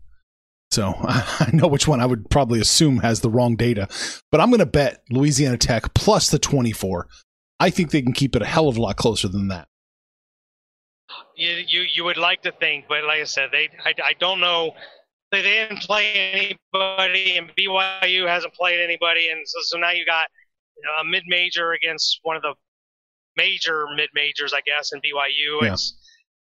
So 0.70 0.95
I 0.99 1.51
know 1.53 1.68
which 1.68 1.86
one 1.86 2.01
I 2.01 2.07
would 2.07 2.28
probably 2.28 2.61
assume 2.61 2.99
has 2.99 3.20
the 3.20 3.30
wrong 3.30 3.57
data, 3.57 3.88
but 4.30 4.40
I'm 4.40 4.51
going 4.51 4.59
to 4.59 4.66
bet 4.66 5.03
Louisiana 5.11 5.57
Tech 5.57 5.95
plus 5.95 6.30
the 6.30 6.38
24. 6.38 7.07
I 7.61 7.70
think 7.70 7.90
they 7.90 8.03
can 8.03 8.12
keep 8.12 8.34
it 8.34 8.42
a 8.42 8.47
hell 8.47 8.68
of 8.68 8.76
a 8.76 8.82
lot 8.82 8.97
closer 8.97 9.28
than 9.28 9.49
that. 9.49 9.68
You 11.36 11.51
you, 11.66 11.84
you 11.95 12.05
would 12.05 12.16
like 12.16 12.42
to 12.42 12.53
think, 12.53 12.86
but 12.88 13.05
like 13.05 13.20
I 13.20 13.24
said, 13.24 13.51
they 13.53 13.68
I, 13.84 13.95
I 14.03 14.12
don't 14.18 14.40
know. 14.40 14.74
They, 15.43 15.43
didn't 15.43 15.82
play 15.82 16.57
anybody, 16.72 17.37
and 17.37 17.51
BYU 17.57 18.28
hasn't 18.28 18.55
played 18.55 18.80
anybody, 18.80 19.30
and 19.30 19.47
so, 19.47 19.59
so 19.62 19.78
now 19.78 19.91
you 19.91 20.05
got 20.05 20.28
a 21.01 21.05
mid 21.05 21.24
major 21.26 21.72
against 21.72 22.20
one 22.22 22.37
of 22.37 22.43
the 22.43 22.55
major 23.37 23.87
mid 23.97 24.11
majors, 24.14 24.53
I 24.53 24.61
guess, 24.61 24.93
in 24.93 25.01
BYU. 25.01 25.62
Yeah. 25.62 25.72
It's 25.72 25.95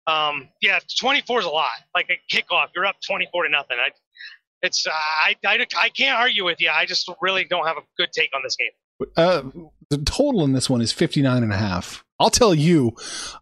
um 0.06 0.48
yeah, 0.60 0.80
24 1.00 1.40
is 1.40 1.46
a 1.46 1.48
lot. 1.48 1.70
Like 1.94 2.10
a 2.10 2.34
kickoff, 2.34 2.68
you're 2.74 2.84
up 2.84 2.96
24 3.06 3.44
to 3.44 3.48
nothing. 3.48 3.78
I, 3.80 3.88
it's 4.62 4.86
I, 4.86 5.34
I 5.46 5.66
I 5.76 5.88
can't 5.90 6.18
argue 6.18 6.44
with 6.44 6.60
you. 6.60 6.70
I 6.70 6.84
just 6.84 7.10
really 7.20 7.44
don't 7.44 7.66
have 7.66 7.76
a 7.76 7.82
good 7.96 8.10
take 8.12 8.30
on 8.34 8.42
this 8.42 8.56
game. 8.56 8.70
Uh, 9.16 9.42
the 9.90 9.98
total 9.98 10.44
in 10.44 10.52
this 10.52 10.70
one 10.70 10.80
is 10.80 10.92
59 10.92 11.42
and 11.42 11.52
a 11.52 11.56
half. 11.56 12.04
I'll 12.20 12.30
tell 12.30 12.54
you, 12.54 12.92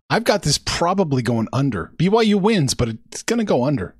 I've 0.08 0.24
got 0.24 0.42
this 0.42 0.58
probably 0.58 1.22
going 1.22 1.48
under. 1.52 1.92
BYU 1.96 2.40
wins, 2.40 2.74
but 2.74 2.88
it's 2.88 3.22
going 3.22 3.38
to 3.38 3.44
go 3.44 3.64
under. 3.64 3.94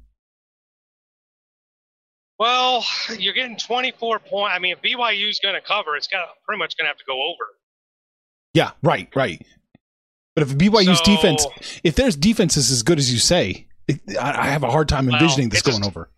Well, 2.43 2.85
you're 3.21 3.35
getting 3.35 3.57
24 3.57 4.19
points. 4.19 4.53
I 4.53 4.59
mean, 4.59 4.73
if 4.77 4.83
BYU's 4.83 5.39
going 5.39 5.55
to 5.55 5.61
cover, 5.61 5.95
it's 5.95 6.09
got 6.09 6.27
pretty 6.45 6.59
much 6.59 6.77
going 6.77 6.87
to 6.87 6.89
have 6.89 6.97
to 6.97 7.05
go 7.07 7.15
over. 7.23 7.45
Yeah, 8.53 8.73
right, 8.83 9.09
right. 9.15 9.47
But 10.35 10.43
if 10.43 10.49
BYU's 10.59 10.99
So- 10.99 11.05
defense, 11.05 11.47
if 11.85 11.95
their 11.95 12.11
defense 12.11 12.57
is 12.57 12.73
as 12.73 12.83
good 12.83 12.99
as 12.99 13.13
you 13.13 13.21
say, 13.21 13.69
it, 13.87 14.01
I, 14.21 14.31
I 14.41 14.47
have 14.49 14.65
a 14.65 14.71
hard 14.73 14.89
time 14.89 15.07
Well, 15.07 15.15
envisioning 15.15 15.51
this 15.51 15.61
it's 15.61 15.69
just- 15.69 15.81
going 15.81 15.89
over. 15.89 16.11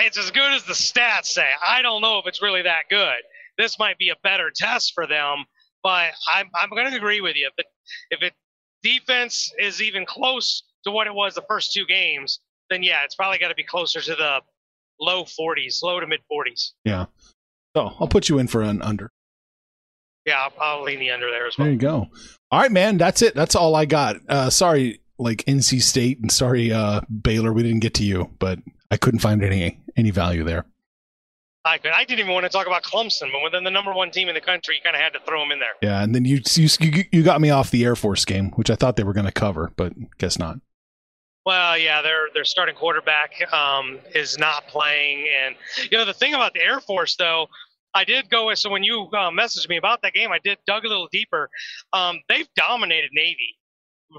It's 0.00 0.18
as 0.18 0.30
good 0.30 0.52
as 0.52 0.64
the 0.64 0.74
stats 0.74 1.28
say. 1.28 1.48
I 1.66 1.80
don't 1.80 2.02
know 2.02 2.18
if 2.18 2.26
it's 2.26 2.42
really 2.42 2.60
that 2.62 2.82
good. 2.90 3.16
This 3.56 3.78
might 3.78 3.96
be 3.96 4.10
a 4.10 4.16
better 4.22 4.52
test 4.54 4.92
for 4.94 5.06
them, 5.06 5.46
but 5.82 6.12
I'm 6.30 6.50
I'm 6.54 6.68
going 6.68 6.90
to 6.90 6.96
agree 6.96 7.20
with 7.22 7.36
you. 7.36 7.46
If 7.48 7.54
it 7.58 7.66
if 8.10 8.22
it 8.22 8.32
defense 8.82 9.50
is 9.58 9.80
even 9.82 10.04
close 10.04 10.62
to 10.84 10.90
what 10.92 11.06
it 11.08 11.14
was 11.14 11.34
the 11.34 11.42
first 11.48 11.72
two 11.72 11.84
games, 11.86 12.38
then 12.70 12.82
yeah, 12.84 13.02
it's 13.02 13.14
probably 13.16 13.38
got 13.38 13.48
to 13.48 13.56
be 13.56 13.64
closer 13.64 14.00
to 14.02 14.14
the 14.14 14.40
low 15.00 15.24
40s, 15.24 15.82
low 15.82 16.00
to 16.00 16.06
mid 16.06 16.20
40s. 16.30 16.72
Yeah. 16.84 17.06
So 17.76 17.92
I'll 18.00 18.08
put 18.08 18.28
you 18.28 18.38
in 18.38 18.48
for 18.48 18.62
an 18.62 18.82
under. 18.82 19.10
Yeah, 20.26 20.40
I'll, 20.40 20.52
I'll 20.60 20.82
lean 20.82 20.98
the 20.98 21.10
under 21.10 21.30
there 21.30 21.46
as 21.46 21.56
well. 21.56 21.66
There 21.66 21.72
you 21.72 21.78
go. 21.78 22.08
All 22.50 22.60
right, 22.60 22.72
man. 22.72 22.98
That's 22.98 23.22
it. 23.22 23.34
That's 23.34 23.54
all 23.54 23.74
I 23.74 23.86
got. 23.86 24.16
Uh, 24.28 24.50
sorry, 24.50 25.00
like 25.18 25.44
NC 25.46 25.80
State, 25.82 26.18
and 26.20 26.30
sorry, 26.30 26.72
uh, 26.72 27.00
Baylor. 27.22 27.52
We 27.52 27.62
didn't 27.62 27.80
get 27.80 27.94
to 27.94 28.04
you, 28.04 28.30
but 28.38 28.58
I 28.90 28.96
couldn't 28.96 29.20
find 29.20 29.42
any 29.42 29.80
any 29.96 30.10
value 30.10 30.44
there. 30.44 30.66
I 31.64 31.78
could. 31.78 31.92
I 31.92 32.04
didn't 32.04 32.20
even 32.20 32.32
want 32.32 32.44
to 32.44 32.50
talk 32.50 32.66
about 32.66 32.82
Clemson, 32.82 33.32
but 33.32 33.42
within 33.42 33.64
the 33.64 33.70
number 33.70 33.92
one 33.92 34.10
team 34.10 34.28
in 34.28 34.34
the 34.34 34.40
country, 34.40 34.76
you 34.76 34.82
kind 34.82 34.96
of 34.96 35.02
had 35.02 35.12
to 35.14 35.20
throw 35.20 35.40
them 35.40 35.52
in 35.52 35.58
there. 35.58 35.68
Yeah, 35.82 36.02
and 36.02 36.14
then 36.14 36.24
you 36.24 36.40
you 36.56 37.04
you 37.10 37.22
got 37.22 37.40
me 37.40 37.50
off 37.50 37.70
the 37.70 37.84
Air 37.84 37.96
Force 37.96 38.24
game, 38.24 38.50
which 38.52 38.70
I 38.70 38.74
thought 38.74 38.96
they 38.96 39.04
were 39.04 39.12
going 39.12 39.26
to 39.26 39.32
cover, 39.32 39.72
but 39.76 39.92
guess 40.18 40.38
not. 40.38 40.58
Well, 41.48 41.78
yeah, 41.78 42.02
their 42.02 42.28
their 42.34 42.44
starting 42.44 42.74
quarterback 42.74 43.32
um, 43.54 44.00
is 44.14 44.36
not 44.36 44.68
playing, 44.68 45.26
and 45.34 45.56
you 45.90 45.96
know 45.96 46.04
the 46.04 46.12
thing 46.12 46.34
about 46.34 46.52
the 46.52 46.60
Air 46.60 46.78
Force, 46.78 47.16
though, 47.16 47.46
I 47.94 48.04
did 48.04 48.28
go. 48.28 48.52
So 48.52 48.68
when 48.68 48.82
you 48.82 49.08
uh, 49.14 49.30
messaged 49.30 49.66
me 49.66 49.78
about 49.78 50.02
that 50.02 50.12
game, 50.12 50.30
I 50.30 50.40
did 50.44 50.58
dug 50.66 50.84
a 50.84 50.88
little 50.88 51.08
deeper. 51.10 51.48
Um, 51.94 52.20
they've 52.28 52.50
dominated 52.54 53.12
Navy 53.14 53.56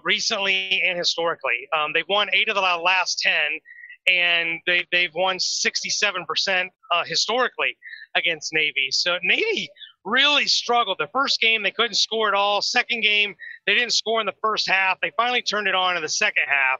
recently 0.04 0.82
and 0.84 0.98
historically. 0.98 1.68
Um, 1.72 1.94
they've 1.94 2.10
won 2.10 2.30
eight 2.34 2.50
of 2.50 2.56
the 2.56 2.62
last 2.62 3.20
ten, 3.20 3.60
and 4.08 4.60
they 4.66 4.88
they've 4.92 5.14
won 5.14 5.40
67 5.40 6.26
percent 6.26 6.72
uh, 6.92 7.04
historically 7.06 7.78
against 8.16 8.54
Navy. 8.54 8.88
So 8.90 9.20
Navy 9.22 9.70
really 10.04 10.48
struggled. 10.48 10.98
The 10.98 11.10
first 11.14 11.40
game 11.40 11.62
they 11.62 11.70
couldn't 11.70 11.94
score 11.94 12.28
at 12.28 12.34
all. 12.34 12.64
Second 12.64 13.02
game 13.02 13.36
they 13.68 13.76
didn't 13.76 13.94
score 13.94 14.20
in 14.20 14.26
the 14.26 14.34
first 14.42 14.68
half. 14.68 14.98
They 15.00 15.12
finally 15.16 15.44
turned 15.44 15.68
it 15.68 15.76
on 15.76 15.96
in 15.96 16.02
the 16.02 16.10
second 16.10 16.46
half. 16.48 16.80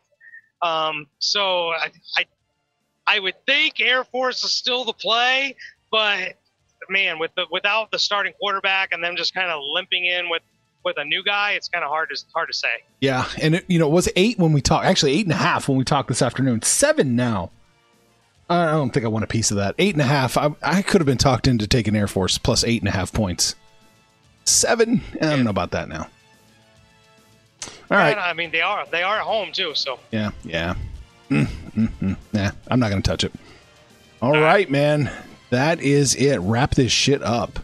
Um, 0.62 1.08
so 1.20 1.70
I, 1.70 1.92
I, 2.18 2.26
I 3.08 3.20
would 3.20 3.36
think 3.46 3.80
Air 3.80 4.04
Force 4.04 4.44
is 4.44 4.52
still 4.52 4.86
the 4.86 4.94
play, 4.94 5.56
but 5.92 6.36
man, 6.90 7.20
with 7.20 7.32
the 7.36 7.46
without 7.52 7.92
the 7.92 8.00
starting 8.00 8.34
quarterback 8.40 8.92
and 8.92 9.04
them 9.04 9.16
just 9.16 9.34
kind 9.34 9.50
of 9.50 9.62
limping 9.74 10.06
in 10.06 10.30
with 10.30 10.42
with 10.84 10.98
a 10.98 11.06
new 11.06 11.24
guy, 11.24 11.52
it's 11.54 11.68
kind 11.68 11.84
of 11.84 11.90
hard 11.90 12.10
to 12.10 12.24
hard 12.34 12.48
to 12.50 12.54
say. 12.54 12.84
Yeah, 13.02 13.28
and 13.42 13.56
it, 13.56 13.66
you 13.68 13.80
know, 13.80 13.88
it 13.88 13.94
was 13.94 14.10
eight 14.16 14.38
when 14.38 14.54
we 14.54 14.62
talked. 14.62 14.86
Actually, 14.86 15.14
eight 15.14 15.26
and 15.26 15.34
a 15.34 15.38
half 15.38 15.68
when 15.68 15.78
we 15.78 15.84
talked 15.84 16.10
this 16.10 16.22
afternoon. 16.22 16.62
Seven 16.62 17.16
now. 17.16 17.52
I 18.52 18.72
don't 18.72 18.90
think 18.90 19.06
I 19.06 19.10
want 19.10 19.24
a 19.24 19.28
piece 19.28 19.52
of 19.52 19.58
that. 19.58 19.76
Eight 19.78 19.94
and 19.94 20.02
a 20.02 20.06
half. 20.06 20.36
I, 20.36 20.50
I 20.64 20.82
could 20.82 21.02
have 21.02 21.06
been 21.06 21.20
talked 21.20 21.48
into 21.48 21.68
taking 21.68 21.96
Air 21.96 22.08
Force 22.08 22.40
plus 22.40 22.64
eight 22.64 22.82
and 22.82 22.90
a 22.90 22.92
half 22.92 23.14
points. 23.14 23.56
Seven. 24.44 25.02
I 25.22 25.30
don't 25.30 25.44
know 25.44 25.52
about 25.52 25.72
that 25.72 25.88
now. 25.88 26.08
All 27.92 27.98
right. 27.98 28.18
I 28.18 28.34
mean, 28.34 28.52
they 28.52 28.62
are 28.62 28.86
they 28.92 29.04
are 29.04 29.18
at 29.18 29.24
home 29.24 29.52
too, 29.52 29.74
so 29.76 30.00
Yeah, 30.12 30.32
yeah. 30.44 30.76
Mm, 31.30 31.46
mm, 31.46 31.90
mm. 32.02 32.18
Nah, 32.34 32.52
I'm 32.70 32.80
not 32.80 32.90
going 32.90 33.02
to 33.02 33.10
touch 33.10 33.24
it. 33.24 33.34
All 34.22 34.40
right, 34.40 34.70
man. 34.70 35.12
That 35.50 35.80
is 35.82 36.16
it. 36.16 36.38
Wrap 36.38 36.76
this 36.76 36.92
shit 36.92 37.24
up. 37.24 37.60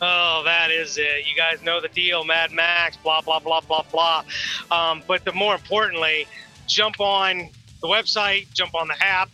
Oh, 0.00 0.42
that 0.44 0.72
is 0.72 0.98
it. 0.98 1.26
You 1.26 1.36
guys 1.36 1.62
know 1.62 1.80
the 1.80 1.88
deal, 1.88 2.24
Mad 2.24 2.50
Max, 2.50 2.96
blah, 2.96 3.20
blah, 3.20 3.38
blah, 3.38 3.60
blah, 3.60 3.84
blah. 3.92 4.24
Um, 4.72 5.02
but 5.06 5.24
the 5.24 5.32
more 5.32 5.54
importantly, 5.54 6.26
jump 6.66 6.98
on 6.98 7.50
the 7.80 7.86
website, 7.86 8.52
jump 8.52 8.74
on 8.74 8.88
the 8.88 9.00
app, 9.00 9.30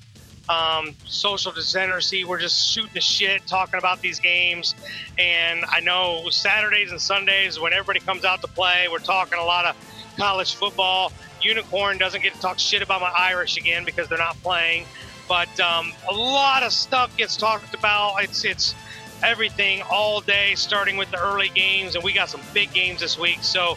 um, 0.51 0.95
social 1.07 1.53
degeneracy. 1.53 2.25
We're 2.25 2.41
just 2.41 2.71
shooting 2.71 2.91
the 2.93 3.01
shit, 3.01 3.47
talking 3.47 3.79
about 3.79 4.03
these 4.03 4.21
games. 4.21 4.75
And 5.19 5.65
I 5.67 5.81
know 5.81 6.29
Saturdays 6.31 6.91
and 6.91 7.01
Sundays, 7.01 7.59
when 7.59 7.73
everybody 7.73 8.01
comes 8.01 8.25
out 8.25 8.43
to 8.43 8.49
play, 8.49 8.89
we're 8.91 8.99
talking 8.99 9.39
a 9.39 9.45
lot 9.45 9.65
of 9.65 9.77
college 10.19 10.55
football. 10.55 11.13
Unicorn 11.41 11.97
doesn't 11.97 12.23
get 12.23 12.35
to 12.35 12.41
talk 12.41 12.59
shit 12.59 12.83
about 12.83 13.01
my 13.01 13.13
Irish 13.17 13.57
again 13.57 13.85
because 13.85 14.09
they're 14.09 14.19
not 14.19 14.37
playing. 14.43 14.85
But 15.29 15.61
um, 15.61 15.93
a 16.09 16.13
lot 16.13 16.63
of 16.63 16.73
stuff 16.73 17.17
gets 17.17 17.37
talked 17.37 17.75
about. 17.75 18.23
It's, 18.23 18.45
it's, 18.45 18.75
everything 19.23 19.83
all 19.91 20.21
day, 20.21 20.55
starting 20.55 20.97
with 20.97 21.11
the 21.11 21.19
early 21.19 21.49
games, 21.51 21.95
and 21.95 22.05
we 22.05 22.13
got 22.13 22.29
some 22.29 22.41
big 22.55 22.73
games 22.73 23.01
this 23.01 23.19
week. 23.19 23.39
So 23.43 23.77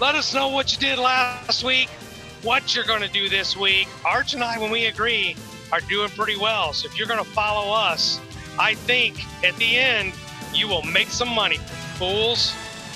let 0.00 0.14
us 0.14 0.34
know 0.34 0.48
what 0.48 0.72
you 0.72 0.78
did 0.78 0.98
last 0.98 1.64
week, 1.64 1.88
what 2.42 2.74
you're 2.74 2.84
going 2.84 3.02
to 3.02 3.08
do 3.08 3.28
this 3.28 3.56
week. 3.56 3.88
Arch 4.04 4.34
and 4.34 4.42
I, 4.42 4.58
when 4.58 4.70
we 4.70 4.86
agree, 4.86 5.36
are 5.72 5.80
doing 5.80 6.08
pretty 6.10 6.36
well. 6.36 6.72
So 6.72 6.86
if 6.86 6.98
you're 6.98 7.08
going 7.08 7.22
to 7.22 7.30
follow 7.30 7.72
us, 7.72 8.20
I 8.58 8.74
think 8.74 9.24
at 9.44 9.56
the 9.56 9.76
end, 9.76 10.12
you 10.54 10.68
will 10.68 10.82
make 10.82 11.08
some 11.08 11.28
money, 11.28 11.58
fools. 11.96 12.54